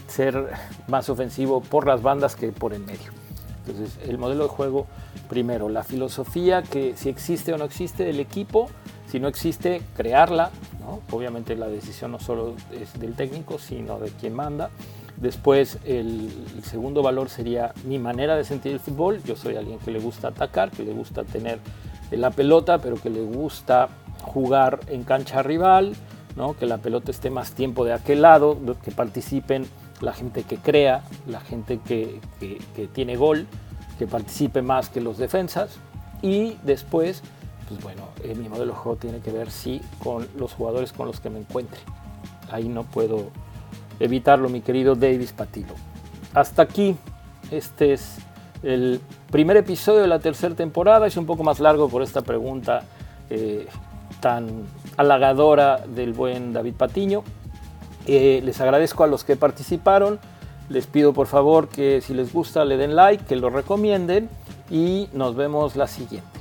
ser 0.07 0.51
más 0.88 1.09
ofensivo 1.09 1.62
por 1.62 1.88
las 1.88 2.01
bandas 2.01 2.36
que 2.36 2.51
por 2.51 2.74
el 2.74 2.82
medio. 2.82 3.20
Entonces, 3.66 3.97
el 4.07 4.18
modelo 4.18 4.43
de 4.43 4.49
juego, 4.49 4.88
primero, 5.30 5.70
la 5.70 5.84
filosofía 5.84 6.64
que 6.64 6.95
si 6.95 7.09
existe 7.09 7.53
o 7.53 7.57
no 7.57 7.66
existe 7.66 8.03
del 8.03 8.20
equipo, 8.20 8.70
si 9.07 9.20
no 9.20 9.28
existe, 9.28 9.82
crearla. 9.95 10.51
Obviamente 11.12 11.55
la 11.55 11.68
decisión 11.68 12.12
no 12.12 12.20
solo 12.20 12.55
es 12.72 12.99
del 12.99 13.14
técnico, 13.14 13.59
sino 13.59 13.99
de 13.99 14.09
quien 14.09 14.34
manda. 14.34 14.70
Después, 15.18 15.78
el, 15.86 16.32
el, 16.55 16.64
segundo 16.64 17.03
valor 17.03 17.30
sería 17.30 17.74
mi 17.84 17.99
manera 17.99 18.36
de 18.36 18.43
sentir 18.43 18.72
el 18.72 18.80
fútbol. 18.80 19.22
Yo 19.24 19.36
soy 19.36 19.55
alguien 19.55 19.78
que 19.80 19.91
le 19.91 19.99
gusta 19.99 20.30
atacar, 20.30 20.72
que 20.72 20.84
le 20.84 20.93
gusta 20.93 21.24
tener 21.24 21.59
la 22.09 22.32
pelota, 22.32 22.80
pero 22.80 22.95
que 22.95 23.09
le 23.09 23.22
gusta 23.22 23.89
jugar 24.22 24.80
en 24.88 25.03
cancha 25.03 25.43
rival, 25.43 25.93
¿no? 26.36 26.55
que 26.55 26.66
la 26.66 26.78
pelota 26.78 27.12
esté 27.12 27.30
más 27.30 27.53
tiempo 27.53 27.86
de 27.86 27.93
aquel 27.93 28.22
lado, 28.22 28.57
que 28.84 28.91
participen 28.91 29.66
la 30.02 30.14
gente 30.14 30.43
que 30.43 30.58
crea, 30.58 31.04
la 31.28 31.39
gente 31.39 31.80
que, 31.80 32.20
tiene 32.93 33.16
gol, 33.16 33.47
que 33.97 34.08
participe 34.08 34.62
más 34.62 34.89
que 34.89 34.99
los 34.99 35.18
defensas. 35.18 35.78
Y 36.22 36.58
después, 36.64 37.22
pues 37.68 37.82
bueno, 37.82 38.04
eh, 38.24 38.36
mi 38.36 38.49
modelo 38.49 38.74
de 38.74 38.80
juego 38.80 38.97
tiene 38.97 39.20
que 39.20 39.32
ver 39.32 39.52
sí 39.52 39.82
con 40.04 40.28
los 40.38 40.54
jugadores 40.54 40.91
con 40.91 41.08
los 41.08 41.20
que 41.20 41.30
me 41.30 41.39
encuentre. 41.39 41.80
Ahí 42.52 42.68
no 42.68 42.84
puedo 42.84 43.28
evitarlo, 43.99 44.49
mi 44.49 44.62
querido 44.62 44.95
Davis 44.95 45.32
Patilo. 45.34 45.74
Hasta 46.34 46.64
aquí, 46.64 46.95
este 47.49 47.93
es 47.93 48.18
el 48.64 48.99
primer 49.32 49.58
episodio 49.58 50.02
de 50.02 50.08
la 50.08 50.20
tercera 50.20 50.56
temporada. 50.56 51.08
Es 51.08 51.18
un 51.18 51.26
poco 51.26 51.43
más 51.43 51.60
largo 51.60 51.89
por 51.89 52.02
esta 52.02 52.22
pregunta 52.22 52.84
eh, 53.30 53.68
tan 54.20 54.66
halagadora 54.97 55.78
del 55.78 56.14
buen 56.14 56.54
David 56.54 56.74
Patiño. 56.76 57.24
Eh, 58.06 58.41
les 58.43 58.60
agradezco 58.62 59.04
a 59.04 59.08
los 59.08 59.24
que 59.24 59.36
participaron. 59.36 60.20
Les 60.70 60.88
pido 60.88 61.14
por 61.14 61.28
favor 61.28 61.68
que 61.68 62.02
si 62.02 62.14
les 62.14 62.32
gusta 62.34 62.66
le 62.66 62.78
den 62.78 62.95
like, 62.95 63.26
que 63.26 63.36
lo 63.36 63.49
recomienden 63.49 64.30
y 64.70 65.10
nos 65.14 65.36
vemos 65.36 65.76
la 65.76 65.88
siguiente. 65.88 66.40